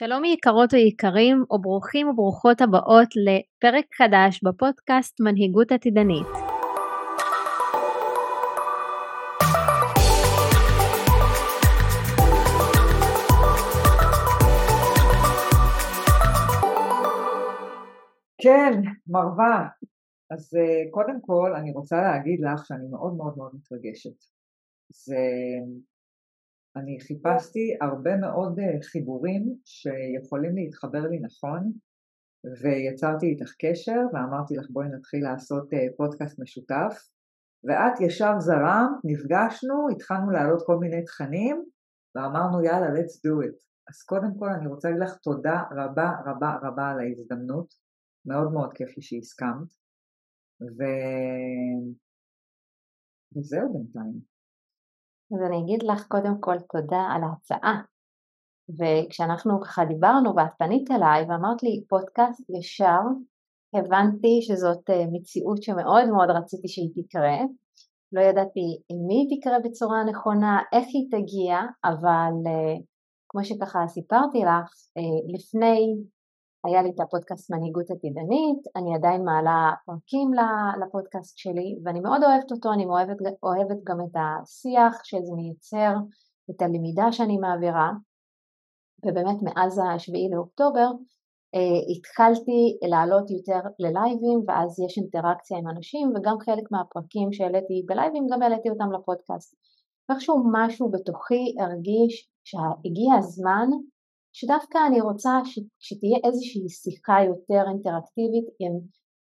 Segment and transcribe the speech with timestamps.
[0.00, 6.26] שלום יקרות ויקרים וברוכים וברוכות הבאות לפרק חדש בפודקאסט מנהיגות עתידנית.
[18.42, 18.72] כן,
[19.06, 19.68] מרווה.
[20.30, 24.24] אז אה, קודם כל אני רוצה להגיד לך שאני מאוד מאוד מאוד מתרגשת.
[24.90, 25.16] זה
[26.78, 31.72] אני חיפשתי הרבה מאוד אה, חיבורים שיכולים להתחבר לי נכון
[32.62, 37.08] ויצרתי איתך קשר ואמרתי לך בואי נתחיל לעשות אה, פודקאסט משותף.
[37.64, 41.64] ואת ישר זרם, נפגשנו, התחלנו להעלות כל מיני תכנים
[42.14, 43.58] ואמרנו יאללה let's do it.
[43.88, 47.74] אז קודם כל אני רוצה להגיד לך תודה רבה רבה רבה על ההזדמנות.
[48.26, 49.70] מאוד מאוד כיף לי שהסכמת.
[50.60, 50.82] ו...
[53.36, 54.37] וזהו בינתיים
[55.32, 57.82] אז אני אגיד לך קודם כל תודה על ההצעה.
[58.78, 63.00] וכשאנחנו ככה דיברנו ואת פנית אליי ואמרת לי פודקאסט ישר,
[63.74, 67.38] הבנתי שזאת אה, מציאות שמאוד מאוד רציתי שהיא תקרה.
[68.12, 72.76] לא ידעתי עם מי היא תקרה בצורה נכונה, איך היא תגיע, אבל אה,
[73.28, 75.96] כמו שככה סיפרתי לך, אה, לפני
[76.64, 80.30] היה לי את הפודקאסט מנהיגות עתידנית, אני עדיין מעלה פרקים
[80.82, 85.94] לפודקאסט שלי ואני מאוד אוהבת אותו, אני אוהבת, אוהבת גם את השיח שזה מייצר,
[86.50, 87.90] את הלמידה שאני מעבירה.
[89.06, 90.90] ובאמת מאז השביעי לאוקטובר
[91.54, 98.26] אה, התחלתי לעלות יותר ללייבים ואז יש אינטראקציה עם אנשים וגם חלק מהפרקים שהעליתי בלייבים
[98.32, 99.54] גם העליתי אותם לפודקאסט.
[100.08, 103.68] ואיכשהו משהו בתוכי הרגיש שהגיע הזמן
[104.38, 105.30] שדווקא אני רוצה
[105.78, 108.72] שתהיה איזושהי שיחה יותר אינטראקטיבית עם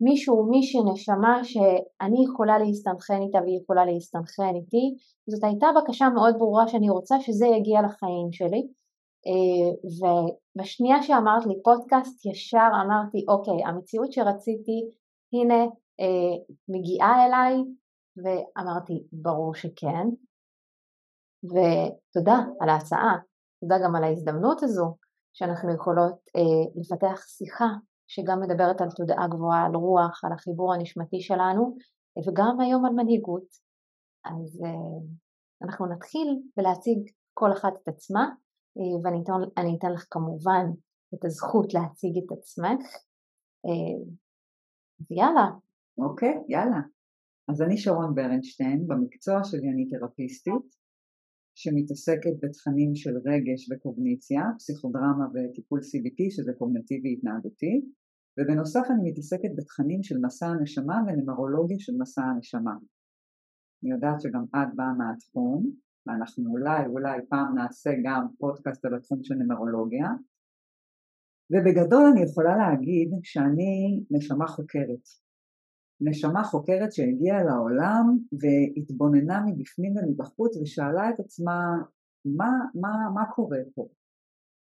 [0.00, 4.94] מישהו או מישהי נשמה שאני יכולה להסתנכרן איתה והיא יכולה להסתנכרן איתי.
[5.30, 8.62] זאת הייתה בקשה מאוד ברורה שאני רוצה שזה יגיע לחיים שלי.
[9.26, 14.78] אה, ובשנייה שאמרת לי פודקאסט ישר אמרתי אוקיי המציאות שרציתי
[15.32, 15.62] הנה
[16.00, 16.34] אה,
[16.68, 17.54] מגיעה אליי
[18.22, 20.06] ואמרתי ברור שכן
[21.44, 23.16] ותודה על ההצעה
[23.62, 24.96] תודה גם על ההזדמנות הזו
[25.32, 27.68] שאנחנו יכולות אה, לפתח שיחה
[28.06, 31.76] שגם מדברת על תודעה גבוהה, על רוח, על החיבור הנשמתי שלנו
[32.26, 33.46] וגם היום על מנהיגות.
[34.24, 35.06] אז אה,
[35.62, 38.28] אנחנו נתחיל ולהציג כל אחת את עצמה
[38.78, 39.32] אה, ואני אתן,
[39.78, 40.66] אתן לך כמובן
[41.14, 42.86] את הזכות להציג את עצמך.
[43.66, 44.04] אה,
[45.10, 45.50] יאללה.
[45.98, 46.80] אוקיי, יאללה.
[47.48, 50.81] אז אני שרון ברנשטיין, במקצוע שלי אני תרפיסטית,
[51.62, 57.74] שמתעסקת בתכנים של רגש וקוגניציה, פסיכודרמה וטיפול CBT שזה קוגנטיבי התנהגותי.
[58.36, 62.76] ובנוסף אני מתעסקת בתכנים של מסע הנשמה ונמרולוגיה של מסע הנשמה.
[63.82, 65.70] אני יודעת שגם את באה מהתחום
[66.06, 70.08] ואנחנו אולי אולי פעם נעשה גם פודקאסט על התחום של נמרולוגיה.
[71.50, 75.04] ובגדול אני יכולה להגיד שאני נשמה חוקרת
[76.04, 81.76] נשמה חוקרת שהגיעה לעולם והתבוננה מבפנים ומבחוץ ושאלה את עצמה
[82.24, 83.88] מה, מה, מה קורה פה?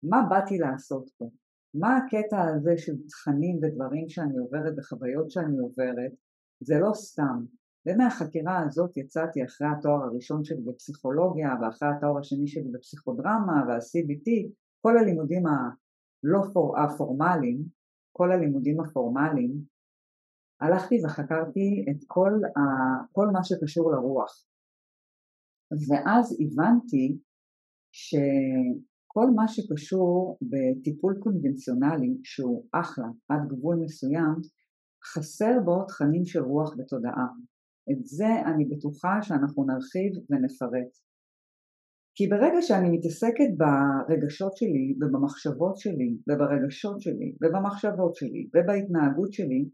[0.03, 1.29] מה באתי לעשות פה?
[1.73, 6.11] מה הקטע הזה של תכנים ודברים שאני עוברת וחוויות שאני עוברת?
[6.59, 7.45] זה לא סתם.
[7.85, 14.51] ומהחקירה הזאת יצאתי אחרי התואר הראשון שלי בפסיכולוגיה ואחרי התואר השני שלי בפסיכודרמה וה-CBT,
[14.81, 16.41] כל הלימודים הלא
[16.97, 17.63] פורמליים,
[18.11, 19.70] כל הלימודים הפורמליים
[20.61, 22.61] הלכתי וחקרתי את כל, ה,
[23.11, 24.45] כל מה שקשור לרוח.
[25.89, 27.17] ואז הבנתי
[27.91, 34.35] שכל מה שקשור בטיפול קונבנציונלי שהוא אחלה עד גבול מסוים
[35.05, 37.27] חסר בו תכנים של רוח ותודעה.
[37.91, 40.91] את זה אני בטוחה שאנחנו נרחיב ונפרט.
[42.15, 49.69] כי ברגע שאני מתעסקת ברגשות שלי ובמחשבות שלי וברגשות שלי ובמחשבות שלי ובהתנהגות שלי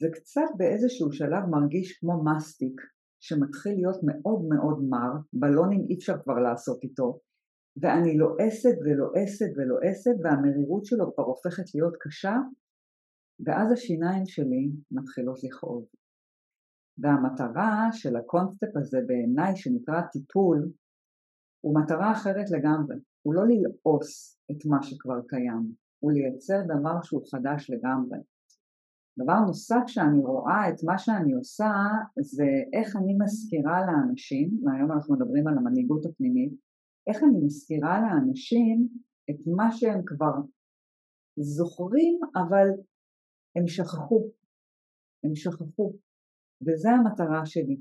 [0.00, 2.80] זה קצת באיזשהו שלב מרגיש כמו מסטיק
[3.20, 7.20] שמתחיל להיות מאוד מאוד מר, בלונים אי אפשר כבר לעשות איתו
[7.82, 12.36] ואני לועסת ולועסת ולועסת והמרירות שלו כבר הופכת להיות קשה
[13.46, 15.84] ואז השיניים שלי מתחילות לכאוב.
[16.98, 20.72] והמטרה של הקונספט הזה בעיניי שנקרא טיפול
[21.64, 27.22] הוא מטרה אחרת לגמרי, הוא לא ללעוס את מה שכבר קיים, הוא לייצר דבר שהוא
[27.30, 28.18] חדש לגמרי.
[29.22, 31.72] דבר נוסף שאני רואה את מה שאני עושה
[32.20, 36.52] זה איך אני מזכירה לאנשים, והיום אנחנו מדברים על המנהיגות הפנימית,
[37.08, 38.88] איך אני מזכירה לאנשים
[39.30, 40.34] את מה שהם כבר
[41.36, 42.68] זוכרים אבל
[43.56, 44.30] הם שכחו,
[45.24, 45.92] הם שכחו,
[46.66, 47.80] וזה המטרה שלי.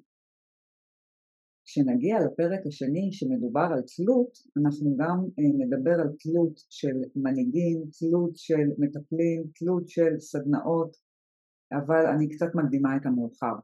[1.65, 8.35] כשנגיע לפרק השני שמדובר על תלות, אנחנו גם אה, נדבר על תלות של מנהיגים, תלות
[8.35, 10.97] של מטפלים, תלות של סדנאות,
[11.77, 13.55] אבל אני קצת מקדימה את המאוחר.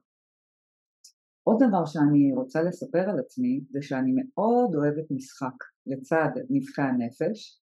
[1.43, 5.57] עוד דבר שאני רוצה לספר על עצמי זה שאני מאוד אוהבת משחק
[5.87, 7.61] לצד נבחי הנפש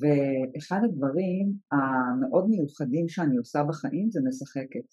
[0.00, 4.86] ואחד הדברים המאוד מיוחדים שאני עושה בחיים זה משחקת.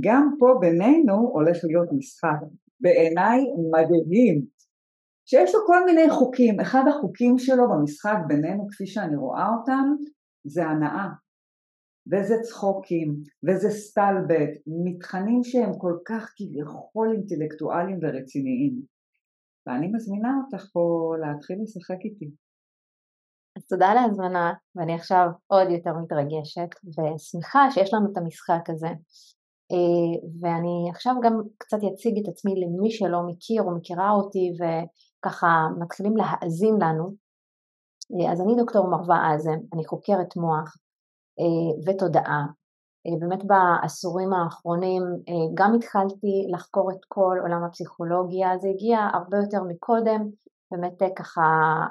[0.00, 2.40] גם פה בינינו הולך להיות משחק,
[2.80, 3.40] בעיניי
[3.72, 4.46] מדהים,
[5.28, 9.86] שיש לו כל מיני חוקים, אחד החוקים שלו במשחק בינינו כפי שאני רואה אותם
[10.46, 11.08] זה הנאה
[12.06, 14.52] וזה צחוקים וזה סטלבט,
[14.84, 18.74] מתכנים שהם כל כך כביכול אינטלקטואליים ורציניים
[19.66, 22.30] ואני מזמינה אותך פה להתחיל לשחק איתי.
[23.56, 28.92] אז תודה על ההזמנה, ואני עכשיו עוד יותר מתרגשת ושמחה שיש לנו את המשחק הזה.
[29.72, 35.46] אה, ואני עכשיו גם קצת אציג את עצמי למי שלא מכיר או מכירה אותי וככה
[35.78, 37.04] מתחילים להאזין לנו.
[38.12, 40.76] אה, אז אני דוקטור מרווה אזם, אני חוקרת מוח
[41.86, 42.46] ותודעה.
[43.20, 45.02] באמת בעשורים האחרונים
[45.54, 50.30] גם התחלתי לחקור את כל עולם הפסיכולוגיה, זה הגיע הרבה יותר מקודם,
[50.70, 51.42] באמת ככה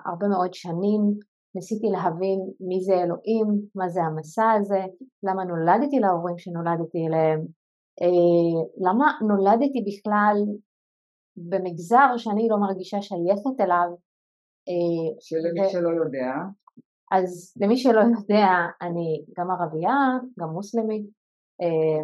[0.05, 1.01] הרבה מאוד שנים
[1.55, 4.81] ניסיתי להבין מי זה אלוהים, מה זה המסע הזה,
[5.23, 7.39] למה נולדתי להורים שנולדתי אליהם,
[8.01, 10.37] אה, למה נולדתי בכלל
[11.37, 13.89] במגזר שאני לא מרגישה שייכת אליו.
[14.69, 15.69] אה, שלמי ו...
[15.69, 16.31] שלא יודע.
[17.11, 18.47] אז למי שלא יודע,
[18.81, 19.97] אני גם ערבייה,
[20.39, 21.05] גם מוסלמית,
[21.61, 22.03] אה,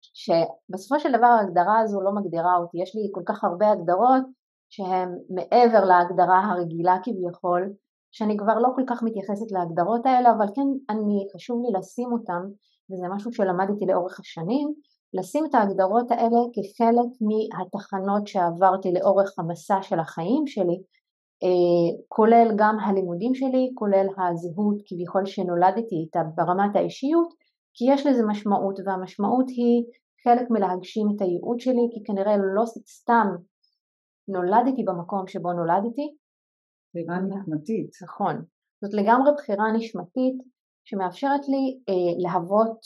[0.00, 4.24] שבסופו של דבר ההגדרה הזו לא מגדירה אותי, יש לי כל כך הרבה הגדרות
[4.68, 7.72] שהן מעבר להגדרה הרגילה כביכול,
[8.12, 12.42] שאני כבר לא כל כך מתייחסת להגדרות האלה, אבל כן אני, חשוב לי לשים אותן,
[12.90, 14.68] וזה משהו שלמדתי לאורך השנים,
[15.14, 20.82] לשים את ההגדרות האלה כחלק מהתחנות שעברתי לאורך המסע של החיים שלי,
[22.08, 27.34] כולל גם הלימודים שלי, כולל הזהות כביכול שנולדתי איתה ברמת האישיות,
[27.74, 29.84] כי יש לזה משמעות, והמשמעות היא
[30.24, 33.26] חלק מלהגשים את הייעוד שלי, כי כנראה לא סתם
[34.28, 36.16] נולדתי במקום שבו נולדתי,
[36.94, 37.90] בחירה נשמתית.
[38.02, 38.44] נכון.
[38.82, 40.36] זאת לגמרי בחירה נשמתית
[40.84, 42.78] שמאפשרת לי אה, להוות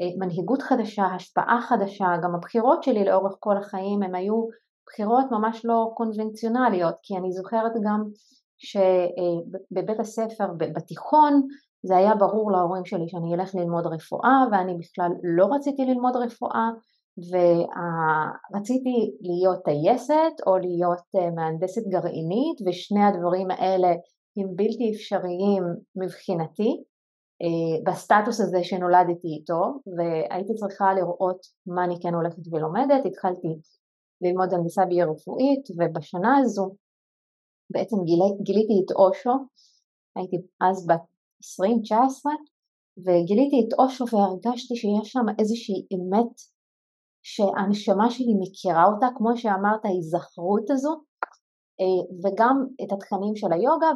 [0.00, 4.46] אה, מנהיגות חדשה, השפעה חדשה, גם הבחירות שלי לאורך כל החיים הן היו
[4.90, 8.04] בחירות ממש לא קונבנציונליות, כי אני זוכרת גם
[8.58, 11.46] שבבית הספר, בתיכון,
[11.82, 16.68] זה היה ברור להורים שלי שאני אלך ללמוד רפואה ואני בכלל לא רציתי ללמוד רפואה
[17.18, 23.88] ורציתי להיות טייסת או להיות אה, מהנדסת גרעינית ושני הדברים האלה
[24.36, 25.62] הם בלתי אפשריים
[25.96, 26.82] מבחינתי
[27.42, 29.62] אה, בסטטוס הזה שנולדתי איתו
[29.96, 33.48] והייתי צריכה לראות מה אני כן הולכת ולומדת, התחלתי
[34.22, 36.74] ללמוד הנדסה ביו רפואית ובשנה הזו
[37.72, 39.30] בעצם גיל, גיליתי את אושו,
[40.16, 41.04] הייתי אז בת
[41.44, 41.94] 20-19
[42.98, 46.34] וגיליתי את אושו והרגשתי שיש שם איזושהי אמת
[47.22, 50.92] שהנשמה שלי מכירה אותה, כמו שאמרת, ההיזכרות הזו,
[51.80, 53.90] אה, וגם את התכנים של היוגה,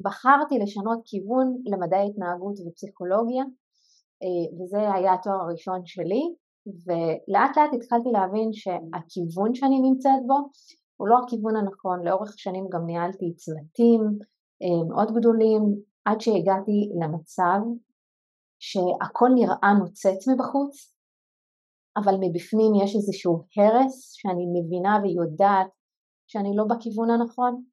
[0.00, 3.44] ובחרתי לשנות כיוון למדעי התנהגות ופסיכולוגיה,
[4.22, 6.22] אה, וזה היה התואר הראשון שלי,
[6.84, 10.38] ולאט לאט התחלתי להבין שהכיוון שאני נמצאת בו
[10.96, 14.00] הוא לא הכיוון הנכון, לאורך השנים גם ניהלתי צוותים
[14.62, 15.62] אה, מאוד גדולים,
[16.04, 17.60] עד שהגעתי למצב
[18.58, 20.94] שהכל נראה נוצץ מבחוץ,
[21.96, 25.70] אבל מבפנים יש איזשהו הרס שאני מבינה ויודעת
[26.26, 27.64] שאני לא בכיוון הנכון.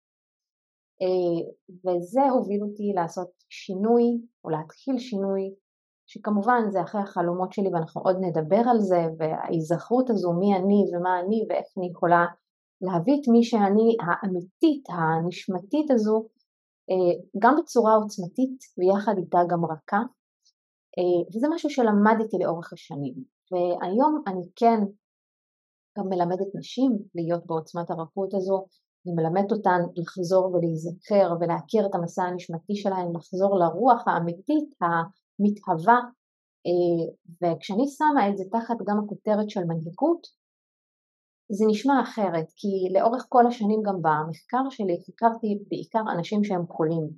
[1.01, 1.41] אה,
[1.83, 4.03] וזה הוביל אותי לעשות שינוי
[4.43, 5.53] או להתחיל שינוי
[6.05, 11.19] שכמובן זה אחרי החלומות שלי ואנחנו עוד נדבר על זה וההיזכרות הזו מי אני ומה
[11.19, 12.25] אני ואיך אני יכולה
[12.81, 16.25] להביא את מי שאני האמיתית הנשמתית הזו
[16.89, 20.01] אה, גם בצורה עוצמתית ויחד איתה גם רכה
[20.97, 23.13] אה, וזה משהו שלמדתי לאורך השנים.
[23.51, 24.79] והיום אני כן
[25.97, 28.65] גם מלמדת נשים להיות בעוצמת הרכות הזו,
[29.05, 34.69] אני מלמדת אותן לחזור ולהיזכר ולהכיר את המסע הנשמתי שלהן, לחזור לרוח האמיתית
[35.39, 35.99] המתהווה
[36.67, 37.05] אה,
[37.41, 40.27] וכשאני שמה את זה תחת גם הכותרת של מנהיגות
[41.51, 47.09] זה נשמע אחרת כי לאורך כל השנים גם במחקר שלי חקרתי בעיקר אנשים שהם חולים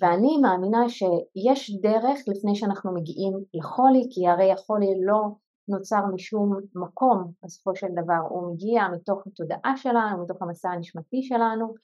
[0.00, 5.20] ואני מאמינה שיש דרך לפני שאנחנו מגיעים לחולי כי הרי החולי לא
[5.68, 11.74] נוצר משום מקום בסופו של דבר, הוא מגיע מתוך התודעה שלנו, מתוך המסע הנשמתי שלנו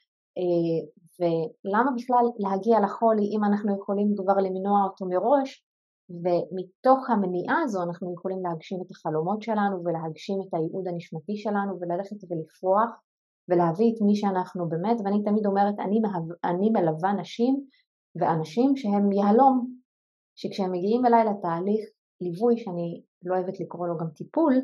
[1.20, 5.64] ולמה בכלל להגיע לחולי אם אנחנו יכולים כבר למנוע אותו מראש?
[6.10, 12.16] ומתוך המניעה הזו אנחנו יכולים להגשים את החלומות שלנו ולהגשים את הייעוד הנשמתי שלנו וללכת
[12.28, 12.90] ולפרוח
[13.48, 17.64] ולהביא את מי שאנחנו באמת, ואני תמיד אומרת, אני, מהו, אני מלווה נשים
[18.16, 19.74] ואנשים שהם יהלום,
[20.34, 21.84] שכשהם מגיעים אליי לתהליך
[22.20, 24.54] ליווי, שאני לא אוהבת לקרוא לו גם טיפול,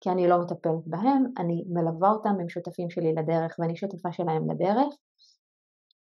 [0.00, 4.50] כי אני לא מטפלת בהם, אני מלווה אותם, הם שותפים שלי לדרך ואני שותפה שלהם
[4.50, 4.94] לדרך,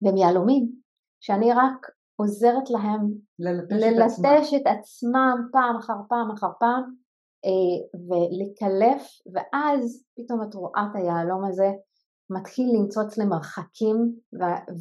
[0.02, 0.72] והם יהלומים,
[1.20, 6.84] שאני רק עוזרת להם ללטש, ללטש את, את עצמם פעם אחר פעם אחר פעם
[7.46, 11.72] אה, ולקלף ואז פתאום את רואה את היהלום הזה
[12.30, 14.14] מתחיל למצוץ למרחקים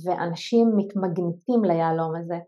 [0.05, 2.39] ואנשים מתמגנטים ליהלום הזה.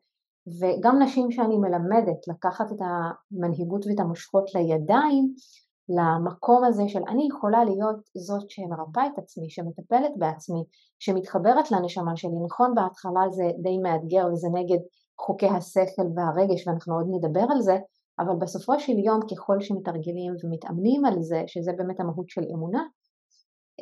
[0.60, 5.34] וגם נשים שאני מלמדת לקחת את המנהיגות ואת המושכות לידיים
[5.88, 10.64] למקום הזה של אני יכולה להיות זאת שמרפאה את עצמי, שמטפלת בעצמי,
[10.98, 12.44] שמתחברת לנשמה שלי.
[12.46, 14.78] נכון בהתחלה זה די מאתגר וזה נגד
[15.20, 17.78] חוקי השכל והרגש ואנחנו עוד נדבר על זה,
[18.18, 22.82] אבל בסופו של יום ככל שמתרגלים ומתאמנים על זה, שזה באמת המהות של אמונה,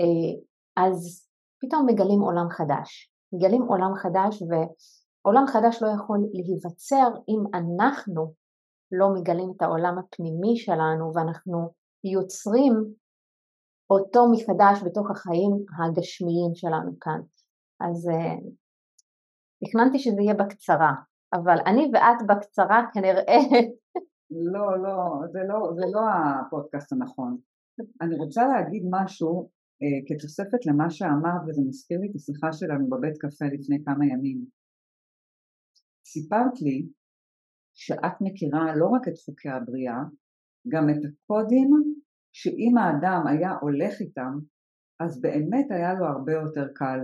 [0.00, 0.40] אה,
[0.76, 1.28] אז
[1.60, 3.10] פתאום מגלים עולם חדש.
[3.32, 8.32] מגלים עולם חדש ועולם חדש לא יכול להיווצר אם אנחנו
[8.92, 11.70] לא מגלים את העולם הפנימי שלנו ואנחנו
[12.12, 12.74] יוצרים
[13.90, 17.20] אותו מחדש בתוך החיים הגשמיים שלנו כאן.
[17.80, 18.42] אז uh,
[19.64, 20.92] תכננתי שזה יהיה בקצרה,
[21.34, 23.38] אבל אני ואת בקצרה כנראה...
[24.54, 24.96] לא, לא,
[25.32, 27.38] זה לא, זה לא הפודקאסט הנכון.
[28.02, 29.50] אני רוצה להגיד משהו
[29.82, 34.46] uh, כתוספת למה שאמרת, וזה מזכיר לי את השיחה שלנו בבית קפה לפני כמה ימים.
[36.06, 36.88] סיפרת לי
[37.74, 40.00] שאת מכירה לא רק את חוקי הבריאה,
[40.68, 41.70] גם את הקודים
[42.32, 44.32] שאם האדם היה הולך איתם,
[45.00, 47.00] אז באמת היה לו הרבה יותר קל.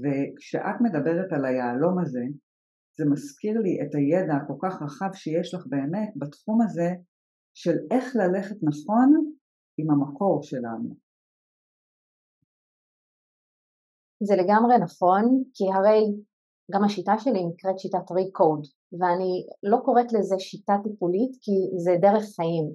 [0.00, 2.24] וכשאת מדברת על היהלום הזה,
[2.98, 6.90] זה מזכיר לי את הידע הכל כך רחב שיש לך באמת בתחום הזה
[7.54, 9.08] של איך ללכת נכון
[9.78, 10.88] עם המקור שלנו.
[14.22, 16.00] זה לגמרי נכון, כי הרי
[16.72, 18.62] גם השיטה שלי נקראת שיטת ריקוד,
[18.98, 22.66] ואני לא קוראת לזה שיטה טיפולית כי זה דרך חיים.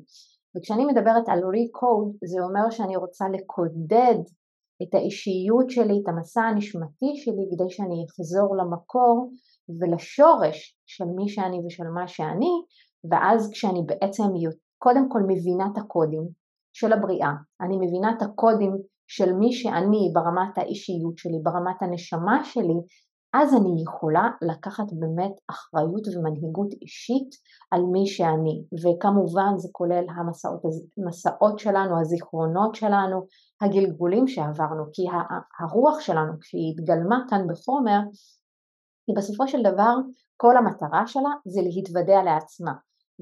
[0.57, 4.19] וכשאני מדברת על ריקוד זה אומר שאני רוצה לקודד
[4.83, 9.31] את האישיות שלי, את המסע הנשמתי שלי כדי שאני אחזור למקור
[9.79, 12.51] ולשורש של מי שאני ושל מה שאני
[13.11, 14.23] ואז כשאני בעצם
[14.77, 16.27] קודם כל מבינה את הקודים
[16.73, 17.31] של הבריאה,
[17.61, 18.77] אני מבינה את הקודים
[19.07, 22.79] של מי שאני ברמת האישיות שלי, ברמת הנשמה שלי,
[23.33, 27.29] אז אני יכולה לקחת באמת אחריות ומנהיגות אישית
[27.71, 28.63] על מי שאני.
[28.73, 30.61] וכמובן זה כולל המסעות,
[30.97, 33.25] המסעות שלנו, הזיכרונות שלנו,
[33.61, 35.01] הגלגולים שעברנו כי
[35.59, 37.99] הרוח שלנו כשהיא התגלמה כאן בחומר
[39.07, 39.95] היא בסופו של דבר
[40.37, 42.73] כל המטרה שלה זה להתוודע לעצמה.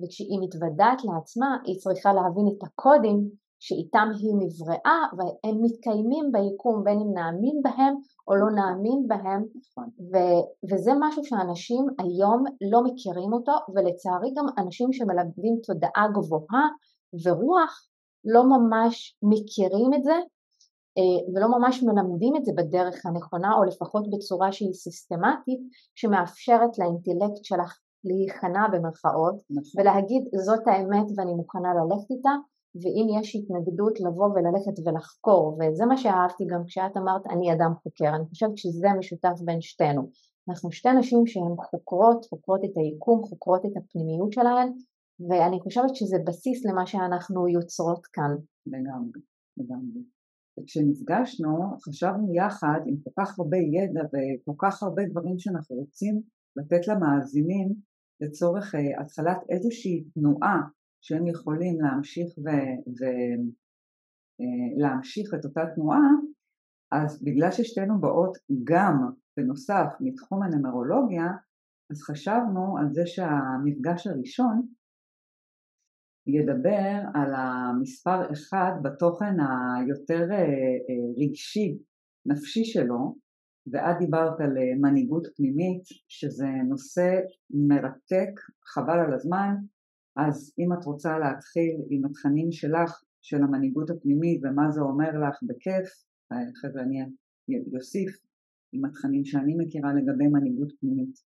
[0.04, 7.00] וכשהיא מתוודעת לעצמה היא צריכה להבין את הקודים שאיתם היא נבראה והם מתקיימים ביקום בין
[7.00, 7.96] אם נאמין בהם
[8.28, 9.90] או לא נאמין בהם נכון.
[10.00, 16.68] ו- וזה משהו שאנשים היום לא מכירים אותו ולצערי גם אנשים שמלמדים תודעה גבוהה
[17.26, 17.88] ורוח
[18.26, 20.16] לא ממש מכירים את זה
[20.98, 25.60] אה, ולא ממש מלמדים את זה בדרך הנכונה או לפחות בצורה שהיא סיסטמטית
[25.96, 29.82] שמאפשרת לאינטלקט שלך להיכנע במרכאות נכון.
[29.82, 32.30] ולהגיד זאת האמת ואני מוכנה ללכת איתה
[32.76, 38.16] ואם יש התנגדות לבוא וללכת ולחקור וזה מה שאהבתי גם כשאת אמרת אני אדם חוקר,
[38.16, 40.10] אני חושבת שזה משותף בין שתינו.
[40.50, 44.70] אנחנו שתי נשים שהן חוקרות, חוקרות את היקום, חוקרות את הפנימיות שלהן
[45.30, 48.36] ואני חושבת שזה בסיס למה שאנחנו יוצרות כאן.
[48.66, 49.22] לגמרי,
[49.58, 50.02] לגמרי.
[50.60, 56.22] וכשנפגשנו חשבנו יחד עם כל כך הרבה ידע וכל כך הרבה דברים שאנחנו רוצים
[56.56, 57.74] לתת למאזינים
[58.22, 60.62] לצורך uh, התחלת איזושהי תנועה
[61.02, 62.28] שהם יכולים להמשיך
[64.78, 65.36] ולהמשיך ו...
[65.36, 66.10] אה, את אותה תנועה,
[66.92, 71.28] אז בגלל ששתינו באות גם בנוסף מתחום הנמרולוגיה,
[71.92, 74.68] אז חשבנו על זה שהמפגש הראשון
[76.28, 80.46] ידבר על המספר אחד בתוכן היותר אה, אה,
[81.18, 81.78] רגשי,
[82.26, 83.16] נפשי שלו,
[83.72, 88.32] ואת דיברת על מנהיגות פנימית, שזה נושא מרתק,
[88.66, 89.56] חבל על הזמן,
[90.18, 95.38] אז אם את רוצה להתחיל עם התכנים שלך, של המנהיגות הפנימית ומה זה אומר לך
[95.44, 95.88] בכיף,
[96.62, 96.98] חבר'ה אני
[97.76, 98.12] אוסיף
[98.74, 101.30] עם התכנים שאני מכירה לגבי מנהיגות פנימית.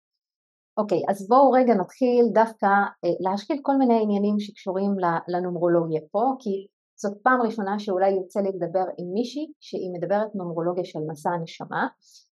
[0.78, 2.68] אוקיי, okay, אז בואו רגע נתחיל דווקא
[3.06, 4.92] אה, להשקיל כל מיני עניינים שקשורים
[5.28, 6.68] לנומרולוגיה פה, כי
[7.02, 11.88] זאת פעם ראשונה שאולי יוצא לי לדבר עם מישהי שהיא מדברת נומרולוגיה של מסע הנשמה,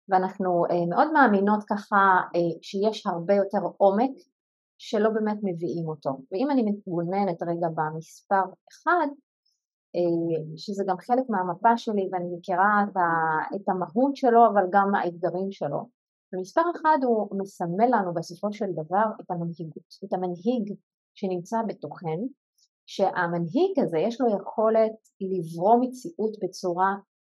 [0.09, 1.97] ואנחנו אה, מאוד מאמינות ככה
[2.35, 4.11] אה, שיש הרבה יותר עומק
[4.85, 6.09] שלא באמת מביאים אותו.
[6.31, 9.07] ואם אני מתבוננת רגע במספר אחד,
[9.95, 12.85] אה, שזה גם חלק מהמפה שלי ואני מכירה
[13.55, 15.89] את המהות שלו אבל גם האתגרים שלו.
[16.33, 20.73] ומספר אחד הוא מסמל לנו בסופו של דבר את המנהיגות, את המנהיג
[21.15, 22.19] שנמצא בתוכן,
[22.85, 26.95] שהמנהיג הזה יש לו יכולת לברוא מציאות בצורה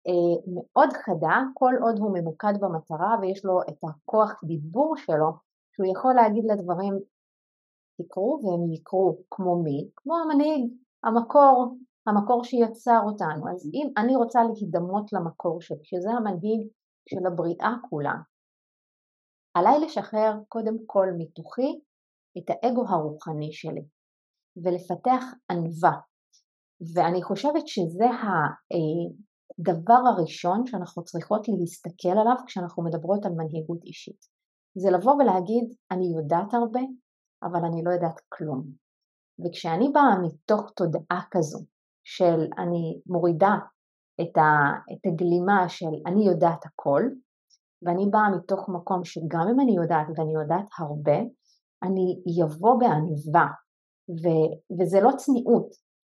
[0.08, 5.32] אה, מאוד חדה כל עוד הוא ממוקד במטרה ויש לו את הכוח דיבור שלו
[5.76, 7.00] שהוא יכול להגיד לדברים
[7.98, 9.90] תקרו והם יקרו כמו מי?
[9.96, 10.74] כמו המנהיג,
[11.04, 13.50] המקור, המקור שיצר אותנו.
[13.52, 16.68] אז אם אני רוצה להידמות למקור שלי, שזה המנהיג
[17.10, 18.14] של הבריאה כולה,
[19.54, 21.80] עליי לשחרר קודם כל מתוכי
[22.38, 23.86] את האגו הרוחני שלי
[24.64, 26.00] ולפתח ענווה.
[26.96, 28.06] ואני חושבת שזה
[29.60, 34.26] הדבר הראשון שאנחנו צריכות להסתכל עליו כשאנחנו מדברות על מנהיגות אישית.
[34.78, 36.82] זה לבוא ולהגיד אני יודעת הרבה
[37.44, 38.64] אבל אני לא יודעת כלום.
[39.46, 41.60] וכשאני באה מתוך תודעה כזו
[42.04, 43.56] של אני מורידה
[44.22, 47.02] את, ה, את הגלימה של אני יודעת הכל
[47.82, 51.18] ואני באה מתוך מקום שגם אם אני יודעת ואני יודעת הרבה
[51.84, 53.48] אני אבוא בענווה
[54.10, 54.26] ו,
[54.80, 55.68] וזה לא צניעות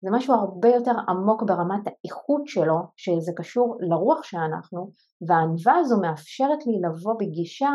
[0.01, 4.91] זה משהו הרבה יותר עמוק ברמת האיכות שלו שזה קשור לרוח שאנחנו
[5.27, 7.69] והענווה הזו מאפשרת לי לבוא בגישה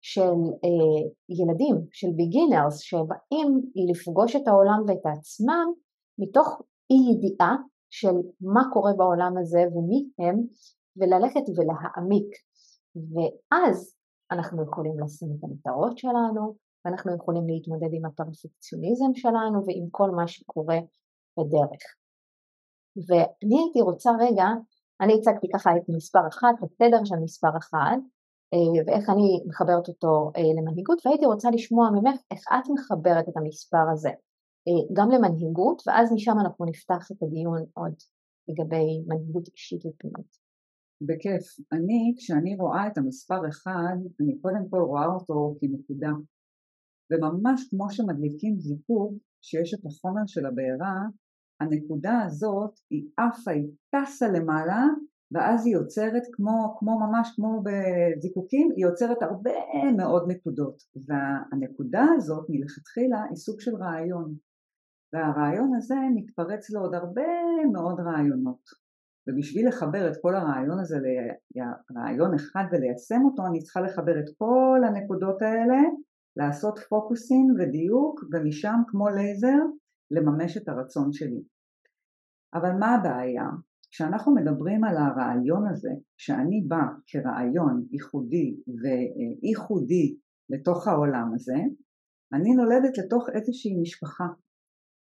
[0.00, 3.48] של אה, ילדים, של בגינרס, שבאים
[3.90, 5.66] לפגוש את העולם ואת עצמם
[6.18, 7.56] מתוך אי ידיעה
[7.90, 10.36] של מה קורה בעולם הזה ומי הם,
[10.96, 12.30] וללכת ולהעמיק.
[12.96, 13.94] ואז
[14.30, 16.54] אנחנו יכולים לשים את המטרות שלנו,
[16.84, 20.78] ואנחנו יכולים להתמודד עם הפרפקציוניזם שלנו ועם כל מה שקורה
[21.38, 21.82] בדרך.
[23.08, 24.46] ואני הייתי רוצה רגע,
[25.00, 27.98] אני הצגתי ככה את מספר אחד, את התדר של מספר אה,
[28.86, 33.86] ואיך אני מחברת אותו אה, למנהיגות והייתי רוצה לשמוע ממך איך את מחברת את המספר
[33.92, 34.08] הזה
[34.68, 37.94] אה, גם למנהיגות ואז משם אנחנו נפתח את הדיון עוד
[38.48, 40.40] לגבי מנהיגות אישית ופנימית.
[41.00, 41.44] בכיף.
[41.72, 46.12] אני, כשאני רואה את המספר אחד, אני קודם כל רואה אותו כנקודה.
[47.10, 50.96] וממש כמו שמדליקים זיקוק, שיש את החומר של הבעירה,
[51.60, 54.84] הנקודה הזאת היא עפה, היא טסה למעלה
[55.32, 59.50] ואז היא יוצרת כמו, כמו ממש כמו בזיקוקים, היא יוצרת הרבה
[59.96, 60.82] מאוד נקודות.
[61.06, 64.34] והנקודה הזאת מלכתחילה היא סוג של רעיון.
[65.12, 67.30] והרעיון הזה מתפרץ לעוד הרבה
[67.72, 68.62] מאוד רעיונות.
[69.28, 74.80] ובשביל לחבר את כל הרעיון הזה לרעיון אחד וליישם אותו אני צריכה לחבר את כל
[74.86, 75.80] הנקודות האלה
[76.36, 79.58] לעשות פוקוסים ודיוק ומשם כמו לייזר
[80.10, 81.42] לממש את הרצון שלי.
[82.54, 83.44] אבל מה הבעיה?
[83.92, 90.16] כשאנחנו מדברים על הרעיון הזה, שאני בא כרעיון ייחודי וייחודי
[90.50, 91.58] לתוך העולם הזה,
[92.32, 94.26] אני נולדת לתוך איזושהי משפחה.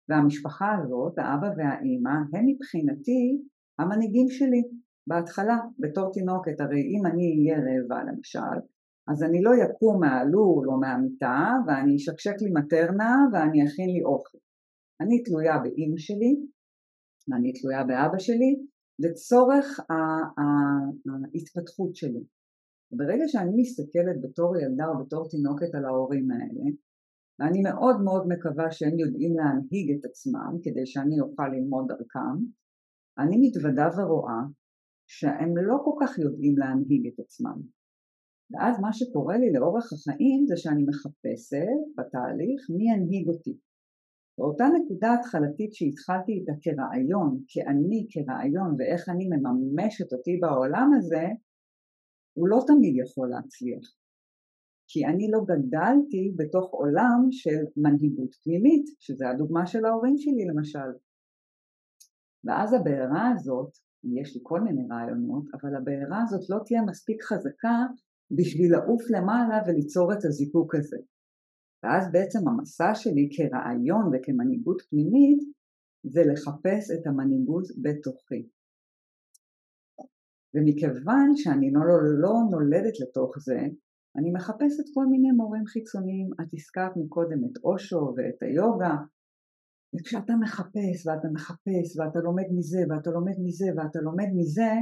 [0.09, 3.42] והמשפחה הזאת, האבא והאימא, הם מבחינתי
[3.79, 4.62] המנהיגים שלי.
[5.07, 8.57] בהתחלה, בתור תינוקת, הרי אם אני אהיה רעבה למשל,
[9.09, 14.38] אז אני לא יקום מהלול או מהמיטה ואני אשקשק לי מטרנה ואני אכין לי אוכל.
[15.01, 16.33] אני תלויה באימא שלי,
[17.29, 18.51] ואני תלויה באבא שלי,
[18.99, 19.81] לצורך
[21.35, 22.25] ההתפתחות שלי.
[22.93, 26.65] ברגע שאני מסתכלת בתור ילדה או בתור תינוקת על ההורים האלה,
[27.39, 32.37] ואני מאוד מאוד מקווה שהם יודעים להנהיג את עצמם כדי שאני אוכל ללמוד דרכם,
[33.19, 34.41] אני מתוודה ורואה
[35.07, 37.59] שהם לא כל כך יודעים להנהיג את עצמם.
[38.51, 43.59] ואז מה שקורה לי לאורך החיים זה שאני מחפשת בתהליך מי ינהיג אותי.
[44.38, 51.25] באותה נקודה התחלתית שהתחלתי איתה כרעיון, כאני כרעיון ואיך אני מממשת אותי בעולם הזה,
[52.37, 53.87] הוא לא תמיד יכול להצליח.
[54.88, 60.90] כי אני לא גדלתי בתוך עולם של מנהיגות פנימית, שזה הדוגמה של ההורים שלי למשל.
[62.44, 63.70] ואז הבעירה הזאת,
[64.18, 67.79] יש לי כל מיני רעיונות, אבל הבעירה הזאת לא תהיה מספיק חזקה
[68.31, 70.99] בשביל לעוף למעלה וליצור את הזיקוק הזה.
[71.85, 75.38] ואז בעצם המסע שלי כרעיון וכמנהיגות פנימית
[76.12, 78.49] זה לחפש את המנהיגות בתוכי.
[80.55, 83.61] ומכיוון שאני לא, לא, לא נולדת לתוך זה,
[84.16, 86.29] אני מחפשת כל מיני מורים חיצוניים.
[86.40, 88.94] את הזכרת מקודם את אושו ואת היוגה,
[89.94, 94.73] וכשאתה מחפש ואתה מחפש ואתה לומד מזה ואתה לומד מזה ואתה לומד מזה,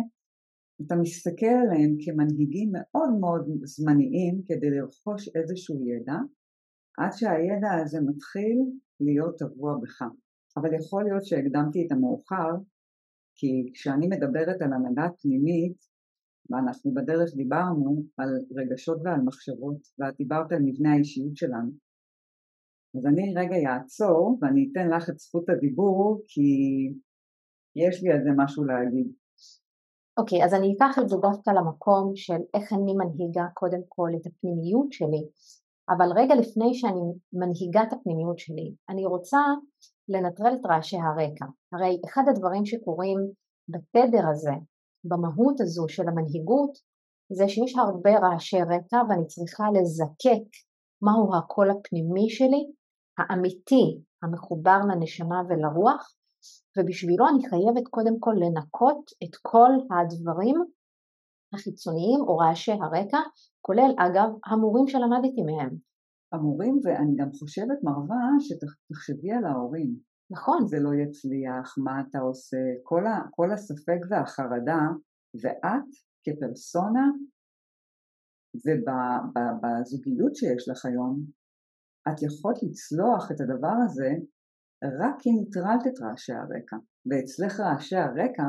[0.87, 6.19] אתה מסתכל עליהם כמנהיגים מאוד מאוד זמניים כדי לרכוש איזשהו ידע,
[6.99, 8.57] עד שהידע הזה מתחיל
[9.01, 10.03] להיות טבוע בך.
[10.57, 12.53] אבל יכול להיות שהקדמתי את המאוחר,
[13.35, 15.77] כי כשאני מדברת על הנהגה פנימית,
[16.51, 21.71] ואנחנו בדרך דיברנו על רגשות ועל מחשבות, ואת דיברת על מבנה האישיות שלנו.
[22.97, 26.43] אז אני רגע אעצור ואני אתן לך את זכות הדיבור כי
[27.77, 29.13] יש לי על זה משהו להגיד.
[30.19, 34.11] אוקיי, okay, אז אני אקח את זה דווקא למקום של איך אני מנהיגה קודם כל
[34.17, 35.23] את הפנימיות שלי,
[35.97, 37.01] אבל רגע לפני שאני
[37.33, 39.39] מנהיגה את הפנימיות שלי, אני רוצה
[40.09, 41.47] לנטרל את רעשי הרקע.
[41.73, 43.19] הרי אחד הדברים שקורים
[43.69, 44.53] בתדר הזה,
[45.05, 46.73] במהות הזו של המנהיגות,
[47.33, 50.49] זה שיש הרבה רעשי רקע ואני צריכה לזקק
[51.03, 52.65] מהו הקול הפנימי שלי,
[53.19, 56.15] האמיתי, המחובר לנשמה ולרוח,
[56.79, 60.57] ובשבילו אני חייבת קודם כל לנקות את כל הדברים
[61.55, 63.21] החיצוניים או רעשי הרקע,
[63.61, 65.77] כולל אגב המורים שלמדתי מהם.
[66.33, 69.97] המורים, ואני גם חושבת מרווה שתחשבי על ההורים.
[70.31, 70.67] נכון.
[70.67, 74.83] זה לא יצליח, מה אתה עושה, כל, ה, כל הספק והחרדה,
[75.43, 75.91] ואת
[76.25, 77.07] כפרסונה
[78.65, 81.25] ובזוגיות שיש לך היום,
[82.09, 84.11] את יכולת לצלוח את הדבר הזה
[85.01, 86.77] רק כי ניטרלת את רעשי הרקע.
[87.11, 88.43] ואצלך רעשי הרקע,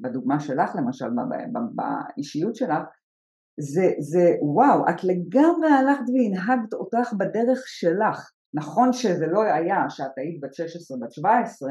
[0.00, 1.06] בדוגמה שלך למשל,
[1.74, 2.82] באישיות שלך,
[3.60, 8.30] זה, זה וואו, את לגמרי הלכת והנהגת אותך בדרך שלך.
[8.54, 11.70] נכון שזה לא היה שאת היית בת 16, בת 17,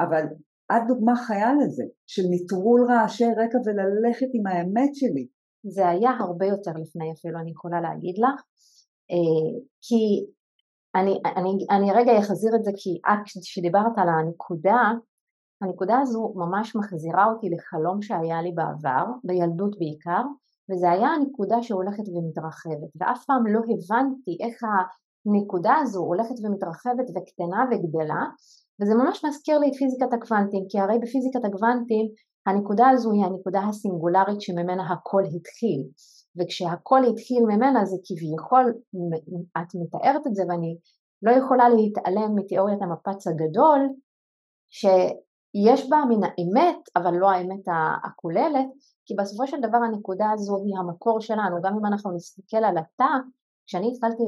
[0.00, 0.24] אבל
[0.72, 5.26] את דוגמה חיה לזה, של נטרול רעשי רקע וללכת עם האמת שלי.
[5.74, 8.42] זה היה הרבה יותר לפני אפילו, אני יכולה להגיד לך,
[9.10, 10.26] אה, כי
[10.94, 14.92] אני, אני, אני רגע אחזיר את זה כי את כשדיברת על הנקודה,
[15.62, 20.22] הנקודה הזו ממש מחזירה אותי לחלום שהיה לי בעבר, בילדות בעיקר,
[20.70, 24.56] וזה היה הנקודה שהולכת ומתרחבת, ואף פעם לא הבנתי איך
[25.26, 28.24] הנקודה הזו הולכת ומתרחבת וקטנה וגדלה,
[28.80, 32.06] וזה ממש מזכיר לי את פיזיקת הקוונטים, כי הרי בפיזיקת הקוונטים
[32.46, 35.82] הנקודה הזו היא הנקודה הסינגולרית שממנה הכל התחיל,
[36.38, 38.74] וכשהכל התחיל ממנה זה כביכול,
[39.58, 40.76] את מתארת את זה ואני
[41.22, 43.80] לא יכולה להתעלם מתיאוריית המפץ הגדול,
[45.56, 47.68] שיש בה מן האמת, אבל לא האמת
[48.04, 48.66] הכוללת,
[49.06, 53.14] כי בסופו של דבר הנקודה הזו היא המקור שלנו, גם אם אנחנו נסתכל על התא,
[53.66, 54.22] כשאני התחלתי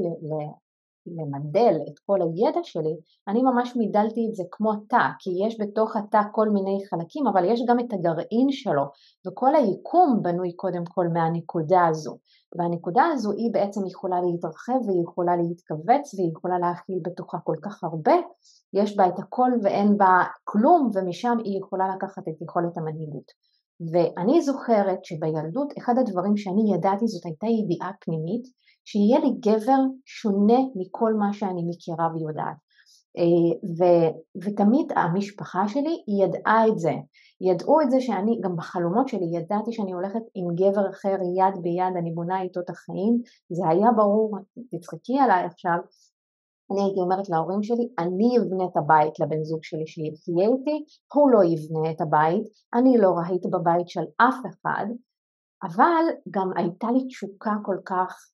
[1.16, 2.96] למדל את כל הידע שלי,
[3.28, 7.44] אני ממש מידלתי את זה כמו תא, כי יש בתוך התא כל מיני חלקים, אבל
[7.44, 8.82] יש גם את הגרעין שלו,
[9.26, 12.18] וכל היקום בנוי קודם כל מהנקודה הזו,
[12.58, 17.84] והנקודה הזו היא בעצם יכולה להתרחב והיא יכולה להתכווץ והיא יכולה להכיל בתוכה כל כך
[17.84, 18.14] הרבה,
[18.72, 23.32] יש בה את הכל ואין בה כלום, ומשם היא יכולה לקחת את יכולת המנהיגות.
[23.92, 28.42] ואני זוכרת שבילדות אחד הדברים שאני ידעתי זאת הייתה ידיעה פנימית
[28.84, 32.56] שיהיה לי גבר שונה מכל מה שאני מכירה ויודעת.
[33.18, 33.82] אה, ו,
[34.44, 36.92] ותמיד המשפחה שלי ידעה את זה,
[37.40, 41.96] ידעו את זה שאני גם בחלומות שלי ידעתי שאני הולכת עם גבר אחר יד ביד,
[41.98, 43.18] אני בונה איתו את החיים,
[43.50, 44.38] זה היה ברור,
[44.70, 45.78] תצחקי עליי עכשיו,
[46.70, 51.30] אני הייתי אומרת להורים שלי, אני אבנה את הבית לבן זוג שלי שיחיה איתי, הוא
[51.30, 54.86] לא יבנה את הבית, אני לא ראית בבית של אף אחד,
[55.62, 58.30] אבל גם הייתה לי תשוקה כל כך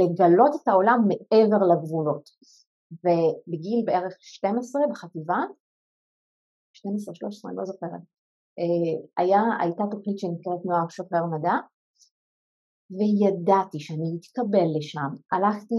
[0.00, 2.30] לגלות את העולם מעבר לגבולות.
[2.92, 5.36] ובגיל בערך 12 בחטיבה,
[6.76, 6.80] 12-13,
[7.48, 8.00] אני לא זוכרת,
[8.58, 11.54] אה, היה, הייתה תוכנית שנקראת נוער שופר מדע,
[12.90, 15.10] וידעתי שאני אתקבל לשם.
[15.32, 15.74] הלכתי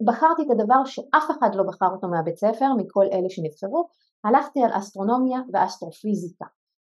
[0.00, 3.88] ובחרתי את הדבר שאף אחד לא בחר אותו מהבית ספר, מכל אלה שנבחרו,
[4.24, 6.46] הלכתי על אסטרונומיה ואסטרופיזיקה,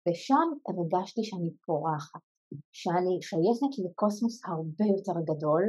[0.10, 2.20] ושם הרגשתי שאני פורחת,
[2.72, 5.64] שאני שייכת לקוסמוס הרבה יותר גדול,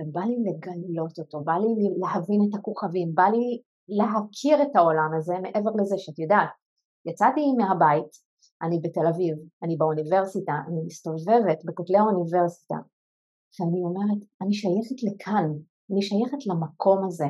[0.00, 5.34] ובא לי לגלות אותו, בא לי להבין את הכוכבים, בא לי להכיר את העולם הזה
[5.42, 6.48] מעבר לזה שאת יודעת,
[7.06, 8.12] יצאתי מהבית,
[8.62, 12.74] אני בתל אביב, אני באוניברסיטה, אני מסתובבת בכותלי האוניברסיטה,
[13.60, 15.48] ואני אומרת, אני שייכת לכאן,
[15.90, 17.26] אני שייכת למקום הזה.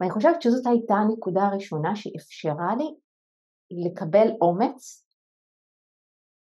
[0.00, 2.94] ואני חושבת שזאת הייתה הנקודה הראשונה שאפשרה לי
[3.84, 5.04] לקבל אומץ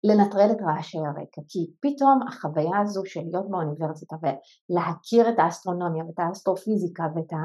[0.03, 6.19] לנטרל את רעשי הרקע, כי פתאום החוויה הזו של להיות באוניברסיטה ולהכיר את האסטרונומיה ואת
[6.19, 7.37] האסטרופיזיקה ואת, ה...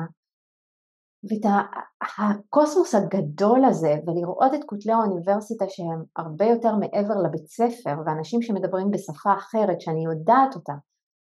[1.29, 1.79] ואת ה...
[2.19, 8.91] הקוסמוס הגדול הזה ולראות את כותלי האוניברסיטה שהם הרבה יותר מעבר לבית ספר ואנשים שמדברים
[8.91, 10.73] בשפה אחרת שאני יודעת אותה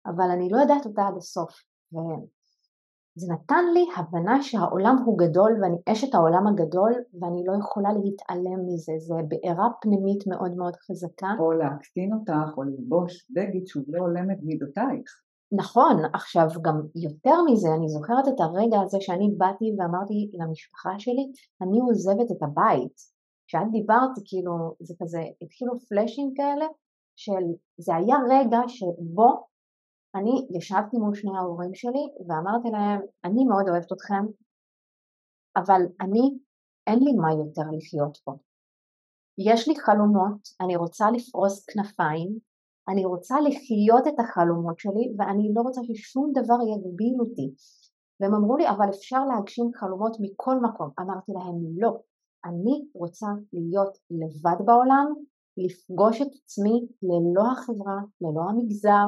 [0.06, 1.50] אבל אני לא יודעת אותה עד הסוף
[3.20, 8.60] זה נתן לי הבנה שהעולם הוא גדול ואני אשת העולם הגדול ואני לא יכולה להתעלם
[8.66, 11.30] מזה, זה בעירה פנימית מאוד מאוד חזקה.
[11.38, 15.08] או להקטין אותך או ללבוש בגד שהוא לא הולם את מידותייך.
[15.52, 21.32] נכון, עכשיו גם יותר מזה, אני זוכרת את הרגע הזה שאני באתי ואמרתי למשפחה שלי,
[21.62, 22.96] אני עוזבת את הבית.
[23.46, 26.66] כשאת דיברת, כאילו, זה כזה, התחילו פלאשים כאלה,
[27.16, 27.44] של,
[27.78, 29.49] זה היה רגע שבו
[30.14, 34.24] אני ישבתי מול שני ההורים שלי ואמרתי להם, אני מאוד אוהבת אתכם,
[35.56, 36.38] אבל אני,
[36.86, 38.32] אין לי מה יותר לחיות פה.
[39.38, 42.38] יש לי חלומות, אני רוצה לפרוס כנפיים,
[42.88, 47.54] אני רוצה לחיות את החלומות שלי ואני לא רוצה ששום דבר יגביל אותי.
[48.20, 50.90] והם אמרו לי, אבל אפשר להגשים חלומות מכל מקום.
[51.00, 52.00] אמרתי להם, לא,
[52.44, 55.06] אני רוצה להיות לבד בעולם,
[55.56, 59.06] לפגוש את עצמי ללא החברה, ללא המגזר.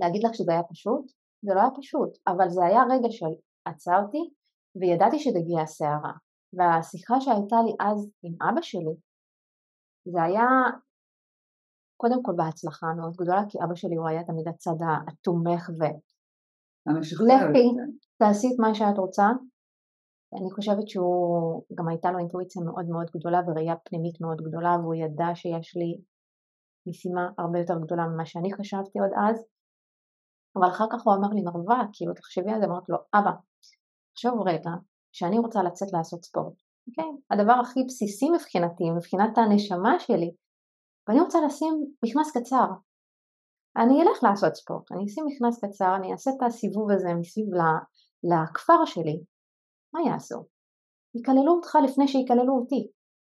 [0.00, 1.12] להגיד לך שזה היה פשוט?
[1.42, 4.30] זה לא היה פשוט, אבל זה היה רגע שעצרתי
[4.80, 6.12] וידעתי שתגיע הסערה.
[6.52, 8.96] והשיחה שהייתה לי אז עם אבא שלי,
[10.04, 10.46] זה היה
[11.96, 15.82] קודם כל בהצלחה מאוד גדולה, כי אבא שלי הוא היה תמיד הצד התומך ו...
[17.26, 17.66] לכי,
[18.18, 19.26] תעשי את מה שאת רוצה.
[20.40, 24.94] אני חושבת שהוא, גם הייתה לו אינטואיציה מאוד מאוד גדולה וראייה פנימית מאוד גדולה, והוא
[24.94, 26.00] ידע שיש לי
[26.86, 29.44] משימה הרבה יותר גדולה ממה שאני חשבתי עוד אז.
[30.58, 33.30] אבל אחר כך הוא אמר לי, מרווה, כאילו תחשבי על זה, אמרתי לו, אבא,
[34.12, 34.70] עכשיו רגע,
[35.12, 36.54] שאני רוצה לצאת לעשות ספורט,
[36.88, 37.10] אוקיי?
[37.30, 40.30] הדבר הכי בסיסי מבחינתי, מבחינת הנשמה שלי,
[41.08, 42.66] ואני רוצה לשים מכנס קצר.
[43.76, 47.46] אני אלך לעשות ספורט, אני אשים מכנס קצר, אני אעשה את הסיבוב הזה מסביב
[48.24, 49.20] לכפר שלי,
[49.94, 50.44] מה יעשו?
[51.14, 52.88] יקללו אותך לפני שיקללו אותי.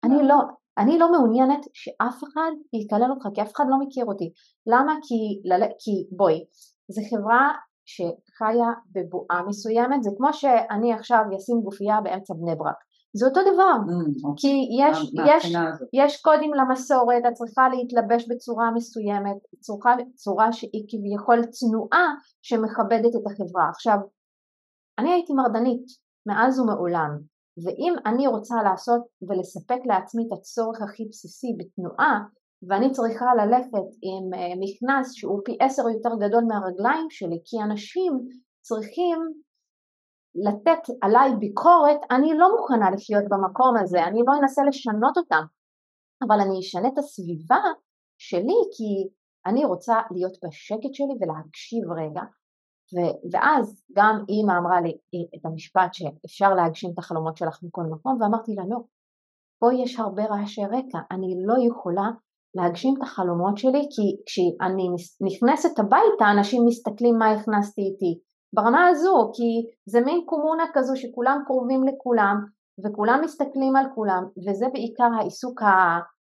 [0.04, 0.36] אני לא,
[0.78, 4.32] אני לא מעוניינת שאף אחד יקלל אותך, כי אף אחד לא מכיר אותי.
[4.68, 4.94] למה?
[5.04, 5.42] כי,
[5.80, 6.46] כי בואי,
[6.92, 7.52] זו חברה
[7.86, 12.76] שחיה בבועה מסוימת, זה כמו שאני עכשיו אשים גופייה באמצע בני ברק.
[13.14, 14.42] זה אותו דבר, mm, אוקיי.
[14.42, 15.54] כי יש, יש,
[15.94, 22.08] יש קודים למסורת, את צריכה להתלבש בצורה מסוימת, צורה, צורה שהיא כביכול צנועה
[22.42, 23.70] שמכבדת את החברה.
[23.70, 23.98] עכשיו,
[25.00, 25.86] אני הייתי מרדנית
[26.26, 27.20] מאז ומעולם,
[27.66, 32.20] ואם אני רוצה לעשות ולספק לעצמי את הצורך הכי בסיסי בתנועה,
[32.68, 38.28] ואני צריכה ללכת עם אה, מכנס שהוא פי עשר יותר גדול מהרגליים שלי, כי אנשים
[38.62, 39.18] צריכים
[40.36, 45.44] לתת עליי ביקורת, אני לא מוכנה לחיות במקום הזה, אני לא אנסה לשנות אותם,
[46.28, 47.62] אבל אני אשנה את הסביבה
[48.18, 49.10] שלי כי
[49.46, 52.22] אני רוצה להיות בשקט שלי ולהקשיב רגע.
[52.94, 54.98] ו- ואז גם אימא אמרה לי
[55.36, 58.78] את המשפט שאפשר להגשים את החלומות שלך מכל מקום, ואמרתי לה לא,
[59.60, 62.10] פה יש הרבה רעשי רקע, אני לא יכולה
[62.56, 64.90] להגשים את החלומות שלי כי כשאני
[65.22, 68.20] נכנסת הביתה אנשים מסתכלים מה הכנסתי איתי,
[68.54, 72.36] ברמה הזו, כי זה מין קומונה כזו שכולם קרובים לכולם
[72.86, 75.62] וכולם מסתכלים על כולם וזה בעיקר העיסוק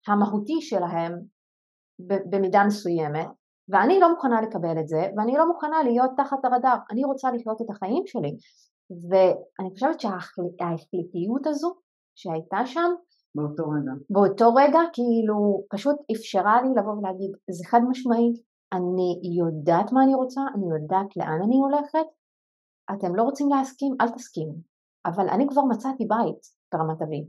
[0.07, 1.13] המהותי שלהם
[2.29, 3.27] במידה מסוימת.
[3.69, 7.61] ואני לא מוכנה לקבל את זה ואני לא מוכנה להיות תחת הרדאר, אני רוצה לחיות
[7.61, 8.37] את החיים שלי.
[9.09, 11.73] ואני חושבת שההחלטיות הזו
[12.15, 12.91] שהייתה שם
[13.35, 13.91] באותו רגע.
[14.09, 20.15] באותו רגע כאילו פשוט אפשרה לי לבוא ולהגיד זה חד משמעית אני יודעת מה אני
[20.15, 22.07] רוצה, אני יודעת לאן אני הולכת,
[22.93, 24.53] אתם לא רוצים להסכים, אל תסכימו,
[25.05, 27.25] אבל אני כבר מצאתי בית ברמת אביב.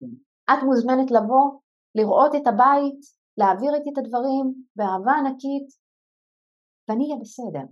[0.00, 0.14] כן.
[0.50, 1.60] את מוזמנת לבוא,
[1.94, 3.00] לראות את הבית,
[3.38, 5.68] להעביר איתי את הדברים באהבה ענקית,
[6.88, 7.66] ואני אהיה בסדר.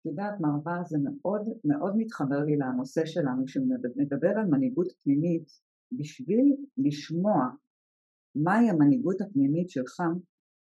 [0.00, 5.48] את יודעת, מרווה, זה מאוד מאוד מתחבר לי לנושא שלנו, שמדבר על מנהיגות פנימית,
[5.92, 7.36] בשביל לשמוע
[8.34, 10.00] מהי המנהיגות הפנימית שלך,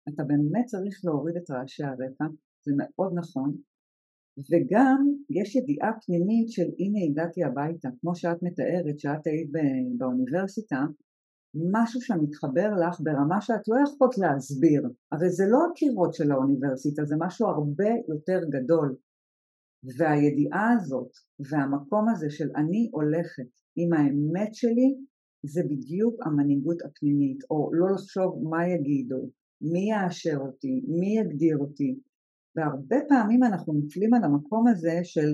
[0.09, 2.25] אתה באמת צריך להוריד את רעשי הרקע,
[2.65, 3.55] זה מאוד נכון,
[4.51, 4.99] וגם
[5.29, 9.49] יש ידיעה פנימית של הנה הגעתי הביתה, כמו שאת מתארת, שאת היית
[9.97, 10.79] באוניברסיטה,
[11.71, 17.05] משהו שם מתחבר לך ברמה שאת לא יכולת להסביר, הרי זה לא הקירות של האוניברסיטה,
[17.05, 18.95] זה משהו הרבה יותר גדול.
[19.97, 21.11] והידיעה הזאת
[21.49, 24.89] והמקום הזה של אני הולכת עם האמת שלי,
[25.45, 29.29] זה בדיוק המנהיגות הפנימית, או לא לחשוב מה יגידו,
[29.61, 31.99] מי יאשר אותי, מי יגדיר אותי,
[32.55, 35.29] והרבה פעמים אנחנו נופלים על המקום הזה של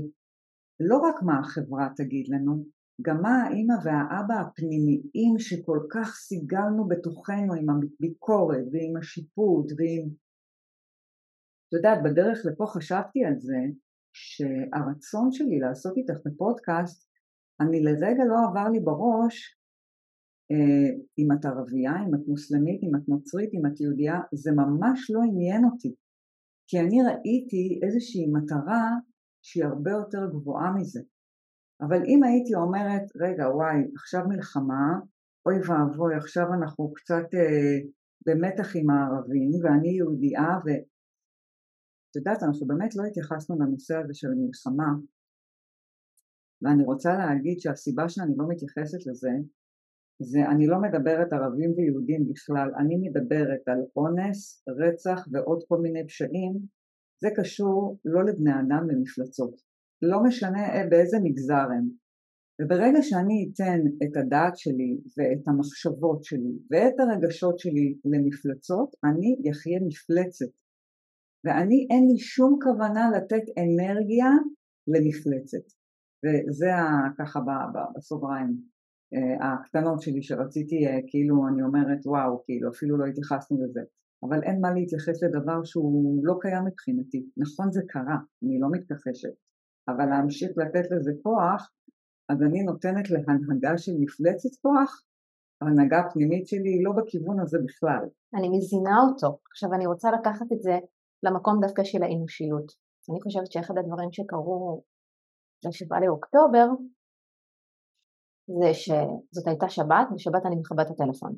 [0.80, 2.64] לא רק מה החברה תגיד לנו,
[3.02, 10.10] גם מה האימא והאבא הפנימיים שכל כך סיגלנו בתוכנו עם הביקורת ועם השיפוט ועם...
[11.68, 13.58] את יודעת, בדרך לפה חשבתי על זה
[14.20, 17.10] שהרצון שלי לעשות איתך את הפודקאסט,
[17.62, 19.60] אני לרגע לא עבר לי בראש
[20.52, 25.12] אה, אם את ערבייה, אם את מוסלמית, אם את נוצרית, אם את יהודייה, זה ממש
[25.14, 25.96] לא עניין אותי.
[26.68, 28.90] כי אני ראיתי איזושהי מטרה
[29.42, 31.02] שהיא הרבה יותר גבוהה מזה.
[31.82, 35.00] אבל אם הייתי אומרת, רגע, וואי, עכשיו מלחמה,
[35.46, 37.78] אוי ואבוי, עכשיו אנחנו קצת אה,
[38.26, 40.50] במתח עם הערבים, ואני יהודייה,
[42.10, 44.92] ואת יודעת, אנחנו באמת לא התייחסנו לנושא הזה של מלחמה,
[46.62, 49.30] ואני רוצה להגיד שהסיבה שאני לא מתייחסת לזה,
[50.22, 56.08] זה אני לא מדברת ערבים ויהודים בכלל, אני מדברת על אונס, רצח ועוד כל מיני
[56.08, 56.54] פשעים,
[57.22, 59.56] זה קשור לא לבני אדם למפלצות.
[60.02, 61.90] לא משנה באיזה מגזר הם.
[62.62, 69.80] וברגע שאני אתן את הדעת שלי ואת המחשבות שלי ואת הרגשות שלי למפלצות, אני אחיה
[69.88, 70.52] מפלצת.
[71.44, 74.30] ואני אין לי שום כוונה לתת אנרגיה
[74.88, 75.66] למפלצת.
[76.24, 76.70] וזה
[77.18, 77.40] ככה
[77.96, 78.58] בסוגריים
[79.14, 83.82] אה, הקטנות שלי שרציתי, אה, כאילו אני אומרת וואו, כאילו אפילו לא התייחסנו לזה.
[84.24, 87.26] אבל אין מה להתייחס לדבר שהוא לא קיים מבחינתי.
[87.38, 89.36] נכון זה קרה, אני לא מתכחשת,
[89.90, 91.72] אבל להמשיך לתת לזה כוח,
[92.30, 95.04] אז אני נותנת להנהגה של מפלצת כוח,
[95.62, 98.04] ההנהגה הפנימית שלי היא לא בכיוון הזה בכלל.
[98.36, 99.40] אני מזינה אותו.
[99.52, 100.78] עכשיו אני רוצה לקחת את זה
[101.24, 102.72] למקום דווקא של האנושיות.
[103.10, 104.84] אני חושבת שאחד הדברים שקרו
[105.66, 106.68] לשבעה לאוקטובר
[108.60, 111.34] זה שזאת הייתה שבת, בשבת אני מכבה את הטלפון.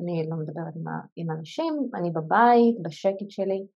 [0.00, 0.86] אני לא מדברת עם,
[1.16, 3.66] עם אנשים, אני בבית, בשקט שלי,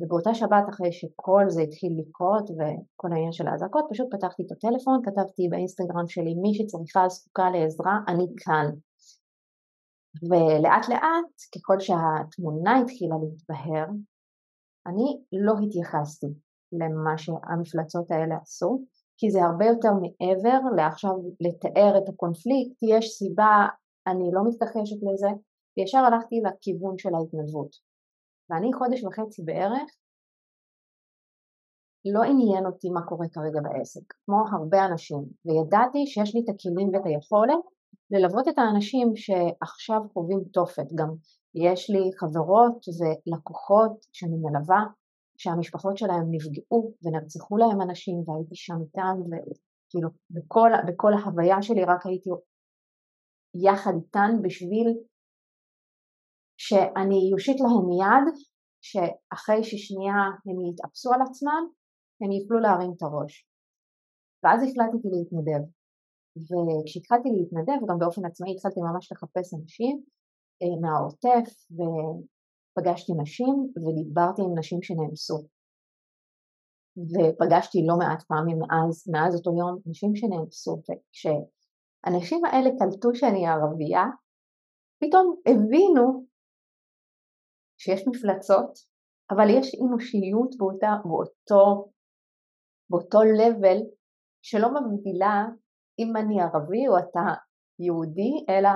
[0.00, 5.00] ובאותה שבת אחרי שכל זה התחיל לקרות וכל העניין של האזעקות, פשוט פתחתי את הטלפון,
[5.04, 8.66] כתבתי באינסטגרם שלי מי שצריכה זקוקה לעזרה, אני כאן.
[10.30, 13.86] ולאט לאט, ככל שהתמונה התחילה להתבהר,
[14.86, 16.26] אני לא התייחסתי
[16.72, 18.84] למה שהמפלצות האלה עשו,
[19.16, 23.66] כי זה הרבה יותר מעבר לעכשיו לתאר את הקונפליקט, יש סיבה,
[24.06, 25.28] אני לא מתכחשת לזה,
[25.76, 27.76] וישר הלכתי לכיוון של ההתנדבות.
[28.50, 29.90] ואני חודש וחצי בערך,
[32.04, 36.88] לא עניין אותי מה קורה כרגע בעסק, כמו הרבה אנשים, וידעתי שיש לי את הכלים
[36.92, 37.64] ואת היכולת
[38.10, 41.08] ללוות את האנשים שעכשיו חווים תופת, גם
[41.54, 44.82] יש לי חברות ולקוחות שאני מלווה
[45.38, 52.06] שהמשפחות שלהם נפגעו ונרצחו להם אנשים והייתי שם איתם וכאילו בכל, בכל ההוויה שלי רק
[52.06, 52.30] הייתי
[53.66, 54.88] יחד איתן בשביל
[56.64, 58.26] שאני אושיט להם יד
[58.88, 61.62] שאחרי ששנייה הם יתאפסו על עצמם
[62.20, 63.46] הם יוכלו להרים את הראש.
[64.42, 65.62] ואז החלטתי להתנדב.
[66.48, 70.04] וכשהתחלתי להתנדב גם באופן עצמאי התחלתי ממש לחפש אנשים
[70.80, 71.48] מהעוטף
[72.74, 75.38] פגשתי נשים ודיברתי עם נשים שנאנסו.
[76.96, 84.04] ופגשתי לא מעט פעמים מאז, מאז אותו יום נשים שנאנסו, וכשהנשים האלה קלטו שאני ערבייה,
[85.00, 86.26] פתאום הבינו
[87.78, 88.72] שיש מפלצות,
[89.30, 91.90] אבל יש אנושיות באותה, באותו,
[92.90, 93.80] באותו level
[94.42, 95.44] שלא מבדילה
[95.98, 97.26] אם אני ערבי או אתה
[97.78, 98.70] יהודי, אלא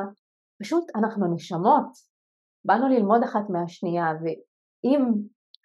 [0.64, 2.14] פשוט אנחנו נשמות,
[2.64, 5.00] באנו ללמוד אחת מהשנייה ואם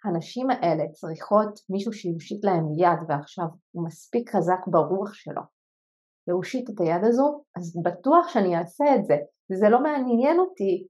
[0.05, 5.41] הנשים האלה צריכות מישהו שיושיט להם יד ועכשיו הוא מספיק חזק ברוח שלו
[6.27, 9.15] להושיט את היד הזו, אז בטוח שאני אעשה את זה.
[9.51, 10.87] וזה לא מעניין אותי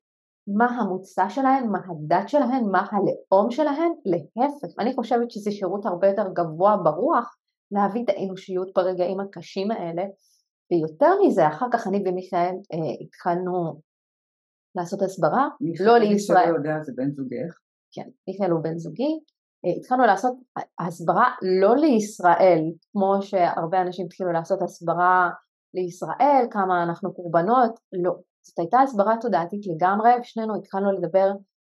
[0.47, 6.07] מה המוצא שלהן, מה הדת שלהן, מה הלאום שלהן, להפך, אני חושבת שזה שירות הרבה
[6.07, 7.37] יותר גבוה ברוח
[7.71, 10.03] להביא את האנושיות ברגעים הקשים האלה,
[10.71, 13.81] ויותר מזה, אחר כך אני ומיכאל אה, התחלנו
[14.75, 15.47] לעשות הסברה,
[15.79, 16.37] לא לישראל.
[16.37, 17.57] מי שלא יודע זה בן זוגך.
[17.91, 19.19] כן, מיכאל הוא בן זוגי.
[19.65, 20.33] אה, התחלנו לעשות
[20.79, 25.29] הסברה לא לישראל, כמו שהרבה אנשים התחילו לעשות הסברה
[25.73, 28.15] לישראל, כמה אנחנו קורבנות, לא.
[28.47, 31.31] זאת הייתה הסברה תודעתית לגמרי, ושנינו התחלנו לדבר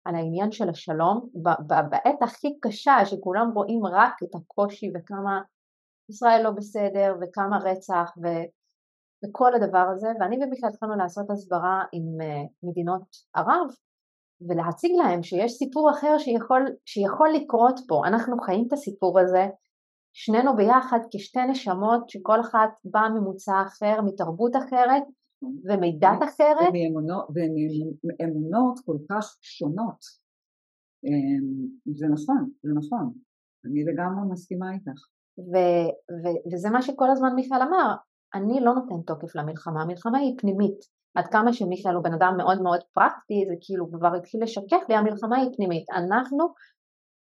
[0.05, 1.29] על העניין של השלום,
[1.67, 5.41] בעת הכי קשה שכולם רואים רק את הקושי וכמה
[6.09, 8.27] ישראל לא בסדר וכמה רצח ו...
[9.23, 13.03] וכל הדבר הזה, ואני ובכלל התחלנו לעשות הסברה עם uh, מדינות
[13.35, 13.67] ערב
[14.41, 19.47] ולהציג להם שיש סיפור אחר שיכול, שיכול לקרות פה, אנחנו חיים את הסיפור הזה,
[20.13, 25.03] שנינו ביחד כשתי נשמות שכל אחת באה ממוצא אחר, מתרבות אחרת
[25.43, 26.69] ומדת אחרת.
[28.03, 30.23] ומאמונות כל כך שונות.
[31.05, 33.13] אמ, זה נכון, זה נכון,
[33.65, 35.01] אני לגמרי מסכימה איתך.
[35.39, 35.91] ו-
[36.23, 37.95] ו- וזה מה שכל הזמן מיכאל אמר,
[38.35, 40.79] אני לא נותן תוקף למלחמה, המלחמה היא פנימית.
[41.15, 44.95] עד כמה שמיכאל הוא בן אדם מאוד מאוד פרקטי, זה כאילו כבר התחיל לשקף לי,
[44.95, 45.85] המלחמה היא פנימית.
[45.89, 46.53] אנחנו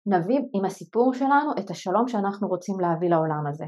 [0.07, 3.65] נביא עם הסיפור שלנו את השלום שאנחנו רוצים להביא לעולם הזה.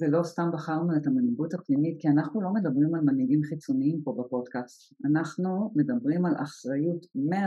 [0.00, 4.94] ולא סתם בחרנו את המנהיגות הפנימית, כי אנחנו לא מדברים על מנהיגים חיצוניים פה בפודקאסט.
[5.10, 7.38] אנחנו מדברים על אחריות 100%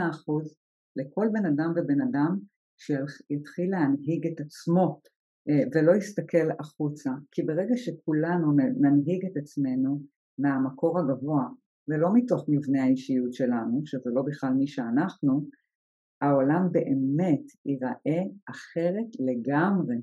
[0.96, 2.32] לכל בן אדם ובן אדם
[2.78, 5.00] שיתחיל להנהיג את עצמו
[5.74, 10.00] ולא יסתכל החוצה, כי ברגע שכולנו ננהיג את עצמנו
[10.38, 11.44] מהמקור הגבוה
[11.88, 15.40] ולא מתוך מבנה האישיות שלנו, שזה לא בכלל מי שאנחנו,
[16.20, 19.96] העולם באמת ייראה אחרת לגמרי.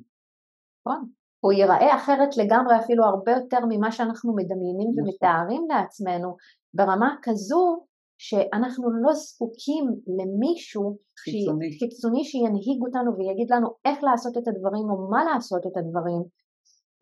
[0.80, 1.10] נכון,
[1.44, 5.04] הוא ייראה אחרת לגמרי אפילו הרבה יותר ממה שאנחנו מדמיינים נכון.
[5.04, 6.36] ומתארים לעצמנו
[6.74, 7.86] ברמה כזו
[8.28, 9.86] שאנחנו לא זקוקים
[10.18, 11.80] למישהו חיצוני.
[11.80, 16.22] חיצוני שינהיג אותנו ויגיד לנו איך לעשות את הדברים או מה לעשות את הדברים,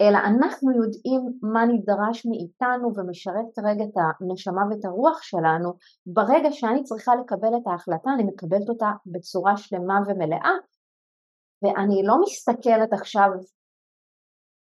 [0.01, 1.21] אלא אנחנו יודעים
[1.53, 5.69] מה נדרש מאיתנו ומשרת כרגע את הנשמה ואת הרוח שלנו,
[6.05, 10.55] ברגע שאני צריכה לקבל את ההחלטה אני מקבלת אותה בצורה שלמה ומלאה
[11.61, 13.29] ואני לא מסתכלת עכשיו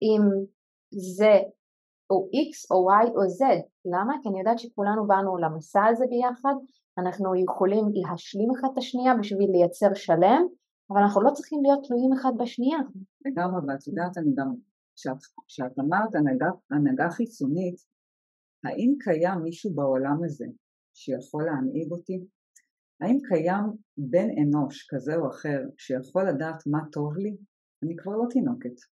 [0.01, 0.24] אם
[1.16, 1.34] זה
[2.14, 3.43] או X או Y או Z,
[3.86, 4.14] למה?
[4.22, 6.55] כי אני יודעת שכולנו באנו למסע הזה ביחד,
[6.97, 10.43] אנחנו יכולים להשלים אחד את השנייה בשביל לייצר שלם,
[10.89, 12.80] אבל אנחנו לא צריכים להיות תלויים אחד בשנייה.
[13.26, 14.49] לגמרי, ואת יודעת, אני גם
[15.47, 17.76] כשאת אמרת הנהגה, הנהגה חיצונית,
[18.64, 20.45] האם קיים מישהו בעולם הזה
[20.93, 22.26] שיכול להנהיג אותי?
[23.01, 23.64] האם קיים
[23.97, 27.38] בן אנוש כזה או אחר שיכול לדעת מה טוב לי?
[27.84, 28.93] אני כבר לא תינוקת.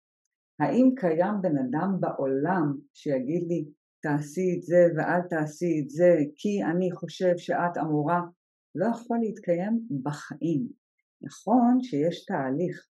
[0.59, 3.65] האם קיים בן אדם בעולם שיגיד לי
[4.01, 8.21] תעשי את זה ואל תעשי את זה כי אני חושב שאת אמורה?
[8.75, 10.67] לא יכול להתקיים בחיים.
[11.21, 12.87] נכון שיש תהליך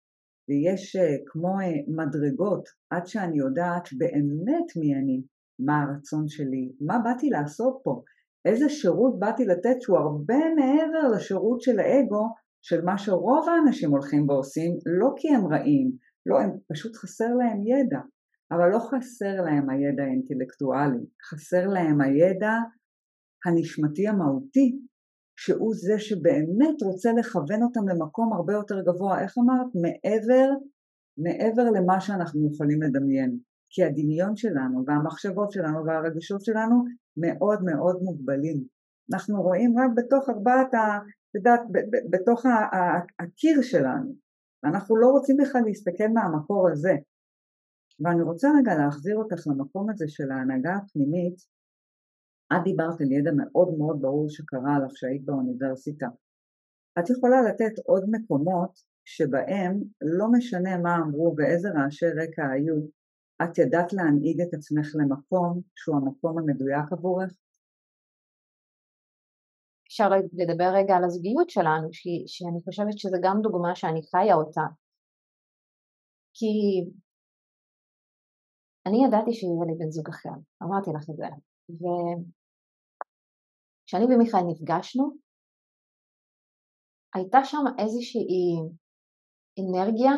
[0.48, 5.22] ויש אה, כמו אה, מדרגות עד שאני יודעת באמת מי אני,
[5.58, 8.02] מה הרצון שלי, מה באתי לעשות פה,
[8.44, 12.26] איזה שירות באתי לתת שהוא הרבה מעבר לשירות של האגו
[12.62, 15.92] של מה שרוב האנשים הולכים ועושים, לא כי הם רעים,
[16.26, 18.00] לא, הם פשוט חסר להם ידע,
[18.52, 22.52] אבל לא חסר להם הידע האינטלקטואלי, חסר להם הידע
[23.46, 24.78] הנשמתי המהותי
[25.36, 29.70] שהוא זה שבאמת רוצה לכוון אותם למקום הרבה יותר גבוה, איך אמרת?
[29.82, 30.48] מעבר,
[31.18, 33.38] מעבר למה שאנחנו יכולים לדמיין.
[33.72, 36.84] כי הדמיון שלנו והמחשבות שלנו והרגשות שלנו
[37.16, 38.64] מאוד מאוד מוגבלים.
[39.12, 40.98] אנחנו רואים רק בתוך ארבעת, ה,
[41.34, 41.60] יודעת,
[42.10, 42.42] בתוך
[43.20, 44.14] הקיר שלנו.
[44.62, 46.94] ואנחנו לא רוצים בכלל להסתכל מהמקור הזה.
[48.00, 51.36] ואני רוצה רגע להחזיר אותך למקום הזה של ההנהגה הפנימית
[52.52, 56.06] את דיברת על ידע מאוד מאוד ברור שקרה לך שהיית באוניברסיטה.
[56.98, 58.72] את יכולה לתת עוד מקומות
[59.04, 62.76] שבהם לא משנה מה אמרו ואיזה רעשי רקע היו,
[63.42, 67.32] את ידעת להנהיג את עצמך למקום שהוא המקום המדויק עבורך?
[69.90, 72.02] אפשר לדבר רגע על הזוגיות שלנו, ש...
[72.26, 74.66] שאני חושבת שזו גם דוגמה שאני חיה אותה.
[76.34, 76.54] כי
[78.86, 81.26] אני ידעתי שיהיה לי בן זוג אחר, אמרתי לך את זה,
[81.70, 81.84] ו...
[83.86, 85.10] כשאני ומיכאל נפגשנו,
[87.14, 88.42] הייתה שם איזושהי
[89.60, 90.12] אנרגיה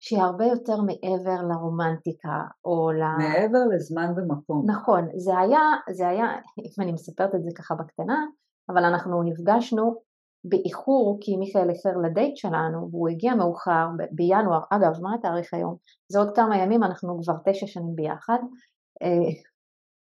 [0.00, 3.02] שהיא הרבה יותר מעבר לרומנטיקה או ל...
[3.18, 4.70] מעבר לזמן ומקום.
[4.70, 6.26] נכון, זה היה, זה היה,
[6.58, 8.26] אם אני מספרת את זה ככה בקטנה,
[8.72, 9.96] אבל אנחנו נפגשנו
[10.44, 15.76] באיחור כי מיכאל איחר לדייט שלנו והוא הגיע מאוחר בינואר, אגב מה התאריך היום?
[16.08, 18.38] זה עוד כמה ימים, אנחנו כבר תשע שנים ביחד,
[19.02, 19.32] אה,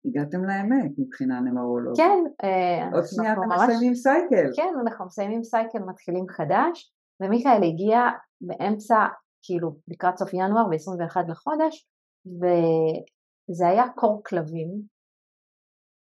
[0.05, 1.97] הגעתם לאמת מבחינה נמרולוגית.
[1.97, 2.25] כן.
[2.45, 3.61] אה, עוד שנייה אתם ממש...
[3.62, 4.51] מסיימים סייקל.
[4.57, 6.93] כן, אנחנו מסיימים סייקל, מתחילים חדש,
[7.23, 8.01] ומיכאל הגיע
[8.41, 9.07] באמצע,
[9.43, 11.89] כאילו לקראת סוף ינואר, ב-21 לחודש,
[12.27, 14.68] וזה היה קור כלבים,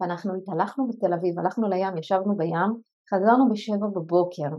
[0.01, 4.49] ואנחנו התהלכנו בתל אביב, הלכנו לים, ישבנו בים, חזרנו בשבע בבוקר,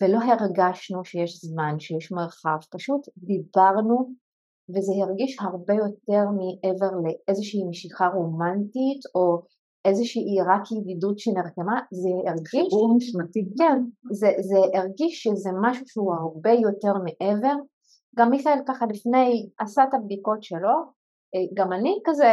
[0.00, 4.14] ולא הרגשנו שיש זמן, שיש מרחב, פשוט דיברנו
[4.70, 9.42] וזה הרגיש הרבה יותר מעבר לאיזושהי משיכה רומנטית או
[9.84, 12.50] איזושהי רק ידידות שנרקמה, זה הרגיש...
[12.50, 13.44] חיבור נשמתי.
[13.58, 13.78] כן,
[14.12, 17.54] זה, זה הרגיש שזה משהו שהוא הרבה יותר מעבר.
[18.16, 20.76] גם מיכאל ככה לפני עשה את הבדיקות שלו,
[21.34, 22.32] אה, גם אני כזה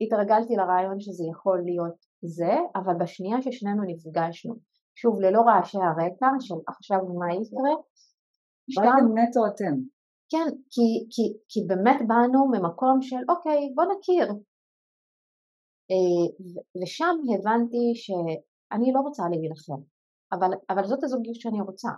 [0.00, 4.54] התרגלתי לרעיון שזה יכול להיות זה, אבל בשנייה ששנינו נפגשנו,
[4.94, 7.74] שוב ללא רעשי הרקע של עכשיו מה יקרה,
[8.76, 9.74] באתם נטו אתם.
[10.30, 14.28] כן, כי, כי, כי באמת באנו ממקום של אוקיי, בוא נכיר.
[15.90, 16.26] אה,
[16.82, 19.82] ושם הבנתי שאני לא רוצה להילחם,
[20.32, 21.88] אבל, אבל זאת הזוגיות שאני רוצה.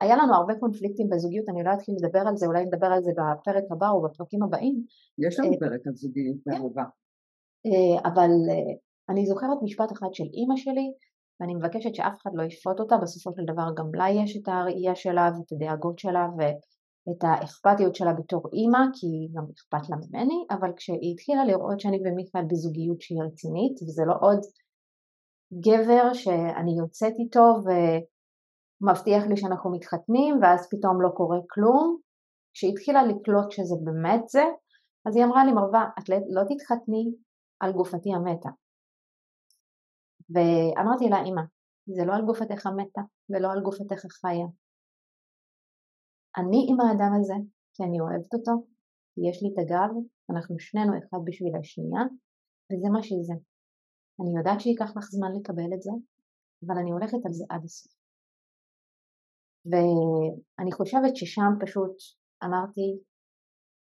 [0.00, 3.10] היה לנו הרבה קונפליקטים בזוגיות, אני לא אתחיל לדבר על זה, אולי נדבר על זה
[3.10, 4.82] בפרק הבא או בפרקים הבאים.
[5.18, 6.50] יש לנו אה, פרק על זוגיות כן.
[6.50, 6.84] באהובה.
[7.66, 8.30] אה, אבל
[9.10, 10.88] אני זוכרת משפט אחד של אימא שלי,
[11.40, 14.94] ואני מבקשת שאף אחד לא ישפוט אותה, בסופו של דבר גם לה יש את הראייה
[14.94, 16.26] שלה ואת הדאגות שלה
[17.10, 21.98] את האכפתיות שלה בתור אימא, כי גם אכפת לה ממני, אבל כשהיא התחילה לראות שאני
[22.04, 24.40] ומיכאל בזוגיות שהיא רצינית, וזה לא עוד
[25.52, 27.46] גבר שאני יוצאת איתו
[28.80, 31.98] ומבטיח לי שאנחנו מתחתנים, ואז פתאום לא קורה כלום,
[32.54, 34.44] כשהיא התחילה לקלוט שזה באמת זה,
[35.06, 37.04] אז היא אמרה לי, מרווה, את לא, לא תתחתני
[37.60, 38.48] על גופתי המתה.
[40.30, 41.42] ואמרתי לה, אמא,
[41.86, 43.00] זה לא על גופתך המתה
[43.30, 44.46] ולא על גופתך החיה.
[46.38, 47.34] אני עם האדם הזה,
[47.74, 48.52] כי אני אוהבת אותו,
[49.28, 49.90] יש לי את הגב,
[50.30, 52.02] אנחנו שנינו אחד בשביל השנייה,
[52.72, 53.34] וזה מה שזה.
[54.20, 55.90] אני יודעת שייקח לך זמן לקבל את זה,
[56.66, 57.97] אבל אני הולכת על זה עד הסוף.
[59.70, 61.96] ואני חושבת ששם פשוט
[62.44, 62.98] אמרתי,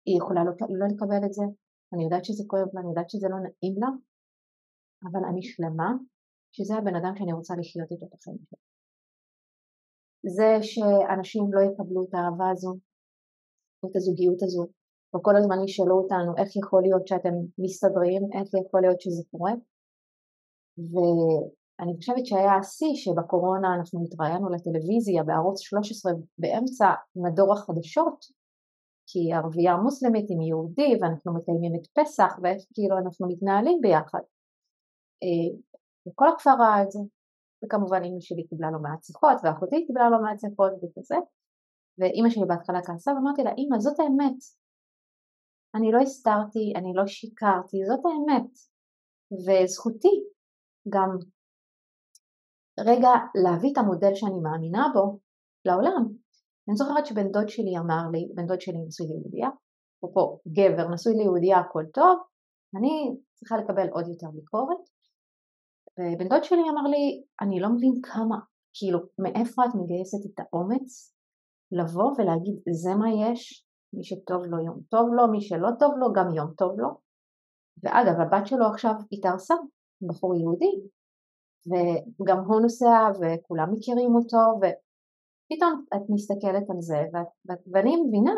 [0.06, 1.44] היא יכולה לא, לא לקבל את זה,
[1.94, 3.88] אני יודעת שזה כואב לה, אני יודעת שזה לא נעים לה,
[5.04, 5.92] אבל אני שלמה
[6.52, 8.60] שזה הבן אדם שאני רוצה לחיות איתו את החיים שלי.
[10.36, 12.74] זה שאנשים לא יקבלו את האהבה הזו,
[13.84, 14.68] או את הזוגיות הזו,
[15.16, 19.54] וכל הזמן ישאלו אותנו איך יכול להיות שאתם מסתדרים, איך יכול להיות שזה קורה.
[21.80, 28.26] ואני חושבת שהיה השיא שבקורונה אנחנו התראיינו לטלוויזיה בערוץ 13 באמצע מדור החדשות,
[29.08, 34.24] כי ערבייה מוסלמית עם יהודי ואנחנו מקיימים את פסח ואיך כאילו אנחנו מתנהלים ביחד.
[35.24, 35.58] אה,
[36.08, 37.00] וכל הכפר ראה את זה,
[37.66, 41.16] וכמובן אמא שלי קיבלה לא מעט שיחות ואחותי קיבלה לא מעט שיחות וכזה,
[41.98, 44.40] ואימא שלי בהתחלה כעסה ואמרתי לה אמא זאת האמת,
[45.76, 48.52] אני לא הסתרתי, אני לא שיקרתי, זאת האמת,
[49.46, 50.24] וזכותי
[50.90, 51.10] גם
[52.86, 53.10] רגע
[53.44, 55.20] להביא את המודל שאני מאמינה בו
[55.66, 56.04] לעולם.
[56.68, 59.50] אני זוכרת שבן דוד שלי אמר לי, בן דוד שלי נשוי ליהודייה,
[59.98, 62.20] אפרופו גבר נשוי ליהודייה הכל טוב,
[62.78, 64.84] אני צריכה לקבל עוד יותר ביקורת.
[66.00, 68.38] ובן דוד שלי אמר לי, אני לא מבין כמה,
[68.74, 71.16] כאילו, מאיפה את מגייסת את האומץ
[71.72, 76.14] לבוא ולהגיד זה מה יש, מי שטוב לו יום טוב לו, מי שלא טוב לו
[76.14, 76.90] גם יום טוב לו.
[77.84, 79.56] ואגב, הבת שלו עכשיו התארסה,
[80.08, 80.74] בחור יהודי,
[81.68, 87.00] וגם הוא נוסע וכולם מכירים אותו, ופתאום את מסתכלת על זה,
[87.72, 88.36] ואני מבינה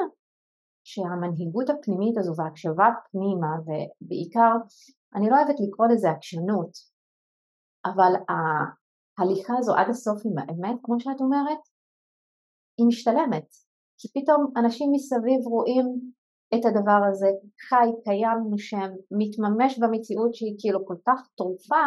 [0.83, 4.51] שהמנהיגות הפנימית הזו וההקשבה פנימה, ובעיקר,
[5.15, 6.71] אני לא אוהבת לקרוא לזה עקשנות,
[7.85, 11.59] אבל ההליכה הזו עד הסוף עם האמת, כמו שאת אומרת,
[12.77, 13.47] היא משתלמת.
[13.97, 15.85] כי פתאום אנשים מסביב רואים
[16.55, 17.27] את הדבר הזה
[17.69, 21.83] חי, קיים, נושם, מתממש במציאות שהיא כאילו כל כך תרופה,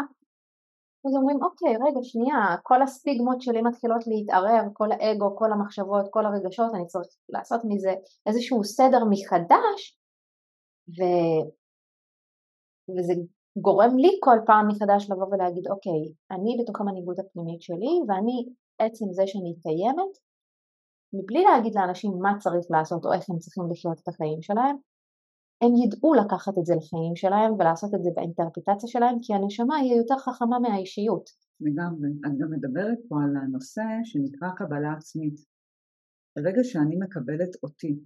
[1.06, 6.26] אז אומרים אוקיי רגע שנייה כל הסטיגמות שלי מתחילות להתערער, כל האגו, כל המחשבות, כל
[6.26, 7.94] הרגשות, אני צריך לעשות מזה
[8.26, 9.98] איזשהו סדר מחדש.
[10.88, 11.00] ו...
[12.98, 13.12] וזה
[13.56, 18.46] גורם לי כל פעם מחדש לבוא ולהגיד אוקיי אני בתוך המנהיגות הפנימית שלי ואני
[18.78, 20.12] עצם זה שאני קיימת
[21.12, 24.76] מבלי להגיד לאנשים מה צריך לעשות או איך הם צריכים לחיות את החיים שלהם,
[25.62, 29.94] הם ידעו לקחת את זה לחיים שלהם ולעשות את זה באינטרפטציה שלהם כי הנשמה היא
[29.94, 31.30] יותר חכמה מהאישיות.
[31.60, 32.08] לגמרי.
[32.26, 35.36] את גם מדברת פה על הנושא שנקרא קבלה עצמית.
[36.36, 37.98] ברגע שאני מקבלת אותי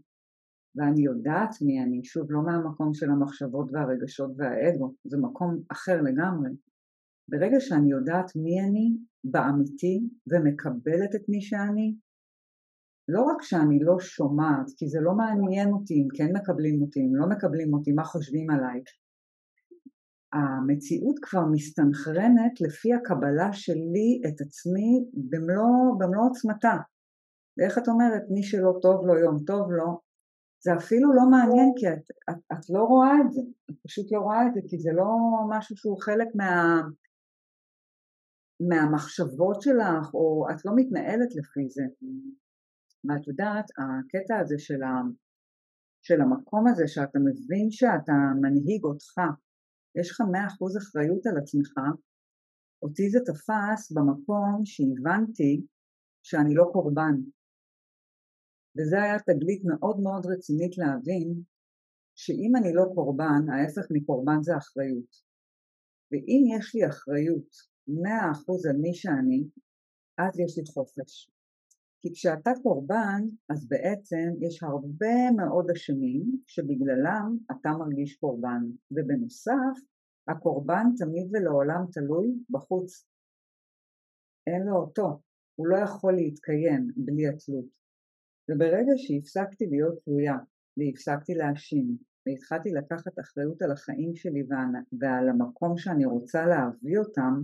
[0.76, 6.50] ואני יודעת מי אני, שוב לא מהמקום של המחשבות והרגשות והאגו, זה מקום אחר לגמרי.
[7.30, 11.94] ברגע שאני יודעת מי אני באמיתי ומקבלת את מי שאני,
[13.12, 17.16] לא רק שאני לא שומעת, כי זה לא מעניין אותי אם כן מקבלים אותי, אם
[17.16, 18.80] לא מקבלים אותי, מה חושבים עליי.
[20.32, 26.76] המציאות כבר מסתנכרנת לפי הקבלה שלי את עצמי במלוא, במלוא עוצמתה.
[27.58, 30.00] ואיך את אומרת, מי שלא טוב לו יום טוב לו,
[30.64, 33.40] זה אפילו לא מעניין כי את, את, את לא רואה את זה,
[33.70, 35.10] את פשוט לא רואה את זה כי זה לא
[35.48, 36.80] משהו שהוא חלק מה,
[38.68, 41.82] מהמחשבות שלך או את לא מתנהלת לפי זה.
[43.04, 44.94] ואת יודעת, הקטע הזה של, ה,
[46.02, 49.14] של המקום הזה שאתה מבין שאתה מנהיג אותך,
[49.98, 51.72] יש לך מאה אחוז אחריות על עצמך,
[52.82, 55.66] אותי זה תפס במקום שהבנתי
[56.22, 57.16] שאני לא קורבן.
[58.76, 61.42] וזה היה תגלית מאוד מאוד רצינית להבין
[62.14, 65.12] שאם אני לא קורבן, ההפך מקורבן זה אחריות.
[66.10, 67.50] ואם יש לי אחריות
[68.02, 69.40] מאה אחוז על מי שאני,
[70.18, 71.30] אז יש לי חופש.
[72.02, 79.76] כי כשאתה קורבן, אז בעצם יש הרבה מאוד אשמים שבגללם אתה מרגיש קורבן, ובנוסף,
[80.28, 83.06] הקורבן תמיד ולעולם תלוי בחוץ.
[84.46, 85.20] אין לו אותו,
[85.54, 87.64] הוא לא יכול להתקיים בלי התלות.
[88.50, 90.36] וברגע שהפסקתי להיות תלויה,
[90.76, 91.96] והפסקתי להאשים,
[92.26, 94.42] והתחלתי לקחת אחריות על החיים שלי
[95.00, 97.42] ועל המקום שאני רוצה להביא אותם,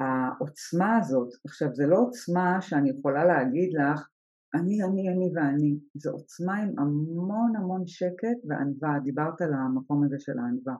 [0.00, 4.08] העוצמה הזאת, עכשיו זה לא עוצמה שאני יכולה להגיד לך
[4.54, 10.16] אני, אני, אני ואני, זו עוצמה עם המון המון שקט וענווה, דיברת על המקום הזה
[10.18, 10.74] של הענווה.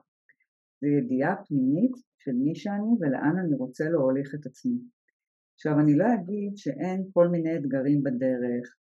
[0.81, 4.79] זו ידיעה פנימית של מי שאני ולאן אני רוצה להוליך את עצמי.
[5.55, 8.75] עכשיו אני לא אגיד שאין כל מיני אתגרים בדרך,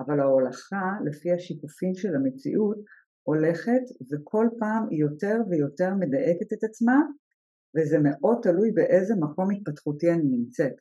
[0.00, 2.78] אבל ההולכה לפי השיקופים של המציאות
[3.22, 6.96] הולכת וכל פעם היא יותר ויותר מדייקת את עצמה
[7.76, 10.76] וזה מאוד תלוי באיזה מקום התפתחותי אני נמצאת.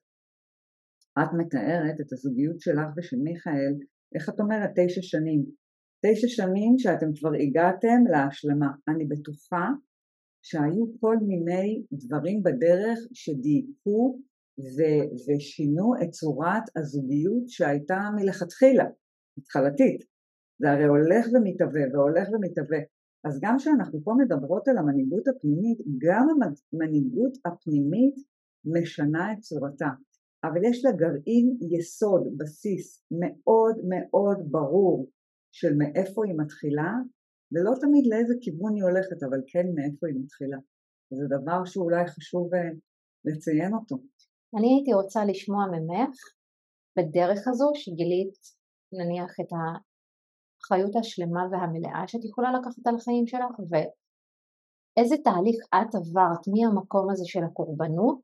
[1.19, 3.73] את מתארת את הזוגיות שלך ושל מיכאל,
[4.15, 4.69] איך את אומרת?
[4.75, 5.45] תשע שנים.
[6.05, 8.71] תשע שנים שאתם כבר הגעתם להשלמה.
[8.87, 9.67] אני בטוחה
[10.41, 14.19] שהיו כל מיני דברים בדרך שדייקו
[14.75, 18.85] ו- ושינו את צורת הזוגיות שהייתה מלכתחילה,
[19.37, 20.01] התחלתית.
[20.59, 22.81] זה הרי הולך ומתהווה והולך ומתהווה.
[23.25, 28.15] אז גם כשאנחנו פה מדברות על המנהיגות הפנימית, גם המנהיגות הפנימית
[28.65, 29.91] משנה את צורתה.
[30.43, 35.09] אבל יש לה גרעין יסוד, בסיס מאוד מאוד ברור
[35.51, 36.91] של מאיפה היא מתחילה,
[37.51, 40.57] ולא תמיד לאיזה כיוון היא הולכת, אבל כן מאיפה היא מתחילה.
[41.17, 42.59] זה דבר שאולי חשוב אה,
[43.25, 43.95] לציין אותו.
[44.57, 46.15] אני הייתי רוצה לשמוע ממך
[46.97, 48.35] בדרך הזו שגילית
[48.99, 49.51] נניח את
[50.65, 57.23] האחריות השלמה והמלאה שאת יכולה לקחת על החיים שלך ואיזה תהליך את עברת מהמקום הזה
[57.25, 58.21] של הקורבנות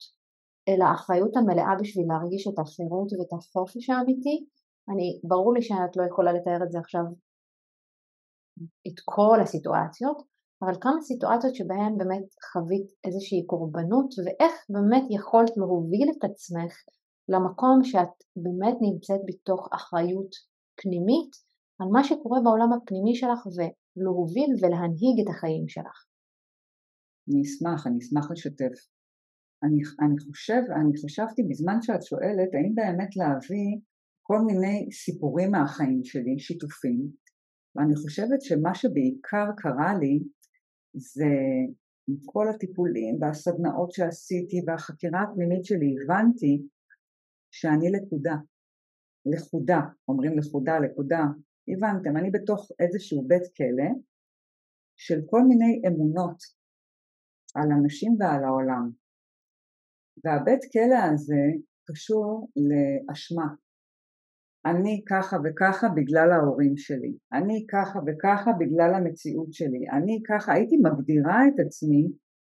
[0.69, 4.45] אל האחריות המלאה בשביל להרגיש את החירות ואת החופש האמיתי.
[4.89, 7.03] אני, ברור לי שאת לא יכולה לתאר את זה עכשיו
[8.87, 10.17] את כל הסיטואציות,
[10.63, 16.73] אבל כמה סיטואציות שבהן באמת חווית איזושהי קורבנות ואיך באמת יכולת להוביל את עצמך
[17.29, 20.31] למקום שאת באמת נמצאת בתוך אחריות
[20.81, 21.31] פנימית
[21.81, 25.97] על מה שקורה בעולם הפנימי שלך ולהוביל ולהנהיג את החיים שלך.
[27.27, 28.75] אני אשמח, אני אשמח לשתף.
[29.63, 33.71] אני, אני חושב, אני חשבתי בזמן שאת שואלת האם באמת להביא
[34.21, 36.99] כל מיני סיפורים מהחיים שלי, שיתופים,
[37.75, 40.19] ואני חושבת שמה שבעיקר קרה לי
[40.95, 41.33] זה
[42.07, 46.53] עם כל הטיפולים והסדנאות שעשיתי והחקירה הפנימית שלי הבנתי
[47.51, 48.35] שאני לכודה,
[49.25, 51.23] לכודה, אומרים לכודה, לכודה,
[51.67, 53.91] הבנתם, אני בתוך איזשהו בית כלא
[54.95, 56.37] של כל מיני אמונות
[57.55, 58.91] על אנשים ועל העולם.
[60.23, 61.41] והבית כלא הזה
[61.87, 63.47] קשור לאשמה.
[64.65, 70.77] אני ככה וככה בגלל ההורים שלי, אני ככה וככה בגלל המציאות שלי, אני ככה, הייתי
[70.77, 72.03] מגדירה את עצמי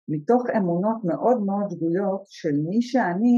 [0.08, 3.36] מתוך אמונות מאוד מאוד שגויות של מי שאני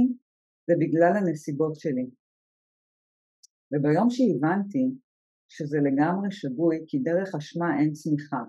[0.67, 2.07] זה בגלל הנסיבות שלי.
[3.73, 4.85] וביום שהבנתי
[5.57, 8.43] שזה לגמרי שגוי כי דרך אשמה אין צמיחה.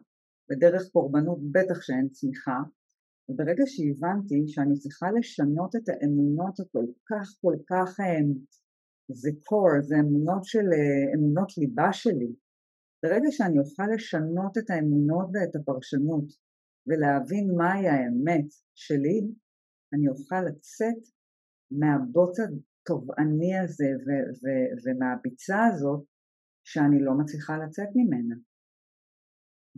[0.47, 2.59] ודרך קורבנות בטח שאין צמיחה.
[3.29, 7.89] וברגע שהבנתי שאני צריכה לשנות את האמונות הכל כך כל כך
[9.21, 10.67] זה core, זה אמונות של
[11.15, 12.31] אמונות ליבה שלי.
[13.03, 16.27] ברגע שאני אוכל לשנות את האמונות ואת הפרשנות
[16.87, 19.19] ולהבין מהי האמת שלי
[19.93, 21.01] אני אוכל לצאת
[21.71, 26.03] מהבוץ התובעני הזה ו- ו- ומהביצה הזאת
[26.65, 28.35] שאני לא מצליחה לצאת ממנה.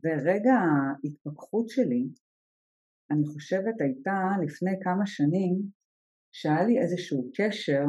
[0.03, 2.03] ורגע ההתפכחות שלי,
[3.11, 5.53] אני חושבת הייתה לפני כמה שנים
[6.31, 7.83] שהיה לי איזשהו קשר,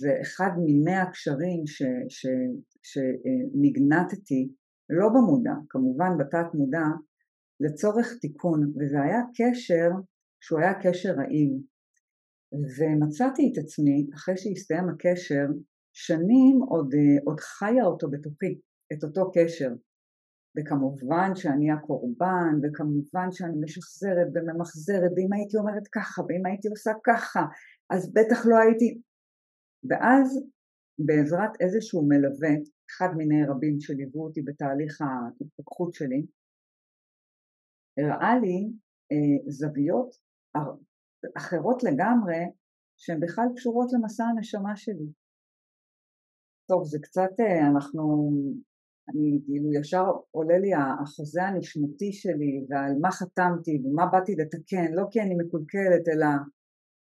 [0.00, 1.64] זה אחד מיני הקשרים
[2.88, 4.42] שנגנטתי,
[4.90, 6.86] לא במודע, כמובן בתת מודע,
[7.60, 9.88] לצורך תיקון, וזה היה קשר
[10.40, 11.52] שהוא היה קשר רעיל.
[12.76, 15.46] ומצאתי את עצמי, אחרי שהסתיים הקשר,
[15.96, 18.60] שנים עוד, אה, עוד חיה אותו בתוכי,
[18.92, 19.70] את אותו קשר.
[20.56, 27.40] וכמובן שאני הקורבן, וכמובן שאני משחזרת וממחזרת, ואם הייתי אומרת ככה, ואם הייתי עושה ככה,
[27.90, 29.00] אז בטח לא הייתי...
[29.88, 30.26] ואז
[31.06, 32.54] בעזרת איזשהו מלווה,
[32.90, 36.26] אחד מיני רבים שליוו אותי בתהליך ההתפתחות שלי,
[37.98, 38.58] הראה לי
[39.12, 40.10] אה, זוויות
[41.36, 42.40] אחרות לגמרי
[42.96, 45.06] שהן בכלל קשורות למסע הנשמה שלי.
[46.68, 48.30] טוב, זה קצת, אה, אנחנו,
[49.08, 55.04] אני כאילו ישר עולה לי החוזה הנשמתי שלי ועל מה חתמתי ומה באתי לתקן, לא
[55.10, 56.26] כי אני מקולקלת אלא,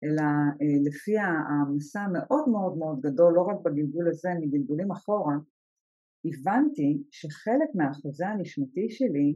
[0.05, 0.23] אלא
[0.61, 5.37] אה, לפי המסע המאוד מאוד מאוד גדול, לא רק בגלגול הזה, מגלגולים אחורה,
[6.25, 9.35] הבנתי שחלק מהחוזה הנשמתי שלי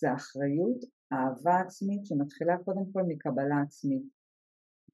[0.00, 0.80] זה אחריות,
[1.12, 4.02] אהבה עצמית שמתחילה קודם כל מקבלה עצמית.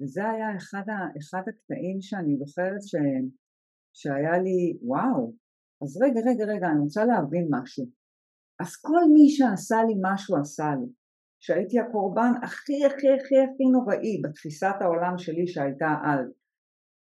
[0.01, 2.95] וזה היה אחד, ה, אחד הקטעים שאני זוכרת ש,
[3.95, 5.33] שהיה לי, וואו,
[5.83, 7.85] אז רגע, רגע, רגע, אני רוצה להבין משהו.
[8.61, 10.93] אז כל מי שעשה לי משהו עשה לי.
[11.45, 16.27] שהייתי הקורבן הכי הכי הכי הכי נוראי בתפיסת העולם שלי שהייתה אז.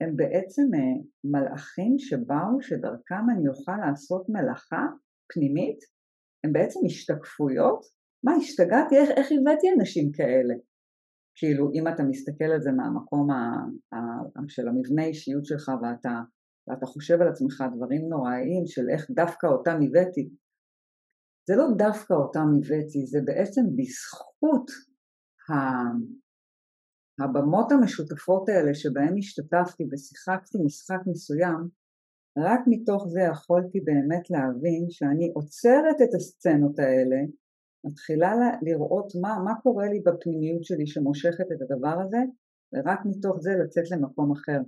[0.00, 4.84] הם בעצם אה, מלאכים שבאו שדרכם אני אוכל לעשות מלאכה
[5.32, 5.78] פנימית,
[6.44, 7.80] הם בעצם השתקפויות
[8.24, 10.54] מה השתגעתי, איך, איך הבאתי אנשים כאלה?
[11.38, 13.36] כאילו אם אתה מסתכל על זה מהמקום ה,
[13.94, 13.98] ה,
[14.48, 16.14] של המבנה אישיות שלך ואתה,
[16.68, 20.28] ואתה חושב על עצמך דברים נוראיים של איך דווקא אותם הבאתי,
[21.48, 24.70] זה לא דווקא אותם הבאתי, זה בעצם בזכות
[27.20, 31.68] הבמות המשותפות האלה שבהן השתתפתי ושיחקתי משחק מסוים,
[32.38, 37.20] רק מתוך זה יכולתי באמת להבין שאני עוצרת את הסצנות האלה
[37.84, 42.18] מתחילה לראות מה, מה קורה לי בפנימיות שלי שמושכת את הדבר הזה
[42.72, 44.60] ורק מתוך זה לצאת למקום אחר.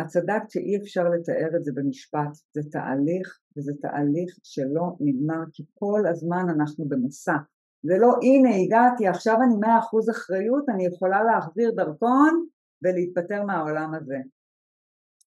[0.00, 5.64] את צדקת שאי אפשר לתאר את זה במשפט, זה תהליך וזה תהליך שלא נגמר כי
[5.74, 7.36] כל הזמן אנחנו במסע.
[7.82, 12.46] זה לא הנה הגעתי עכשיו אני מאה אחוז אחריות אני יכולה להחזיר דרכון
[12.82, 14.16] ולהתפטר מהעולם הזה.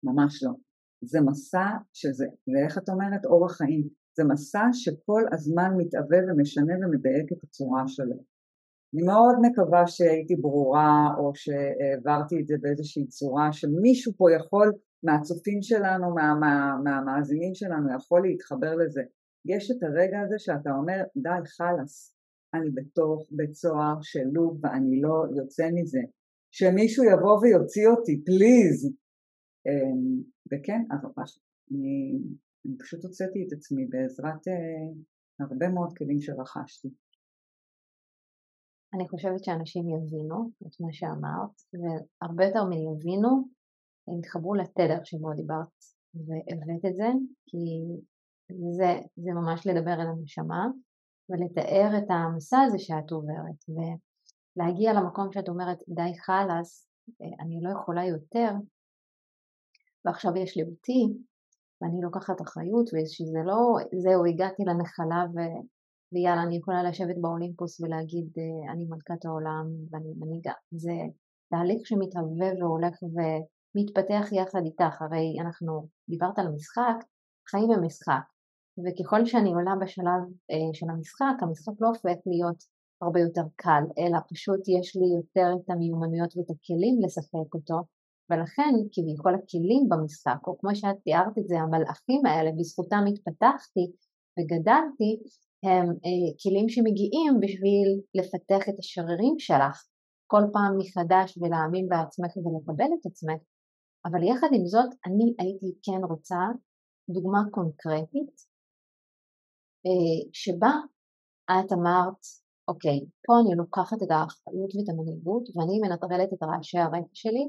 [0.03, 0.51] ממש לא.
[1.01, 3.26] זה מסע שזה, ואיך את אומרת?
[3.26, 3.88] אורח חיים.
[4.17, 8.24] זה מסע שכל הזמן מתהווה ומשנה ומדייק את הצורה שלו.
[8.94, 14.74] אני מאוד מקווה שהייתי ברורה או שהעברתי את זה באיזושהי צורה שמישהו פה יכול
[15.04, 19.02] מהצופים שלנו, מה, מה, מהמאזינים שלנו יכול להתחבר לזה.
[19.46, 22.16] יש את הרגע הזה שאתה אומר די חלאס,
[22.54, 26.00] אני בתוך בית סוהר של לוב ואני לא יוצא מזה.
[26.52, 28.78] שמישהו יבוא ויוציא אותי, פליז.
[29.68, 30.22] אמ,
[30.52, 30.82] וכן,
[31.72, 32.20] אני,
[32.66, 34.88] אני פשוט הוצאתי את עצמי בעזרת אה,
[35.40, 36.90] הרבה מאוד כלים שרכשתי.
[38.94, 43.30] אני חושבת שאנשים יבינו את מה שאמרת, והרבה יותר מיבינו,
[44.08, 45.68] הם יתחברו לתדר שבו דיברת
[46.16, 47.08] והבאת את זה,
[47.46, 47.58] כי
[48.78, 50.68] זה, זה ממש לדבר אל הנשמה
[51.30, 56.90] ולתאר את המסע הזה שאת עוברת ולהגיע למקום שאת אומרת די חלאס,
[57.40, 58.52] אני לא יכולה יותר.
[60.06, 61.08] ועכשיו יש לי אותי
[61.82, 63.60] ואני לוקחת אחריות ושזה לא
[64.00, 65.38] זהו הגעתי לנחלה ו...
[66.14, 68.28] ויאללה אני יכולה לשבת באולימפוס ולהגיד
[68.72, 70.93] אני מלכת העולם ואני מנהיגה זה
[71.49, 75.01] תהליך שמתהווה והולך ומתפתח יחד איתך.
[75.01, 76.97] הרי אנחנו דיברת על משחק
[77.49, 78.24] חיים הם משחק
[78.86, 82.64] וככל שאני עולה בשלב אה, של המשחק המשחק לא הופך להיות
[83.01, 87.80] הרבה יותר קל אלא פשוט יש לי יותר את המיומנויות ואת הכלים לשחק אותו
[88.30, 93.91] ולכן כביכול הכלים במשחק או כמו שאת תיארת את זה המלאכים האלה בזכותם התפתחתי
[94.39, 95.20] וגדלתי
[95.64, 97.88] הם אה, כלים שמגיעים בשביל
[98.18, 99.88] לפתח את השרירים שלך
[100.28, 103.41] כל פעם מחדש ולהאמין בעצמך ולקבל את עצמך,
[104.05, 106.41] אבל יחד עם זאת אני הייתי כן רוצה
[107.10, 108.36] דוגמה קונקרטית
[109.86, 110.74] אה, שבה
[111.51, 112.22] את אמרת
[112.70, 117.45] אוקיי, פה אני לוקחת את האחריות ואת המנהיגות ואני מנטרלת את רעשי הרקע שלי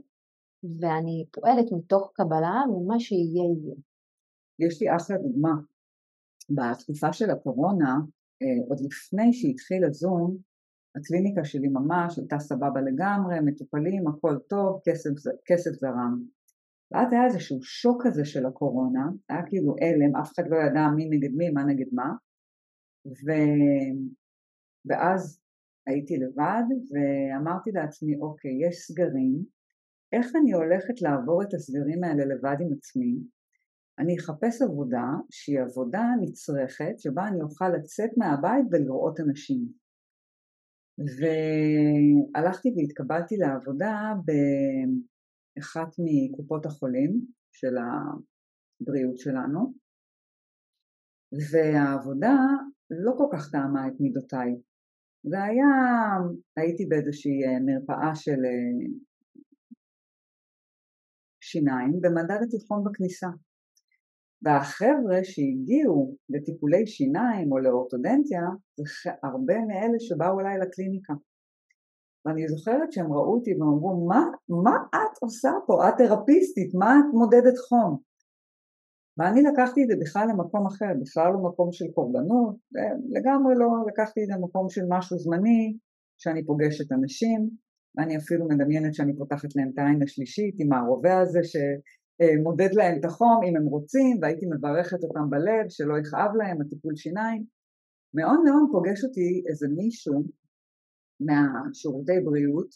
[0.80, 3.76] ואני פועלת מתוך קבלה ומה שיהיה יהיה.
[4.58, 5.54] יש לי אחלה דוגמה.
[6.50, 7.96] בתקופה של הקורונה,
[8.42, 10.36] אה, עוד לפני שהתחיל הזום,
[10.96, 15.10] הקליניקה שלי ממש הייתה סבבה לגמרי, מטופלים, הכל טוב, כסף,
[15.46, 16.22] כסף זרם.
[16.92, 21.08] ואז היה איזשהו שוק כזה של הקורונה, היה כאילו הלם, אף אחד לא ידע מי
[21.08, 22.10] נגד מי, מה נגד מה,
[23.06, 23.30] ו...
[24.86, 25.40] ואז
[25.86, 29.44] הייתי לבד ואמרתי לעצמי, אוקיי, יש סגרים,
[30.12, 33.18] איך אני הולכת לעבור את הסגרים האלה לבד עם עצמי?
[33.98, 39.80] אני אחפש עבודה שהיא עבודה נצרכת שבה אני אוכל לצאת מהבית ולראות אנשים.
[40.98, 47.20] והלכתי והתקבלתי לעבודה באחת מקופות החולים
[47.52, 49.72] של הבריאות שלנו
[51.52, 52.36] והעבודה
[52.90, 54.50] לא כל כך טעמה את מידותיי.
[55.22, 55.70] זה היה,
[56.56, 57.32] הייתי באיזושהי
[57.66, 58.40] מרפאה של
[61.40, 63.26] שיניים במדד התיכון בכניסה.
[64.42, 68.42] והחבר'ה שהגיעו לטיפולי שיניים או לאורתודנטיה
[68.76, 71.14] זה הרבה מאלה שבאו אליי לקליניקה.
[72.24, 74.22] ואני זוכרת שהם ראו אותי ואמרו מה,
[74.64, 75.88] מה את עושה פה?
[75.88, 77.98] את תרפיסטית, מה את מודדת חום?
[79.18, 82.56] ואני לקחתי את זה בכלל למקום אחר, בכלל לא מקום של קורבנות,
[83.08, 85.76] לגמרי לא לקחתי את זה למקום של משהו זמני,
[86.18, 87.50] שאני פוגשת אנשים,
[87.94, 91.56] ואני אפילו מדמיינת שאני פותחת להם את העין השלישית עם הרובה הזה ש...
[92.42, 96.96] מודד להם את החום אם הם רוצים והייתי מברכת אותם בלב שלא יכאב להם הטיפול
[96.96, 97.44] שיניים.
[98.14, 100.22] מאוד מאוד פוגש אותי איזה מישהו
[101.26, 102.70] מהשירותי בריאות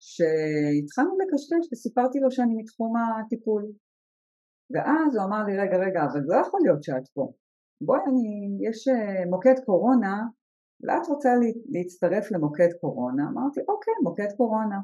[0.00, 3.64] שהתחלנו לקשקש וסיפרתי לו שאני מתחום הטיפול
[4.72, 7.32] ואז הוא אמר לי רגע רגע אבל לא יכול להיות שאת פה
[7.80, 8.28] בואי אני
[8.68, 10.16] יש אה, מוקד קורונה
[10.82, 11.28] אולי את רוצה
[11.68, 13.22] להצטרף למוקד קורונה?
[13.32, 14.78] אמרתי אוקיי מוקד קורונה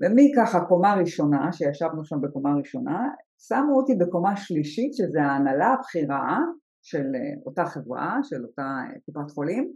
[0.00, 3.08] ומככה קומה ראשונה, שישבנו שם בקומה ראשונה,
[3.46, 6.38] שמו אותי בקומה שלישית שזה ההנהלה הבכירה
[6.82, 9.72] של אה, אותה חברה, של אותה אה, קופת חולים,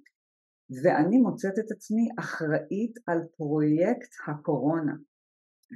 [0.82, 4.92] ואני מוצאת את עצמי אחראית על פרויקט הקורונה.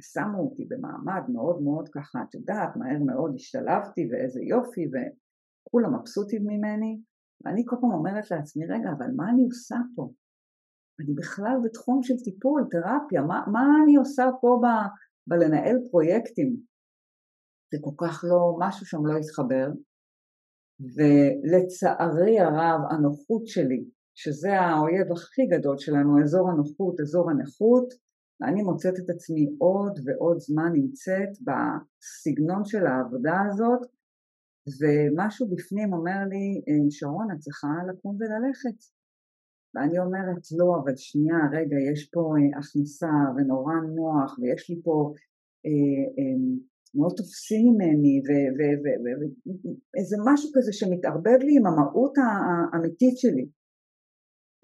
[0.01, 6.41] שמו אותי במעמד מאוד מאוד ככה, את יודעת, מהר מאוד השתלבתי ואיזה יופי וכולם מבסוטים
[6.41, 7.01] ממני
[7.45, 10.09] ואני כל פעם אומרת לעצמי, רגע, אבל מה אני עושה פה?
[10.99, 14.65] אני בכלל בתחום של טיפול, תרפיה, מה, מה אני עושה פה ב,
[15.27, 16.57] בלנהל פרויקטים?
[17.71, 19.67] זה כל כך לא, משהו שם לא התחבר,
[20.79, 27.93] ולצערי הרב הנוחות שלי, שזה האויב הכי גדול שלנו, אזור הנוחות, אזור הנכות,
[28.41, 33.81] ואני מוצאת את עצמי עוד ועוד זמן נמצאת בסגנון של העבודה הזאת,
[34.79, 38.79] ומשהו בפנים אומר לי, אה, שרון, את צריכה לקום וללכת.
[39.75, 45.13] ואני אומרת, לא, אבל שנייה, רגע, יש פה אה, הכנסה ונורא נוח, ויש לי פה
[45.65, 46.23] אה,
[46.95, 48.21] מאוד תופסים ממני,
[49.93, 52.13] ואיזה משהו כזה שמתערבב לי עם המהות
[52.73, 53.47] האמיתית שלי.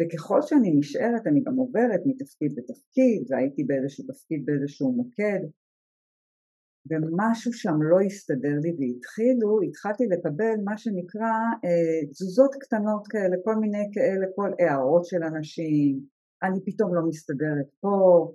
[0.01, 5.39] וככל שאני נשארת אני גם עוברת מתפקיד לתפקיד והייתי באיזשהו תפקיד באיזשהו מוקד
[6.89, 11.31] ומשהו שם לא הסתדר לי והתחילו, התחלתי לקבל מה שנקרא
[11.65, 12.01] אה,
[12.59, 15.99] קטנות כאלה, כל מיני כאלה, כל הערות של אנשים,
[16.43, 18.27] אני פתאום לא מסתדרת פה,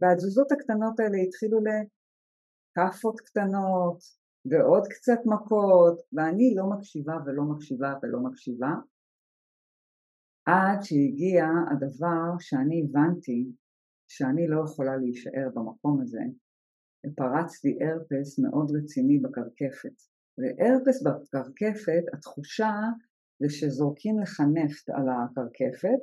[0.00, 1.60] והתזוזות הקטנות האלה התחילו
[2.76, 3.98] לכאפות קטנות
[4.50, 8.74] ועוד קצת מכות, ואני לא מקשיבה ולא מקשיבה ולא מקשיבה,
[10.46, 13.52] עד שהגיע הדבר שאני הבנתי
[14.08, 16.22] שאני לא יכולה להישאר במקום הזה,
[17.06, 19.96] ופרצתי הרפס מאוד רציני בקרקפת.
[20.38, 22.72] והרפס בקרקפת, התחושה
[23.40, 26.02] זה שזורקים לך נפט על הקרקפת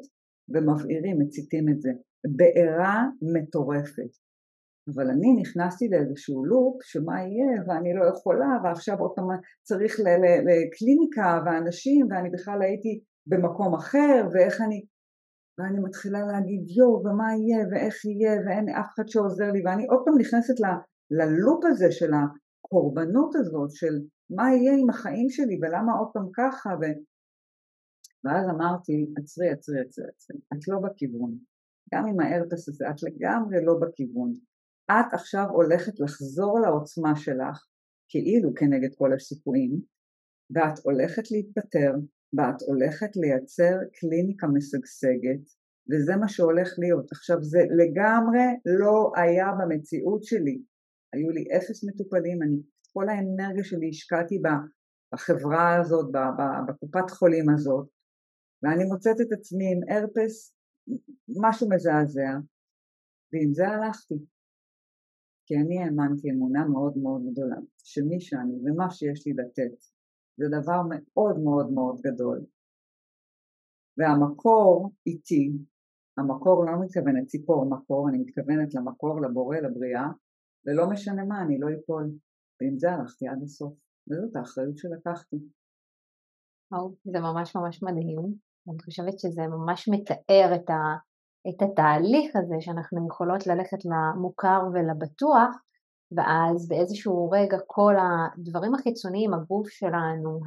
[0.49, 1.91] ומבעירים, מציתים את זה.
[2.38, 3.03] בעירה
[3.34, 4.22] מטורפת.
[4.89, 9.27] אבל אני נכנסתי לאיזשהו לופ שמה יהיה ואני לא יכולה ועכשיו עוד פעם
[9.63, 9.93] צריך
[10.49, 14.86] לקליניקה ואנשים ואני בכלל הייתי במקום אחר ואיך אני
[15.57, 19.61] ואני מתחילה להגיד יואו ומה יהיה ואיך יהיה ואין אף אחד שעוזר לי.
[19.65, 20.65] ואני עוד פעם נכנסת ל,
[21.11, 23.95] ללופ הזה של הקורבנות הזאת של
[24.29, 26.84] מה יהיה עם החיים שלי ולמה עוד פעם ככה ו...
[28.23, 31.38] ואז אמרתי עצרי עצרי עצרי עצרי את לא בכיוון.
[31.93, 34.34] גם עם הארטס הזה את לגמרי לא בכיוון
[34.91, 37.65] את עכשיו הולכת לחזור לעוצמה שלך
[38.09, 39.81] כאילו כנגד כל הסיכויים
[40.55, 41.91] ואת הולכת להתפטר
[42.38, 45.43] ואת הולכת לייצר קליניקה משגשגת
[45.89, 47.11] וזה מה שהולך להיות.
[47.11, 50.61] עכשיו זה לגמרי לא היה במציאות שלי,
[51.13, 52.57] היו לי אפס מטופלים, אני
[52.93, 54.41] כל האנרגיה שלי השקעתי
[55.13, 56.11] בחברה הזאת,
[56.67, 57.88] בקופת חולים הזאת
[58.63, 60.55] ואני מוצאת את עצמי עם הרפס,
[61.41, 62.31] משהו מזעזע.
[63.34, 64.15] ועם זה הלכתי
[65.45, 69.77] כי אני האמנתי אמונה מאוד מאוד גדולה שמי שאני ומה שיש לי לתת
[70.37, 72.45] זה דבר מאוד מאוד מאוד גדול.
[73.97, 75.51] והמקור איתי,
[76.17, 80.07] המקור לא מתכוונת ציפור מקור, אני מתכוונת למקור, לבורא, לבריאה,
[80.65, 82.11] ולא משנה מה, אני לא אפול.
[82.61, 83.73] ועם זה הלכתי עד הסוף,
[84.07, 85.37] וזאת האחריות שלקחתי.
[87.03, 88.35] זה ממש ממש מדהים.
[88.69, 90.73] אני חושבת שזה ממש מתאר את, ה,
[91.49, 95.55] את התהליך הזה שאנחנו יכולות ללכת למוכר ולבטוח,
[96.15, 100.39] ואז באיזשהו רגע כל הדברים החיצוניים, הגוף שלנו,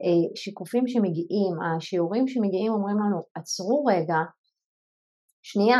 [0.00, 4.16] השיקופים שמגיעים, השיעורים שמגיעים אומרים לנו עצרו רגע,
[5.42, 5.78] שנייה,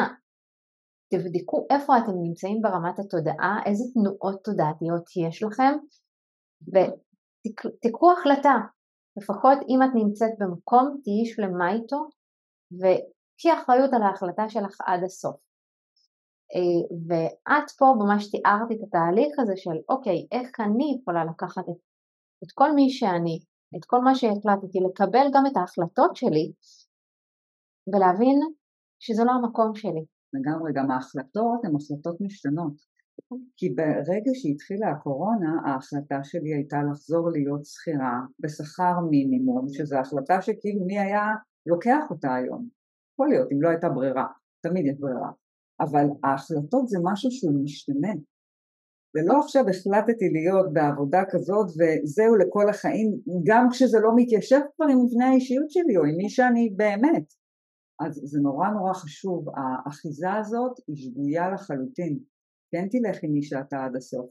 [1.11, 5.72] תבדקו איפה אתם נמצאים ברמת התודעה, איזה תנועות תודעתיות יש לכם
[6.72, 8.57] ותקחו החלטה,
[9.16, 12.09] לפחות אם את נמצאת במקום תהיי שלמה איתו
[13.37, 15.37] וקחי אחריות על ההחלטה שלך עד הסוף.
[16.55, 21.80] אה, ואת פה ממש תיארת את התהליך הזה של אוקיי, איך אני יכולה לקחת את,
[22.45, 23.39] את כל מי שאני,
[23.76, 26.53] את כל מה שהחלטתי, לקבל גם את ההחלטות שלי
[27.95, 28.39] ולהבין
[28.99, 30.05] שזה לא המקום שלי.
[30.34, 32.76] לגמרי, גם ההחלטות הן החלטות משתנות.
[33.24, 33.41] נכון.
[33.57, 40.87] כי ברגע שהתחילה הקורונה, ההחלטה שלי הייתה לחזור להיות שכירה בשכר מינימום, שזו החלטה שכאילו
[40.87, 41.26] מי היה
[41.66, 42.76] לוקח אותה היום.
[43.17, 44.27] יכול להיות, אם לא הייתה ברירה,
[44.62, 45.31] תמיד יש ברירה.
[45.81, 48.14] אבל ההחלטות זה משהו שהוא משתנה.
[49.14, 53.09] ולא עכשיו החלטתי להיות בעבודה כזאת וזהו לכל החיים,
[53.47, 57.29] גם כשזה לא מתיישב כבר עם מבנה האישיות שלי או עם מי שאני באמת.
[58.01, 62.19] אז זה נורא נורא חשוב, האחיזה הזאת היא שגויה לחלוטין.
[62.73, 64.27] כן תלך עם מי שאתה עד הסוף,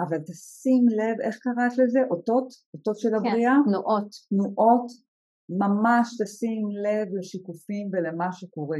[0.00, 2.00] אבל תשים לב, איך קראת לזה?
[2.10, 2.48] אותות?
[2.74, 3.52] אותות של כן, הבריאה?
[3.64, 4.08] כן, תנועות.
[4.28, 4.86] תנועות,
[5.48, 8.78] ממש תשים לב לשיקופים ולמה שקורה.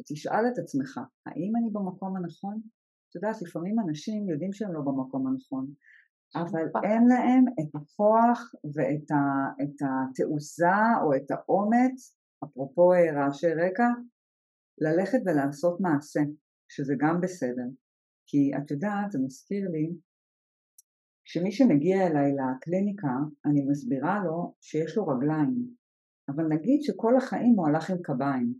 [0.00, 2.60] ותשאל את עצמך, האם אני במקום הנכון?
[3.08, 5.66] את יודעת, לפעמים אנשים יודעים שהם לא במקום הנכון,
[6.36, 9.16] אבל אין להם את הכוח ואת ה,
[9.62, 13.88] את התעוזה או את האומץ, אפרופו רעשי רקע,
[14.78, 16.20] ללכת ולעשות מעשה,
[16.68, 17.68] שזה גם בסדר.
[18.26, 19.94] כי את יודעת, זה מזכיר לי,
[21.24, 23.14] שמי שמגיע אליי לקליניקה,
[23.46, 25.79] אני מסבירה לו שיש לו רגליים,
[26.34, 28.54] אבל נגיד שכל החיים הוא הלך עם קביים,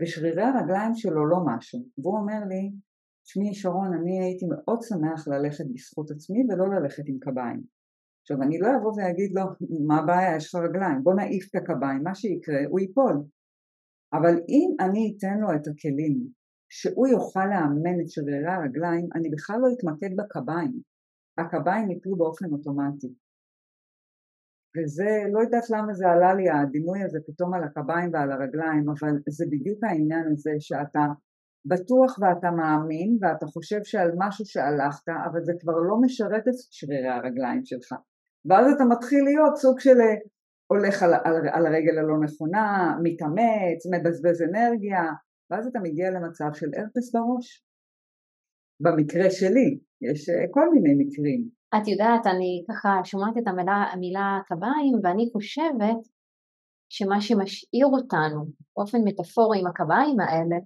[0.00, 2.72] ושרירי הרגליים שלו לא משהו, והוא אומר לי,
[3.24, 7.62] שמי שרון, אני הייתי מאוד שמח ללכת בזכות עצמי ולא ללכת עם קביים.
[8.22, 9.42] עכשיו אני לא אבוא ואגיד לו,
[9.86, 13.16] מה הבעיה, יש לך רגליים, בוא נעיף את הקביים, מה שיקרה, הוא ייפול.
[14.12, 16.18] אבל אם אני אתן לו את הכלים
[16.68, 20.72] שהוא יוכל לאמן את שרירי הרגליים, אני בכלל לא אתמקד בקביים.
[21.38, 23.14] הקביים יפלו באופן אוטומטי.
[24.76, 29.14] וזה, לא יודעת למה זה עלה לי הדימוי הזה פתאום על הקביים ועל הרגליים, אבל
[29.28, 31.04] זה בדיוק העניין הזה שאתה
[31.66, 37.08] בטוח ואתה מאמין ואתה חושב שעל משהו שהלכת, אבל זה כבר לא משרת את שרירי
[37.08, 37.92] הרגליים שלך.
[38.48, 40.14] ואז אתה מתחיל להיות סוג של אה,
[40.66, 45.02] הולך על, על, על הרגל הלא נכונה, מתאמץ, מבזבז אנרגיה,
[45.50, 47.64] ואז אתה מגיע למצב של הרפס בראש.
[48.80, 51.48] במקרה שלי, יש אה, כל מיני מקרים.
[51.76, 56.00] את יודעת, אני ככה שומעת את המילה, המילה קביים ואני חושבת
[56.88, 58.44] שמה שמשאיר אותנו
[58.76, 60.56] באופן מטאפורי עם הקביים האלה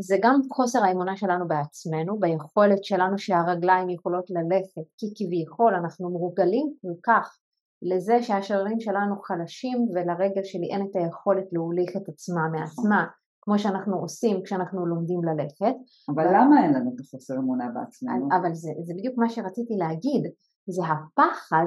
[0.00, 6.66] זה גם חוסר האמונה שלנו בעצמנו, ביכולת שלנו שהרגליים יכולות ללכת, כי כביכול אנחנו מורגלים
[6.82, 7.38] כל כך
[7.82, 13.06] לזה שהשרירים שלנו חלשים ולרגל שלי אין את היכולת להוליך את עצמה מעצמה,
[13.50, 15.74] כמו שאנחנו עושים כשאנחנו לומדים ללכת.
[16.08, 16.32] אבל ו...
[16.34, 18.28] למה אין לנו את החוסר אמונה בעצמנו?
[18.40, 20.22] אבל זה, זה בדיוק מה שרציתי להגיד,
[20.66, 21.66] זה הפחד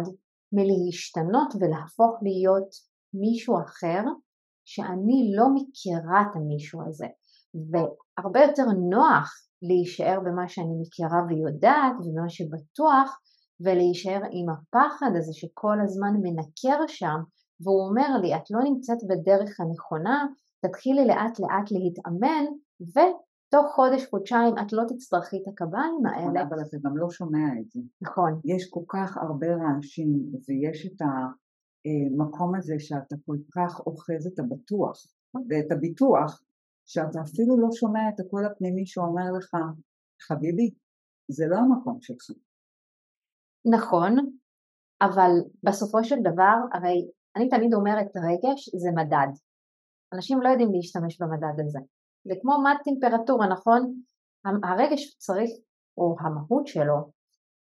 [0.52, 2.70] מלהשתנות ולהפוך להיות
[3.14, 4.02] מישהו אחר
[4.66, 7.08] שאני לא מכירה את המישהו הזה.
[7.72, 13.20] והרבה יותר נוח להישאר במה שאני מכירה ויודעת ובמה שבטוח
[13.60, 17.20] ולהישאר עם הפחד הזה שכל הזמן מנקר שם
[17.62, 20.26] והוא אומר לי את לא נמצאת בדרך הנכונה
[20.64, 22.46] תתחילי לאט לאט להתאמן
[22.82, 26.42] ותוך חודש חודשיים את לא תצטרכי את הקביים האלה.
[26.42, 27.80] אבל אתה גם לא שומע את זה.
[28.02, 28.40] נכון.
[28.46, 30.10] יש כל כך הרבה רעשים
[30.48, 34.98] ויש את המקום הזה שאתה כל כך אוחז את הבטוח
[35.50, 36.42] ואת הביטוח
[36.86, 39.56] שאתה אפילו לא שומע את הקול הפנימי שאומר לך,
[40.22, 40.70] חביבי,
[41.32, 42.38] זה לא המקום שלך.
[43.66, 44.16] נכון,
[45.02, 45.32] אבל
[45.64, 49.32] בסופו של דבר, הרי אני תמיד אומרת רגש זה מדד.
[50.14, 51.80] אנשים לא יודעים להשתמש במדד הזה.
[52.28, 53.94] זה כמו מד טמפרטורה, נכון?
[54.64, 55.50] הרגש צריך,
[55.98, 56.98] או המהות שלו,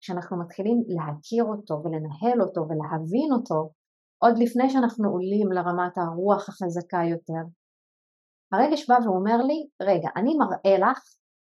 [0.00, 3.70] כשאנחנו מתחילים להכיר אותו ולנהל אותו ולהבין אותו,
[4.18, 7.42] עוד לפני שאנחנו עולים לרמת הרוח החזקה יותר,
[8.52, 10.98] הרגש בא ואומר לי, רגע, אני מראה לך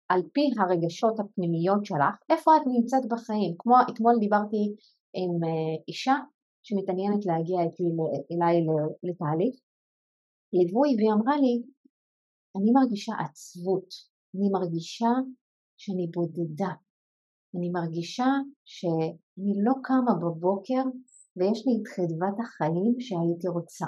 [0.10, 3.56] על פי הרגשות הפנימיות שלך, איפה את נמצאת בחיים.
[3.60, 4.64] כמו אתמול דיברתי
[5.14, 6.16] עם אה, אישה
[6.64, 7.84] שמתעניינת להגיע איתי,
[8.32, 8.56] אליי
[9.04, 9.56] לתהליך,
[10.54, 11.64] ליווי, והיא אמרה לי,
[12.56, 13.89] אני מרגישה עצבות,
[14.36, 15.12] אני מרגישה
[15.78, 16.74] שאני בודדה,
[17.56, 18.30] אני מרגישה
[18.66, 20.84] שאני לא קמה בבוקר
[21.38, 23.86] ויש לי את חדוות החיים שהייתי רוצה.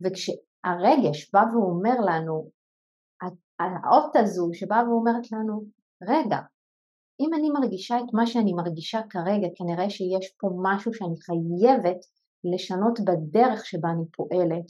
[0.00, 0.30] וכש,
[0.64, 2.50] הרגש בא ואומר לנו,
[3.60, 5.64] האות הזו שבאה ואומרת לנו,
[6.02, 6.38] רגע,
[7.20, 12.00] אם אני מרגישה את מה שאני מרגישה כרגע, כנראה שיש פה משהו שאני חייבת
[12.44, 14.66] לשנות בדרך שבה אני פועלת,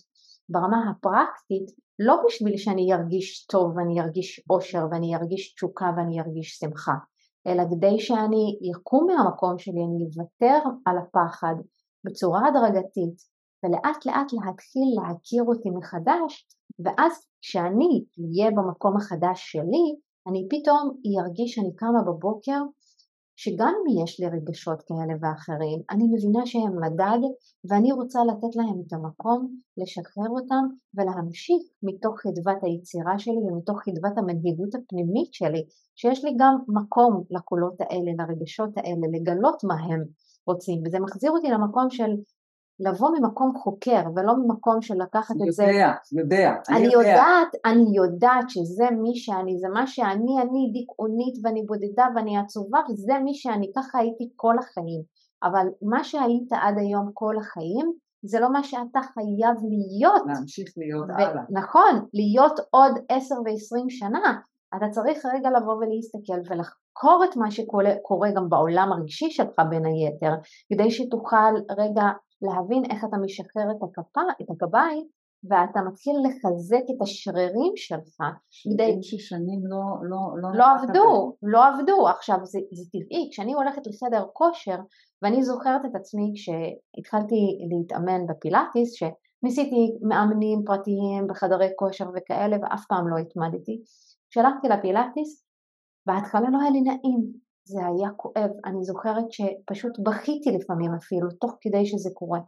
[0.51, 6.59] ברמה הפרקטית, לא בשביל שאני ארגיש טוב ואני ארגיש אושר ואני ארגיש תשוקה ואני ארגיש
[6.59, 6.94] שמחה,
[7.46, 11.55] אלא כדי שאני אקום מהמקום שלי, אני אוותר על הפחד
[12.05, 13.16] בצורה הדרגתית,
[13.64, 16.48] ולאט לאט להתחיל להכיר אותי מחדש,
[16.84, 19.86] ואז כשאני אהיה במקום החדש שלי,
[20.28, 20.90] אני פתאום
[21.20, 22.61] ארגיש שאני קמה בבוקר,
[23.43, 27.22] שגם אם יש לי רגשות כאלה ואחרים, אני מבינה שהם מדד
[27.68, 30.64] ואני רוצה לתת להם את המקום, לשחרר אותם
[30.95, 35.62] ולהמשיך מתוך חדוות היצירה שלי ומתוך חדוות המנהיגות הפנימית שלי,
[35.97, 40.05] שיש לי גם מקום לקולות האלה, לרגשות האלה, לגלות מה הם
[40.47, 42.11] רוצים, וזה מחזיר אותי למקום של
[42.81, 45.64] לבוא ממקום חוקר ולא ממקום של לקחת את זה.
[45.64, 46.55] יודע, יודע.
[46.68, 47.09] אני, אני יודע.
[47.09, 52.78] יודעת, אני יודעת שזה מי שאני, זה מה שאני, אני דיכאונית ואני בודדה ואני עצובה
[52.91, 55.03] וזה מי שאני, ככה הייתי כל החיים.
[55.43, 60.22] אבל מה שהיית עד היום כל החיים זה לא מה שאתה חייב להיות.
[60.26, 61.43] להמשיך להיות ו- הלאה.
[61.51, 64.39] נכון, להיות עוד עשר ועשרים שנה.
[64.76, 70.35] אתה צריך רגע לבוא ולהסתכל ולחקור את מה שקורה גם בעולם הרגשי שלך בין היתר,
[70.72, 72.03] כדי שתוכל רגע
[72.43, 75.07] להבין איך אתה משחרר את, הקפה, את הקביים
[75.45, 78.16] ואתה מתחיל לחזק את השרירים שלך.
[78.64, 78.99] כדי...
[79.03, 82.09] ששנים לא, לא, לא, לא עבדו, לא עבדו.
[82.09, 84.78] עכשיו זה, זה טבעי, כשאני הולכת לחדר כושר
[85.22, 93.09] ואני זוכרת את עצמי כשהתחלתי להתאמן בפילאטיס, שניסיתי מאמנים פרטיים בחדרי כושר וכאלה ואף פעם
[93.09, 93.82] לא התמדתי.
[94.30, 95.45] כשהלכתי לפילאטיס
[96.07, 97.32] בהתחלה לא היה לי נעים,
[97.71, 102.41] זה היה כואב, אני זוכרת שפשוט בכיתי לפעמים אפילו, תוך כדי שזה קורה.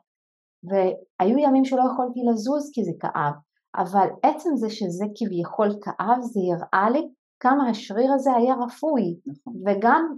[0.69, 3.35] והיו ימים שלא יכולתי לזוז כי זה כאב,
[3.77, 7.09] אבל עצם זה שזה כביכול כאב, זה הראה לי
[7.41, 9.03] כמה השריר הזה היה רפוי.
[9.27, 9.55] נכון.
[9.67, 10.17] וגם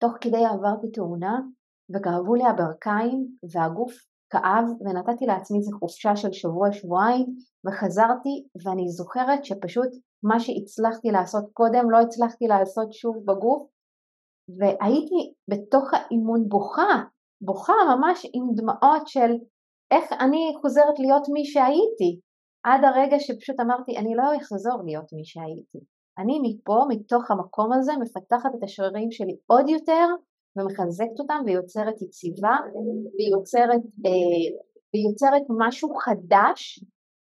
[0.00, 1.40] תוך כדי עברתי תאונה,
[1.94, 3.92] וכאבו לי הברכיים, והגוף
[4.30, 7.26] כאב, ונתתי לעצמי איזה חופשה של שבוע-שבועיים,
[7.66, 9.90] וחזרתי ואני זוכרת שפשוט
[10.22, 13.62] מה שהצלחתי לעשות קודם לא הצלחתי לעשות שוב בגוף
[14.58, 17.02] והייתי בתוך האימון בוכה,
[17.40, 19.30] בוכה ממש עם דמעות של
[19.90, 22.20] איך אני חוזרת להיות מי שהייתי
[22.64, 25.78] עד הרגע שפשוט אמרתי אני לא אחזור להיות מי שהייתי
[26.18, 30.06] אני מפה, מתוך המקום הזה, מפתחת את השרירים שלי עוד יותר
[30.56, 32.56] ומחזקת אותם ויוצרת יציבה
[33.18, 34.56] ויוצרת, אה,
[34.94, 36.84] ויוצרת משהו חדש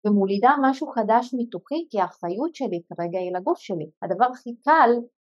[0.05, 3.89] ומולידה משהו חדש מתוכי כי האחריות שלי כרגע היא לגוף שלי.
[4.01, 4.89] הדבר הכי קל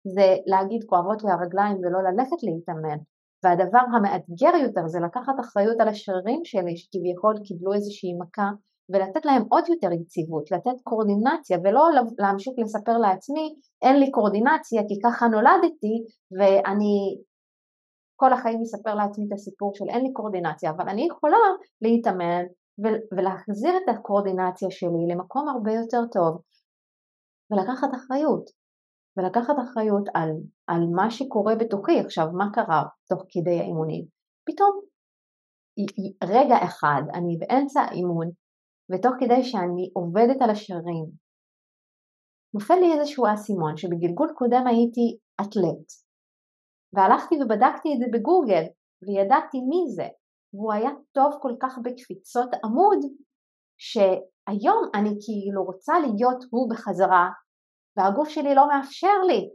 [0.05, 2.97] זה להגיד כואבות לי הרגליים ולא ללכת להתאמן.
[3.43, 8.49] והדבר המאתגר יותר זה לקחת אחריות על השרירים שלי שכביכול קיבלו איזושהי מכה
[8.89, 14.99] ולתת להם עוד יותר יציבות, לתת קורדינציה ולא להמשיך לספר לעצמי אין לי קורדינציה כי
[15.03, 16.03] ככה נולדתי
[16.37, 17.17] ואני
[18.15, 21.45] כל החיים אספר לעצמי את הסיפור של אין לי קורדינציה אבל אני יכולה
[21.81, 22.43] להתאמן
[23.11, 26.41] ולהחזיר את הקורדינציה שלי למקום הרבה יותר טוב
[27.51, 28.60] ולקחת אחריות
[29.17, 30.29] ולקחת אחריות על,
[30.67, 34.05] על מה שקורה בתוכי עכשיו מה קרה תוך כדי האימונים.
[34.47, 34.81] פתאום
[36.23, 38.29] רגע אחד אני באמצע האימון
[38.91, 41.05] ותוך כדי שאני עובדת על השרירים
[42.53, 45.87] נופל לי איזשהו אסימון שבגלגול קודם הייתי אתלט
[46.93, 48.63] והלכתי ובדקתי את זה בגוגל
[49.03, 50.07] וידעתי מי זה.
[50.53, 52.99] והוא היה טוב כל כך בקפיצות עמוד
[53.77, 57.29] שהיום אני כאילו רוצה להיות הוא בחזרה
[57.97, 59.49] והגוף שלי לא מאפשר לי.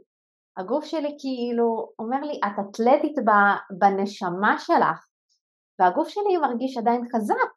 [0.57, 3.15] הגוף שלי כאילו אומר לי את אתלטית
[3.79, 5.07] בנשמה שלך.
[5.79, 7.51] והגוף שלי מרגיש עדיין חזק.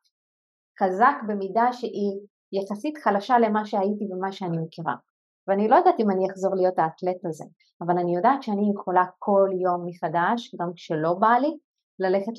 [0.83, 2.21] חזק במידה שהיא
[2.53, 4.95] יחסית חלשה למה שהייתי ומה שאני מכירה.
[5.49, 7.45] ואני לא יודעת אם אני אחזור להיות האתלט הזה,
[7.83, 11.57] אבל אני יודעת שאני יכולה כל יום מחדש, גם כשלא בא לי,
[11.99, 12.37] ללכת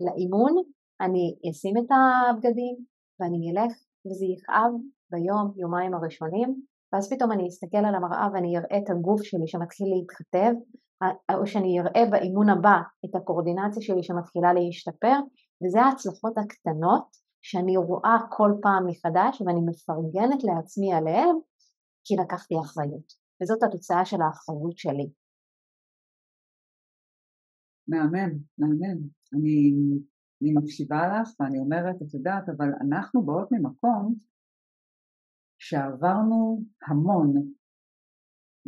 [0.00, 0.54] לאימון,
[1.00, 2.76] אני אשים את הבגדים
[3.20, 3.72] ואני אלך
[4.06, 4.72] וזה יכאב
[5.10, 6.62] ביום, יומיים הראשונים,
[6.92, 10.52] ואז פתאום אני אסתכל על המראה ואני אראה את הגוף שלי שמתחיל להתכתב,
[11.34, 15.16] או שאני אראה באימון הבא את הקורדינציה שלי שמתחילה להשתפר,
[15.64, 21.36] וזה ההצלחות הקטנות שאני רואה כל פעם מחדש ואני מפרגנת לעצמי עליהם
[22.04, 23.12] כי לקחתי אחריות
[23.42, 25.10] וזאת התוצאה של האחריות שלי.
[27.88, 28.98] מהמם, מהמם.
[29.34, 29.72] אני,
[30.42, 34.14] אני מקשיבה לך ואני אומרת, את יודעת, אבל אנחנו באות ממקום
[35.60, 37.34] שעברנו המון,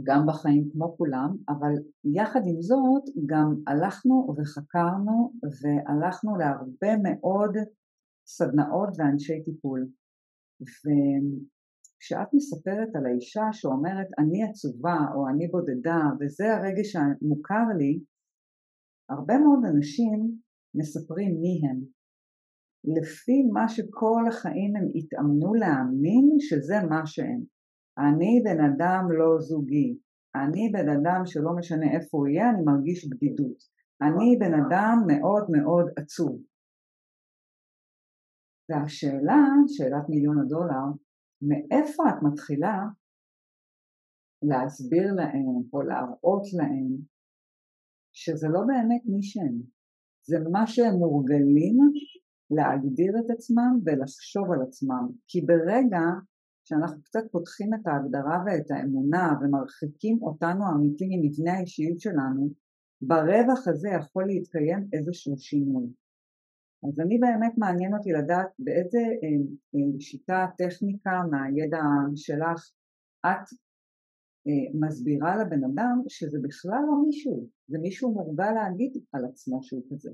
[0.07, 1.72] גם בחיים כמו כולם, אבל
[2.16, 7.55] יחד עם זאת גם הלכנו וחקרנו והלכנו להרבה מאוד
[8.26, 9.88] סדנאות ואנשי טיפול.
[10.61, 18.01] וכשאת מספרת על האישה שאומרת אני עצובה או אני בודדה וזה הרגש המוכר לי,
[19.11, 20.38] הרבה מאוד אנשים
[20.74, 22.01] מספרים מי הם.
[22.85, 27.43] לפי מה שכל החיים הם התאמנו להאמין שזה מה שהם.
[27.99, 29.99] אני בן אדם לא זוגי,
[30.35, 33.59] אני בן אדם שלא משנה איפה הוא יהיה, אני מרגיש בדידות.
[34.03, 36.43] אני בן אדם מאוד מאוד עצוב.
[38.68, 40.87] והשאלה, שאלת מיליון הדולר,
[41.43, 42.78] מאיפה את מתחילה
[44.43, 46.89] להסביר להם או להראות להם
[48.12, 49.57] שזה לא באמת מי שהם,
[50.28, 51.76] זה מה שהם מורגלים
[52.57, 56.05] להגדיר את עצמם ולחשוב על עצמם, כי ברגע
[56.64, 62.50] שאנחנו קצת פותחים את ההגדרה ואת האמונה ומרחיקים אותנו האמיתים ממבנה האישיות שלנו,
[63.03, 65.86] ברווח הזה יכול להתקיים איזשהו שינוי.
[66.88, 69.28] אז אני באמת מעניין אותי לדעת באיזה אה,
[69.74, 71.82] אה, שיטה, טכניקה מהידע
[72.16, 72.70] שלך
[73.26, 73.46] את
[74.46, 79.83] אה, מסבירה לבן אדם שזה בכלל לא מישהו, זה מישהו מורגל להגיד על עצמו שהוא
[79.91, 80.11] כזה.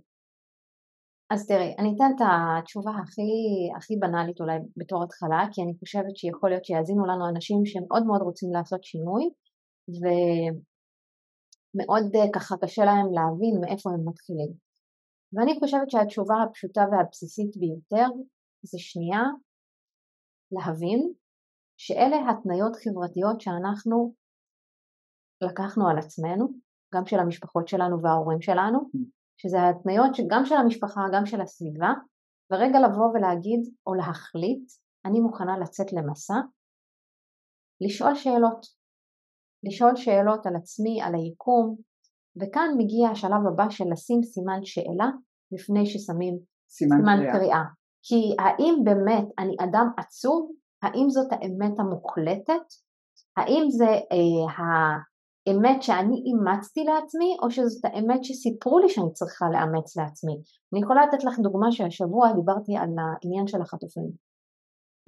[1.31, 3.31] אז תראי, אני אתן את התשובה הכי,
[3.77, 8.23] הכי בנאלית אולי בתור התחלה, כי אני חושבת שיכול להיות שיאזינו לנו אנשים שמאוד מאוד
[8.23, 9.25] רוצים לעשות שינוי,
[11.75, 14.53] ומאוד ככה קשה להם להבין מאיפה הם מתחילים.
[15.33, 18.09] ואני חושבת שהתשובה הפשוטה והבסיסית ביותר
[18.63, 19.23] זה שנייה
[20.53, 21.13] להבין
[21.77, 24.15] שאלה התניות חברתיות שאנחנו
[25.43, 26.49] לקחנו על עצמנו,
[26.95, 28.79] גם של המשפחות שלנו וההורים שלנו,
[29.41, 31.93] שזה התניות גם של המשפחה, גם של הסביבה,
[32.53, 34.73] ורגע לבוא ולהגיד או להחליט,
[35.05, 36.35] אני מוכנה לצאת למסע,
[37.81, 38.67] לשאול שאלות,
[39.65, 41.77] לשאול שאלות על עצמי, על היקום,
[42.41, 45.11] וכאן מגיע השלב הבא של לשים סימן שאלה
[45.53, 46.39] לפני ששמים
[46.69, 47.33] סימן, סימן קריאה.
[47.33, 47.63] קריאה.
[48.03, 50.53] כי האם באמת אני אדם עצוב?
[50.83, 52.67] האם זאת האמת המוחלטת?
[53.37, 54.53] האם זה אה,
[55.49, 60.37] האמת שאני אימצתי לעצמי או שזאת האמת שסיפרו לי שאני צריכה לאמץ לעצמי?
[60.73, 64.11] אני יכולה לתת לך דוגמה שהשבוע דיברתי על העניין של החטופים.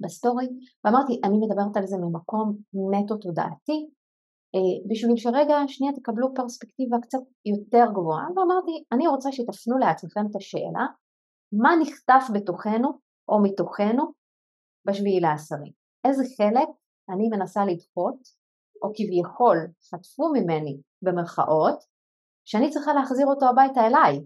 [0.01, 0.47] בסטורי,
[0.85, 2.57] ואמרתי, אני מדברת על זה ממקום
[2.91, 3.89] נטו תודעתי,
[4.55, 10.35] אה, בשביל שרגע שנייה תקבלו פרספקטיבה קצת יותר גבוהה, ואמרתי, אני רוצה שתפנו לעצמכם את
[10.35, 10.85] השאלה,
[11.63, 12.89] מה נחטף בתוכנו
[13.29, 14.03] או מתוכנו
[14.87, 15.71] בשביעי לעשרי?
[16.07, 16.67] איזה חלק
[17.09, 18.40] אני מנסה לדחות,
[18.81, 19.57] או כביכול
[19.89, 21.79] חטפו ממני במרכאות,
[22.45, 24.19] שאני צריכה להחזיר אותו הביתה אליי.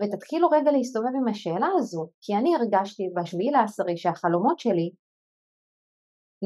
[0.00, 4.90] ותתחילו רגע להסתובב עם השאלה הזו, כי אני הרגשתי בשביעי לעשרי שהחלומות שלי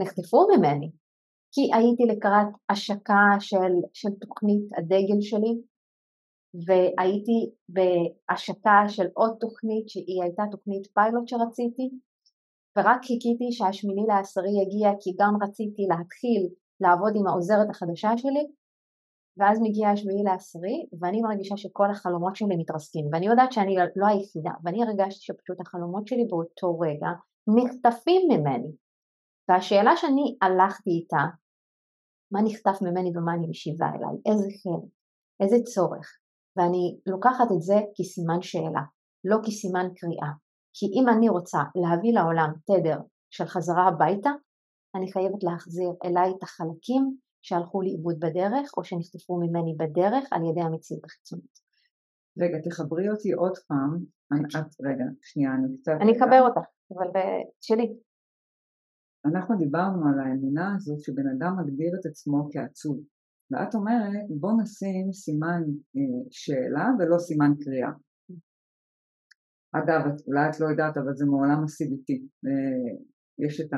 [0.01, 0.91] נחטפו ממני,
[1.53, 5.55] כי הייתי לקראת השקה של, של תוכנית הדגל שלי,
[6.67, 11.91] והייתי בהשקה של עוד תוכנית שהיא הייתה תוכנית פיילוט שרציתי,
[12.77, 16.43] ורק חיכיתי שהשמיני לעשרי יגיע כי גם רציתי להתחיל
[16.81, 18.47] לעבוד עם העוזרת החדשה שלי,
[19.37, 24.51] ואז מגיע השביעי לעשרי ואני מרגישה שכל החלומות שלי מתרסקים ואני יודעת שאני לא היחידה
[24.65, 27.11] ואני הרגשתי שפשוט החלומות שלי באותו רגע
[27.57, 28.73] נחטפים ממני.
[29.49, 31.25] והשאלה שאני הלכתי איתה
[32.33, 34.91] מה נחטף ממני ומה אני משיבה אליי, איזה חלק,
[35.41, 36.19] איזה צורך?
[36.57, 38.83] ואני לוקחת את זה כסימן שאלה,
[39.25, 40.33] לא כסימן קריאה
[40.75, 42.99] כי אם אני רוצה להביא לעולם תדר
[43.31, 44.31] של חזרה הביתה
[44.97, 50.61] אני חייבת להחזיר אליי את החלקים שהלכו לאיבוד בדרך או שנחטפו ממני בדרך על ידי
[50.61, 51.55] המציאות החיצונית.
[52.41, 53.91] רגע, תחברי אותי עוד פעם.
[54.33, 55.93] את, רגע, שנייה, אני קצת...
[56.01, 57.09] אני אחבר אותך, אבל
[57.61, 57.87] שלי.
[59.25, 62.97] אנחנו דיברנו על האמונה הזאת שבן אדם מגדיר את עצמו כעצוב.
[63.51, 65.63] ואת אומרת, בוא נשים סימן
[65.97, 67.93] אה, שאלה ולא סימן קריאה.
[69.79, 72.09] אגב, אולי את לא יודעת, אבל זה מעולם ה-CBT.
[72.47, 72.93] אה,
[73.47, 73.77] יש ה,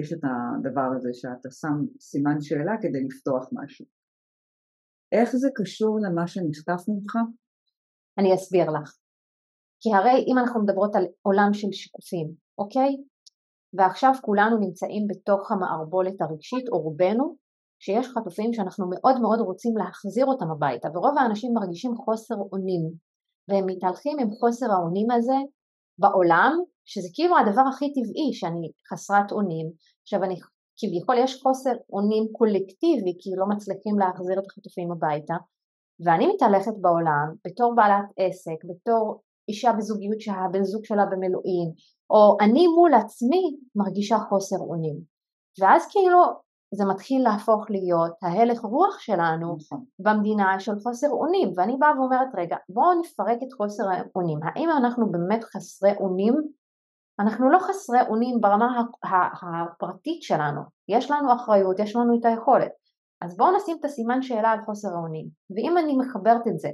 [0.00, 3.86] יש את הדבר הזה שאתה שם סימן שאלה כדי לפתוח משהו.
[5.12, 7.14] איך זה קשור למה שנכתב ממך?
[8.18, 8.96] אני אסביר לך.
[9.80, 12.28] כי הרי אם אנחנו מדברות על עולם של שיקופים,
[12.58, 12.96] אוקיי?
[13.76, 17.36] ועכשיו כולנו נמצאים בתוך המערבולת הרגשית, או רובנו,
[17.78, 22.92] שיש חטופים שאנחנו מאוד מאוד רוצים להחזיר אותם הביתה, ורוב האנשים מרגישים חוסר אונים,
[23.48, 25.38] והם מתהלכים עם חוסר האונים הזה
[25.98, 26.52] בעולם,
[26.84, 29.66] שזה כאילו הדבר הכי טבעי שאני חסרת אונים,
[30.02, 30.36] עכשיו אני
[30.78, 35.34] כביכול יש חוסר אונים קולקטיבי כי לא מצליחים להחזיר את החטופים הביתה.
[36.04, 41.68] ואני מתהלכת בעולם בתור בעלת עסק, בתור אישה בזוגיות שהבן זוג שלה במילואים
[42.10, 44.96] או אני מול עצמי מרגישה חוסר אונים.
[45.60, 46.18] ואז כאילו
[46.74, 49.84] זה מתחיל להפוך להיות ההלך רוח שלנו נכון.
[49.98, 55.10] במדינה של חוסר אונים ואני באה ואומרת רגע בואו נפרק את חוסר האונים האם אנחנו
[55.10, 56.34] באמת חסרי אונים
[57.20, 58.82] אנחנו לא חסרי אונים ברמה
[59.42, 62.72] הפרטית שלנו, יש לנו אחריות, יש לנו את היכולת.
[63.20, 65.28] אז בואו נשים את הסימן שאלה על חוסר האונים.
[65.50, 66.68] ואם אני מחברת את זה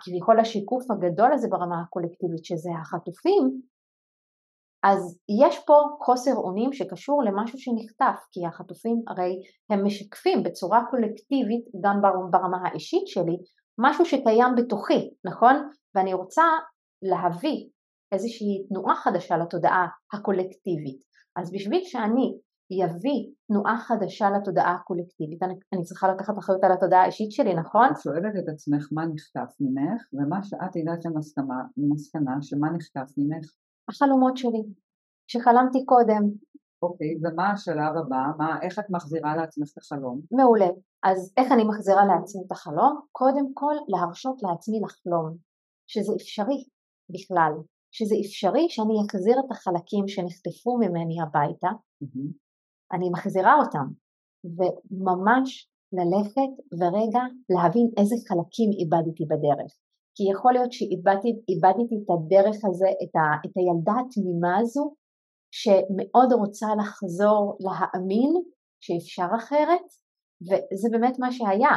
[0.00, 3.62] כביכול השיקוף הגדול הזה ברמה הקולקטיבית שזה החטופים,
[4.82, 9.32] אז יש פה חוסר אונים שקשור למשהו שנחטף, כי החטופים הרי
[9.70, 12.00] הם משקפים בצורה קולקטיבית גם
[12.30, 13.36] ברמה האישית שלי
[13.78, 15.68] משהו שקיים בתוכי, נכון?
[15.94, 16.42] ואני רוצה
[17.02, 17.68] להביא
[18.12, 21.00] איזושהי תנועה חדשה לתודעה הקולקטיבית.
[21.36, 22.38] אז בשביל שאני
[22.70, 27.88] יביא תנועה חדשה לתודעה הקולקטיבית, אני, אני צריכה לקחת אחריות על התודעה האישית שלי, נכון?
[27.92, 31.04] את שואלת את עצמך מה נחטף ממך, ומה שאת הגעת
[31.76, 33.46] למסקנה שמה נחטף ממך?
[33.88, 34.62] החלומות שלי,
[35.26, 36.22] שחלמתי קודם.
[36.82, 38.22] אוקיי, ומה השלב הבא?
[38.38, 40.20] מה, איך את מחזירה לעצמך את החלום?
[40.30, 40.68] מעולה.
[41.02, 43.00] אז איך אני מחזירה לעצמי את החלום?
[43.12, 45.36] קודם כל להרשות לעצמי לחלום,
[45.86, 46.64] שזה אפשרי
[47.10, 47.52] בכלל.
[47.92, 52.28] שזה אפשרי שאני אחזיר את החלקים שנחטפו ממני הביתה, mm-hmm.
[52.92, 53.86] אני מחזירה אותם,
[54.44, 59.72] וממש ללכת ורגע להבין איזה חלקים איבדתי בדרך.
[60.14, 64.94] כי יכול להיות שאיבדתי את הדרך הזה, את, ה, את הילדה התמימה הזו,
[65.60, 68.32] שמאוד רוצה לחזור להאמין
[68.84, 69.86] שאפשר אחרת,
[70.46, 71.76] וזה באמת מה שהיה.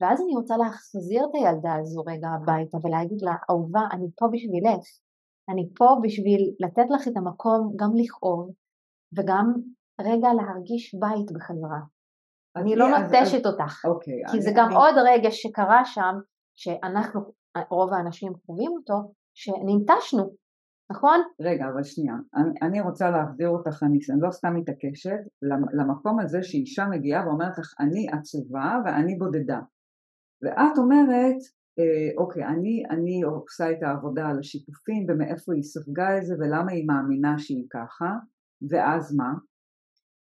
[0.00, 4.84] ואז אני רוצה להחזיר את הילדה הזו רגע הביתה ולהגיד לה, אהובה, אני פה בשבילך,
[5.50, 8.50] אני פה בשביל לתת לך את המקום גם לכאוב
[9.16, 9.46] וגם
[10.00, 11.80] רגע להרגיש בית בחזרה.
[12.56, 16.14] אני לא נוטשת אותך, אוקיי, כי זה גם עוד רגע שקרה שם,
[16.56, 17.20] שאנחנו,
[17.70, 20.30] רוב האנשים חווים אותו, שננטשנו,
[20.90, 21.20] נכון?
[21.40, 25.18] רגע, אבל שנייה, אני, אני רוצה להחזיר אותך, אני, אני לא סתם מתעקשת,
[25.72, 29.60] למקום הזה שאישה מגיעה ואומרת לך, אני עצובה ואני בודדה.
[30.42, 31.36] ואת אומרת,
[31.78, 36.72] אה, אוקיי, אני, אני עושה את העבודה על השיתופים ומאיפה היא ספגה את זה ולמה
[36.72, 38.10] היא מאמינה שהיא ככה,
[38.70, 39.32] ואז מה?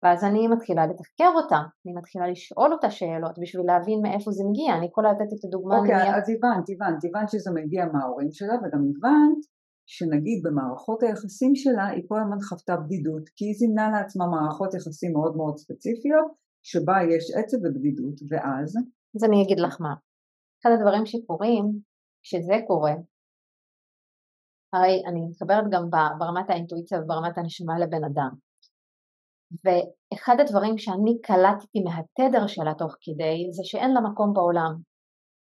[0.04, 4.78] ואז אני מתחילה לתחקר אותה, אני מתחילה לשאול אותה שאלות בשביל להבין מאיפה זה מגיע,
[4.78, 5.78] אני יכולה לתת את הדוגמה.
[5.80, 6.10] אוקיי, אני...
[6.18, 9.42] אז הבנת, הבנת, הבנת שזה מגיע מההורים שלה וגם הבנת
[9.86, 15.12] שנגיד במערכות היחסים שלה היא כל הזמן חוותה בדידות, כי היא זימנה לעצמה מערכות יחסים
[15.14, 16.28] מאוד מאוד ספציפיות,
[16.64, 18.70] שבה יש עצב ובדידות, ואז?
[19.16, 19.94] אז אני אגיד לך מה.
[20.62, 21.66] אחד הדברים שקורים,
[22.24, 22.94] כשזה קורה,
[24.74, 25.84] הרי אני מתחברת גם
[26.20, 28.49] ברמת האינטואיציה וברמת הנשמה לבן אדם.
[29.52, 34.76] ואחד הדברים שאני קלטתי מהתדר שלה תוך כדי זה שאין לה מקום בעולם.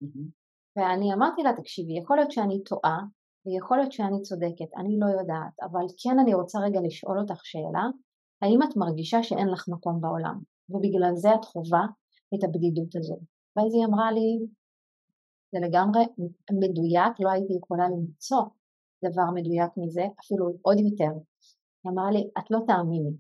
[0.05, 0.29] Mm-hmm.
[0.77, 2.99] ואני אמרתי לה, תקשיבי, יכול להיות שאני טועה
[3.47, 7.85] ויכול להיות שאני צודקת, אני לא יודעת, אבל כן אני רוצה רגע לשאול אותך שאלה,
[8.43, 10.39] האם את מרגישה שאין לך מקום בעולם
[10.69, 11.85] ובגלל זה את חווה
[12.35, 13.19] את הבדידות הזו?
[13.57, 14.47] ואז היא אמרה לי,
[15.53, 16.03] זה לגמרי
[16.63, 18.43] מדויק, לא הייתי יכולה למצוא
[19.05, 21.13] דבר מדויק מזה, אפילו עוד יותר.
[21.85, 23.15] היא אמרה לי, את לא תאמיני,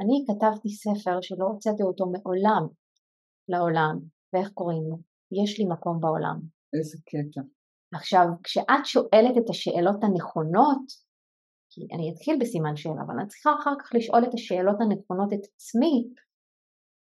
[0.00, 2.66] אני כתבתי ספר שלא הוצאתי אותו מעולם
[3.48, 3.98] לעולם,
[4.32, 4.96] ואיך קוראים לו?
[5.42, 6.40] יש לי מקום בעולם.
[6.78, 7.40] איזה קטע.
[7.94, 10.84] עכשיו, כשאת שואלת את השאלות הנכונות,
[11.70, 15.44] כי אני אתחיל בסימן שאלה, אבל אני צריכה אחר כך לשאול את השאלות הנכונות את
[15.54, 16.08] עצמי,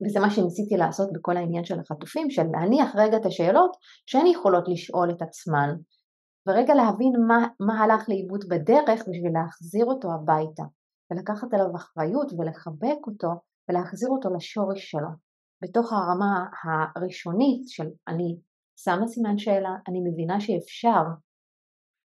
[0.05, 3.71] וזה מה שניסיתי לעשות בכל העניין של החטופים, של להניח רגע את השאלות
[4.05, 5.69] שהן יכולות לשאול את עצמן,
[6.47, 10.63] ורגע להבין מה, מה הלך לאיבוד בדרך בשביל להחזיר אותו הביתה,
[11.11, 13.29] ולקחת עליו אחריות ולחבק אותו
[13.69, 15.09] ולהחזיר אותו לשורש שלו,
[15.63, 16.45] בתוך הרמה
[16.95, 18.37] הראשונית של אני
[18.79, 21.01] שמה סימן שאלה, אני מבינה שאפשר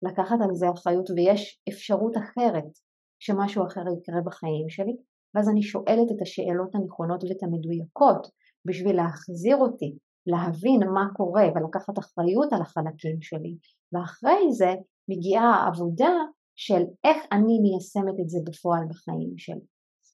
[0.02, 2.70] לקחת על זה אחריות ויש אפשרות אחרת
[3.18, 4.96] שמשהו אחר יקרה בחיים שלי,
[5.34, 8.26] ואז אני שואלת את השאלות הנכונות ואת המדויקות
[8.64, 13.56] בשביל להחזיר אותי, להבין מה קורה ולקחת אחריות על החלקים שלי,
[13.92, 14.74] ואחרי זה
[15.08, 16.12] מגיעה העבודה
[16.60, 19.66] של איך אני מיישמת את זה בפועל בחיים שלי.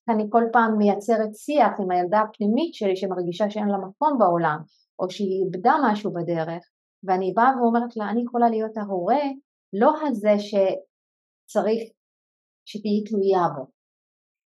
[0.09, 4.59] אני כל פעם מייצרת שיח עם הילדה הפנימית שלי שמרגישה שאין לה מקום בעולם,
[4.98, 6.62] או שהיא איבדה משהו בדרך,
[7.05, 9.24] ואני באה ואומרת לה, אני יכולה להיות ההורה,
[9.73, 11.82] לא הזה שצריך
[12.64, 13.66] שתהיי תלויה בו.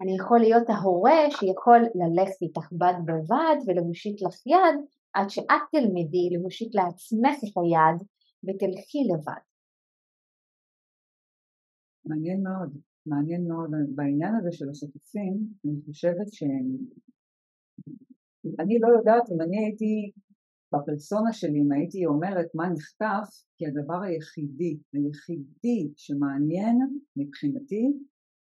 [0.02, 4.76] אני יכול להיות ההורה שיכול ללכת איתך בד בבד ולהושיט לך יד
[5.14, 8.08] עד שאת תלמדי להושיט לעצמך את היד
[8.44, 9.51] ותלכי לבד.
[12.04, 13.70] מעניין מאוד, מעניין מאוד.
[13.94, 15.34] בעניין הזה של השותפים,
[15.64, 16.66] אני חושבת שהם...
[18.60, 20.12] אני לא יודעת אם אני הייתי
[20.74, 26.76] בפרסונה שלי, אם הייתי אומרת מה נחטף, כי הדבר היחידי, היחידי שמעניין
[27.16, 27.92] מבחינתי,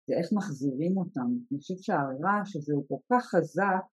[0.08, 1.30] זה איך מחזירים אותם.
[1.52, 3.84] אני חושבת שהרעש הזה הוא כל כך חזק,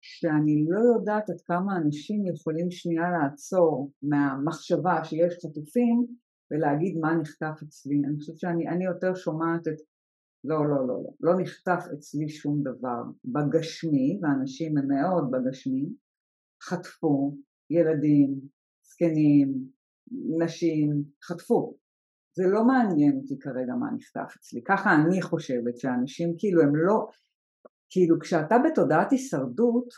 [0.00, 6.06] שאני לא יודעת עד כמה אנשים יכולים שנייה לעצור מהמחשבה שיש חטופים
[6.50, 8.02] ולהגיד מה נחטף אצלי.
[8.06, 9.80] אני חושבת שאני יותר שומעת את
[10.44, 13.02] לא, לא, לא, לא, לא נחטף אצלי שום דבר.
[13.24, 15.88] בגשמי, ואנשים הם מאוד בגשמי,
[16.62, 17.36] חטפו,
[17.70, 18.40] ילדים,
[18.82, 19.54] זקנים,
[20.38, 21.74] נשים, חטפו.
[22.36, 24.60] זה לא מעניין אותי כרגע מה נחטף אצלי.
[24.64, 27.06] ככה אני חושבת שאנשים כאילו הם לא,
[27.90, 29.88] כאילו כשאתה בתודעת הישרדות,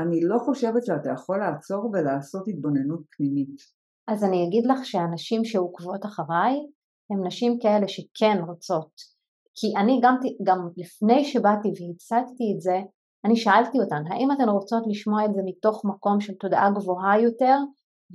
[0.00, 3.79] אני לא חושבת שאתה יכול לעצור ולעשות התבוננות פנימית.
[4.10, 6.54] אז אני אגיד לך שהנשים שעוקבות אחריי
[7.10, 8.90] הן נשים כאלה שכן רוצות.
[9.54, 12.80] כי אני גם, גם לפני שבאתי והצגתי את זה,
[13.24, 17.56] אני שאלתי אותן, האם אתן רוצות לשמוע את זה מתוך מקום של תודעה גבוהה יותר?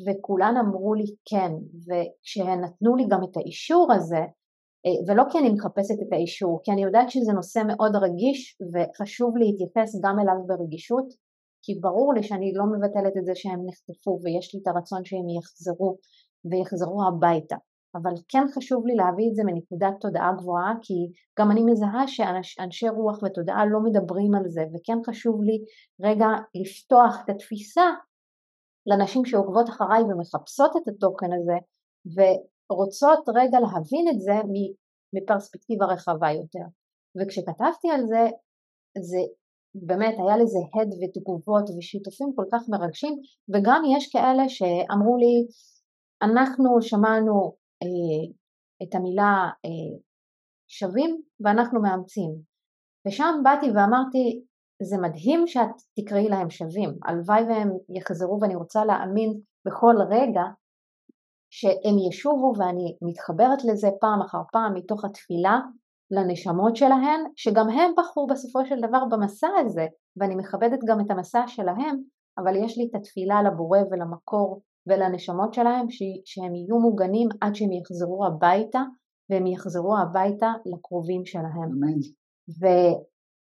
[0.07, 1.51] וכולן אמרו לי כן,
[1.87, 4.23] וכשהן נתנו לי גם את האישור הזה,
[4.85, 9.37] אה, ולא כי אני מחפשת את האישור, כי אני יודעת שזה נושא מאוד רגיש וחשוב
[9.37, 11.24] להתייחס גם אליו ברגישות,
[11.65, 15.29] כי ברור לי שאני לא מבטלת את זה שהם נחטפו ויש לי את הרצון שהם
[15.37, 15.97] יחזרו
[16.49, 17.55] ויחזרו הביתה.
[17.95, 20.93] אבל כן חשוב לי להביא את זה מנקודת תודעה גבוהה כי
[21.39, 22.07] גם אני מזהה
[22.43, 25.57] שאנשי רוח ותודעה לא מדברים על זה וכן חשוב לי
[26.03, 26.27] רגע
[26.61, 27.87] לפתוח את התפיסה
[28.85, 31.57] לנשים שעוקבות אחריי ומחפשות את התוכן הזה
[32.15, 34.33] ורוצות רגע להבין את זה
[35.13, 36.65] מפרספקטיבה רחבה יותר
[37.17, 38.23] וכשכתבתי על זה
[38.99, 39.21] זה
[39.75, 43.13] באמת היה לזה הד ותגובות ושיתופים כל כך מרגשים
[43.53, 45.47] וגם יש כאלה שאמרו לי
[46.21, 48.33] אנחנו שמענו אה,
[48.83, 49.99] את המילה אה,
[50.67, 52.31] שווים ואנחנו מאמצים.
[53.07, 54.41] ושם באתי ואמרתי
[54.83, 60.43] זה מדהים שאת תקראי להם שווים, הלוואי והם יחזרו ואני רוצה להאמין בכל רגע
[61.49, 65.59] שהם ישובו ואני מתחברת לזה פעם אחר פעם מתוך התפילה
[66.11, 69.85] לנשמות שלהן, שגם הם בחרו בסופו של דבר במסע הזה,
[70.17, 72.01] ואני מכבדת גם את המסע שלהם,
[72.37, 75.85] אבל יש לי את התפילה לבורא ולמקור ולנשמות שלהם
[76.25, 78.81] שהם יהיו מוגנים עד שהם יחזרו הביתה
[79.29, 81.71] והם יחזרו הביתה לקרובים שלהם.
[81.71, 81.99] אמן.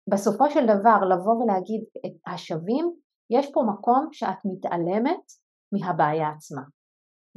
[0.08, 2.92] ובסופו של דבר לבוא ולהגיד את השווים,
[3.30, 5.24] יש פה מקום שאת מתעלמת
[5.72, 6.62] מהבעיה עצמה.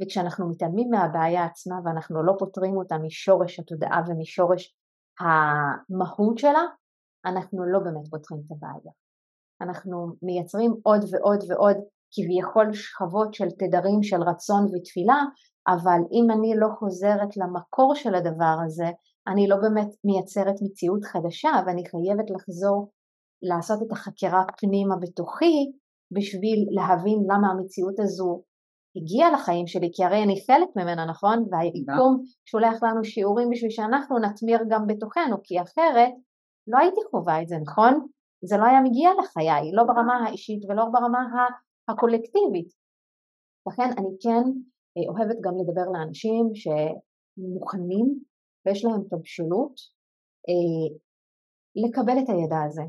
[0.02, 4.76] וכשאנחנו מתעלמים מהבעיה עצמה ואנחנו לא פותרים אותה משורש התודעה ומשורש
[5.20, 6.62] המהות שלה,
[7.26, 8.92] אנחנו לא באמת פותרים את הבעיה.
[9.60, 11.76] אנחנו מייצרים עוד ועוד ועוד
[12.12, 15.20] כביכול שכבות של תדרים של רצון ותפילה,
[15.68, 18.90] אבל אם אני לא חוזרת למקור של הדבר הזה,
[19.28, 22.90] אני לא באמת מייצרת מציאות חדשה ואני חייבת לחזור
[23.42, 25.72] לעשות את החקירה פנימה בתוכי
[26.10, 28.42] בשביל להבין למה המציאות הזו
[28.96, 31.44] הגיעה לחיים שלי, כי הרי אני חלק ממנה, נכון?
[31.50, 36.12] והיקום שולח לנו שיעורים בשביל שאנחנו נתמיר גם בתוכנו, כי אחרת
[36.66, 38.06] לא הייתי חווה את זה, נכון?
[38.44, 41.18] זה לא היה מגיע לחיי, לא ברמה האישית ולא ברמה
[41.88, 42.68] הקולקטיבית.
[43.68, 44.44] לכן אני כן
[44.96, 48.06] אה, אוהבת גם לדבר לאנשים שמוכנים
[48.66, 49.74] ויש להם את הבשלות
[50.48, 50.86] אה,
[51.82, 52.82] לקבל את הידע הזה.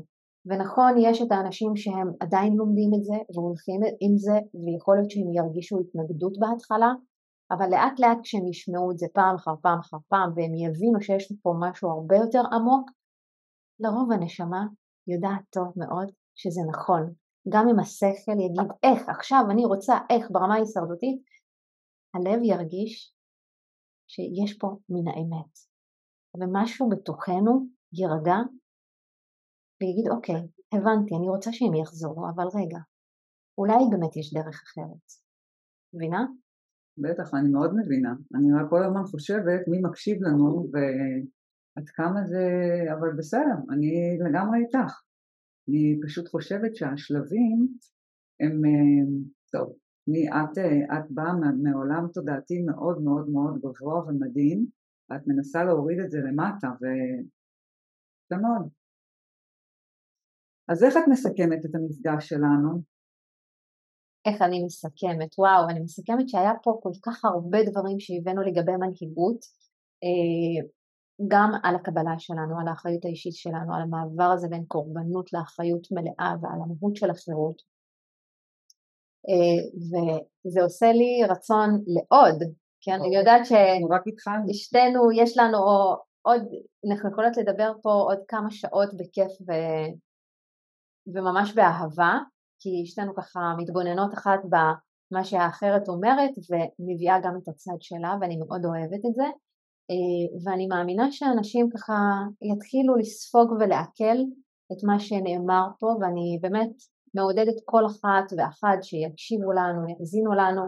[0.48, 5.32] ונכון, יש את האנשים שהם עדיין לומדים את זה והולכים עם זה ויכול להיות שהם
[5.32, 6.92] ירגישו התנגדות בהתחלה,
[7.50, 11.32] אבל לאט לאט כשהם ישמעו את זה פעם אחר פעם אחר פעם והם יבינו שיש
[11.42, 12.90] פה משהו הרבה יותר עמוק,
[13.80, 14.62] לרוב הנשמה
[15.06, 17.12] יודעת טוב מאוד שזה נכון.
[17.48, 21.22] גם אם השכל יגיד איך, עכשיו אני רוצה איך ברמה ההישרדותית,
[22.14, 23.12] הלב ירגיש
[24.08, 25.52] שיש פה מן האמת.
[26.40, 28.36] ומשהו בתוכנו יירגע
[29.80, 30.42] ויגיד אוקיי,
[30.72, 32.80] הבנתי, אני רוצה שהם יחזרו, אבל רגע,
[33.58, 35.06] אולי באמת יש דרך אחרת.
[35.94, 36.22] מבינה?
[36.98, 38.14] בטח, אני מאוד מבינה.
[38.34, 42.44] אני רק כל הזמן חושבת מי מקשיב לנו ועד כמה זה...
[42.98, 43.90] אבל בסדר, אני
[44.24, 44.92] לגמרי איתך.
[45.68, 47.68] אני פשוט חושבת שהשלבים
[48.40, 48.64] הם...
[48.64, 49.04] אה,
[49.52, 49.76] טוב,
[50.08, 51.32] אני, את, אה, את באה
[51.62, 54.66] מעולם תודעתי מאוד מאוד מאוד גבוה ומדהים,
[55.10, 58.68] ואת מנסה להוריד את זה למטה, ויפה מאוד.
[60.68, 62.70] אז איך את מסכמת את המפגש שלנו?
[64.26, 65.38] איך אני מסכמת?
[65.38, 69.40] וואו, אני מסכמת שהיה פה כל כך הרבה דברים שהבאנו לגבי מנהיגות,
[70.04, 70.68] אה,
[71.28, 76.32] גם על הקבלה שלנו, על האחריות האישית שלנו, על המעבר הזה בין קורבנות לאחריות מלאה
[76.40, 77.62] ועל המהות של החירות.
[79.28, 82.38] אה, וזה עושה לי רצון לעוד,
[82.80, 83.18] כי אני אוקיי.
[83.18, 85.58] יודעת ששתינו, יש לנו
[86.22, 86.42] עוד,
[86.90, 89.52] אנחנו יכולות לדבר פה עוד כמה שעות בכיף ו...
[91.14, 92.18] וממש באהבה,
[92.58, 98.64] כי שתינו ככה מתבוננות אחת במה שהאחרת אומרת ומביאה גם את הצד שלה ואני מאוד
[98.64, 99.24] אוהבת את זה.
[99.90, 101.94] אה, ואני מאמינה שאנשים ככה
[102.42, 104.18] יתחילו לספוג ולעכל
[104.72, 106.70] את מה שנאמר פה ואני באמת
[107.14, 110.62] מעודדת כל אחת ואחד שיקשיבו לנו, יאזינו לנו,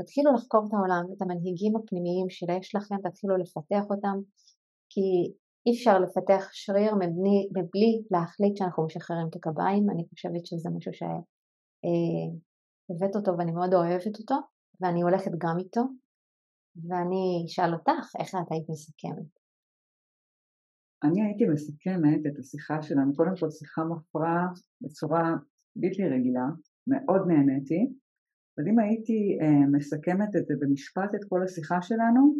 [0.00, 4.16] תתחילו לחקור את העולם, את המנהיגים הפנימיים שיש לכם, תתחילו לפתח אותם
[4.90, 5.32] כי
[5.66, 10.92] אי אפשר לפתח שריר מבלי, מבלי להחליט שאנחנו משחררים את הקביים, אני חושבת שזה משהו
[10.92, 11.14] שהבאת
[13.14, 14.34] אה, אותו ואני מאוד אוהבת אותו
[14.80, 15.82] ואני הולכת גם איתו.
[16.76, 19.32] ואני אשאל אותך איך את היית מסכמת.
[21.04, 24.46] אני הייתי מסכמת את השיחה שלנו, קודם כל שיחה מפרה
[24.80, 25.34] בצורה
[25.76, 26.46] בלתי רגילה,
[26.86, 27.80] מאוד נהניתי,
[28.58, 32.34] אבל אם הייתי אה, מסכמת את זה במשפט את כל השיחה שלנו,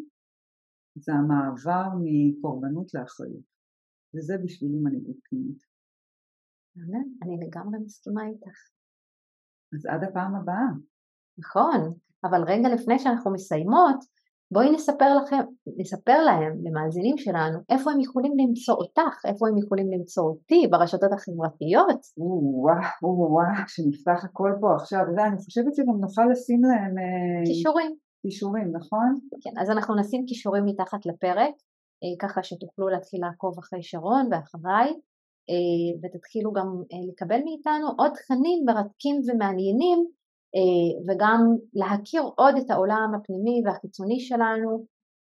[0.96, 3.44] זה המעבר מקורבנות לאחריות,
[4.14, 5.62] וזה בשבילי מנהיגות פנימית.
[6.76, 8.58] אמן, אני לגמרי מסכימה איתך.
[9.74, 10.68] אז עד הפעם הבאה.
[11.38, 11.80] נכון,
[12.24, 14.04] אבל רגע לפני שאנחנו מסיימות,
[14.50, 15.40] בואי נספר לכם,
[15.78, 21.12] נספר להם, למאזינים שלנו, איפה הם יכולים למצוא אותך, איפה הם יכולים למצוא אותי ברשתות
[21.12, 22.00] החברתיות.
[22.16, 26.98] וואו, וואו, שנפתח הכל פה עכשיו, ואני חושבת שגם נוכל לשים להם...
[26.98, 28.03] אה, קישורים.
[28.24, 29.08] קישורים, נכון?
[29.42, 31.54] כן, אז אנחנו נשים קישורים מתחת לפרק,
[32.02, 34.90] אה, ככה שתוכלו להתחיל לעקוב אחרי שרון ואחריי,
[35.50, 36.68] אה, ותתחילו גם
[37.10, 39.98] לקבל מאיתנו עוד תכנים מרתקים ומעניינים
[40.56, 41.40] אה, וגם
[41.74, 44.70] להכיר עוד את העולם הפנימי והחיצוני שלנו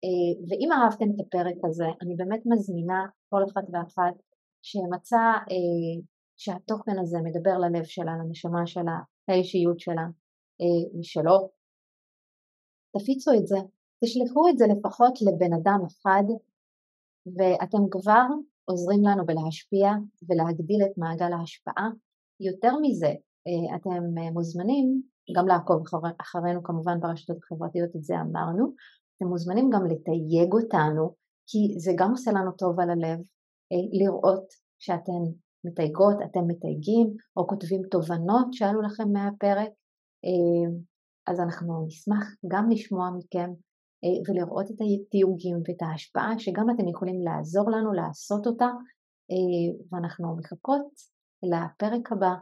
[0.03, 4.15] אה, ואם אהבתם את הפרק הזה אני באמת מזמינה כל אחד ואחת
[4.61, 5.95] שמצא אה,
[6.37, 8.97] שהתוכן הזה מדבר ללב שלה, לנשמה שלה,
[9.29, 10.05] לאישיות שלה
[10.99, 11.49] ושלא
[12.97, 13.57] תפיצו את זה,
[14.03, 16.23] תשלחו את זה לפחות לבן אדם אחד
[17.25, 18.25] ואתם כבר
[18.65, 19.91] עוזרים לנו בלהשפיע
[20.29, 21.89] ולהגדיל את מעגל ההשפעה.
[22.39, 23.13] יותר מזה,
[23.75, 24.03] אתם
[24.33, 25.01] מוזמנים
[25.35, 28.73] גם לעקוב אחר, אחרינו כמובן ברשתות החברתיות, את זה אמרנו.
[29.17, 31.15] אתם מוזמנים גם לתייג אותנו,
[31.47, 33.19] כי זה גם עושה לנו טוב על הלב,
[33.71, 34.45] אה, לראות
[34.79, 35.23] שאתן
[35.63, 39.69] מתייגות, אתם מתייגים, או כותבים תובנות שעלו לכם מהפרק.
[41.27, 43.49] אה, אז אנחנו נשמח גם לשמוע מכם
[44.03, 48.67] אה, ולראות את התיוגים ואת ההשפעה שגם אתם יכולים לעזור לנו לעשות אותה
[49.91, 50.87] ואנחנו מחכות
[51.43, 52.33] לפרק הבא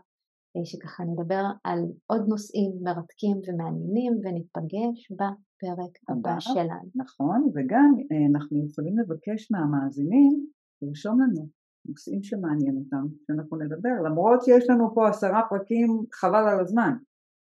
[0.64, 6.90] שככה נדבר על עוד נושאים מרתקים ומעניינים וניפגש בפרק הבא שלנו.
[6.96, 7.94] נכון, וגם
[8.32, 10.48] אנחנו יכולים לבקש מהמאזינים
[10.82, 11.48] לרשום לנו
[11.86, 16.94] נושאים שמעניין אותם, שאנחנו נדבר, למרות שיש לנו פה עשרה פרקים חבל על הזמן,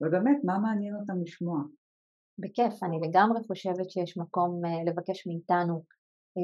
[0.02, 1.62] ובאמת מה מעניין אותם לשמוע.
[2.38, 5.84] בכיף, אני לגמרי חושבת שיש מקום לבקש מאיתנו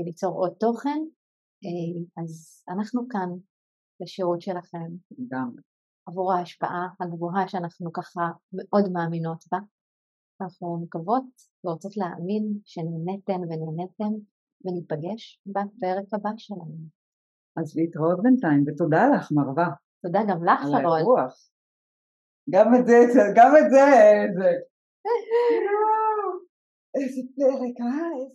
[0.06, 0.98] ליצור עוד תוכן,
[2.22, 3.28] אז אנחנו כאן
[4.00, 4.88] לשירות שלכם.
[5.18, 5.62] לגמרי.
[6.06, 8.20] עבור ההשפעה הגבוהה שאנחנו ככה
[8.52, 9.58] מאוד מאמינות בה.
[10.40, 11.24] אנחנו מקוות
[11.64, 14.12] ורוצות להאמין שנהניתם ונהניתם
[14.64, 16.76] וניפגש בפרק הבא שלנו.
[17.56, 19.68] אז להתראות בינתיים ותודה לך מרווה.
[20.02, 20.76] תודה גם לך שרון.
[20.76, 21.48] על האירוח.
[22.50, 23.04] גם את זה,
[23.34, 23.84] גם את זה,
[26.94, 28.28] איזה פרק, אה?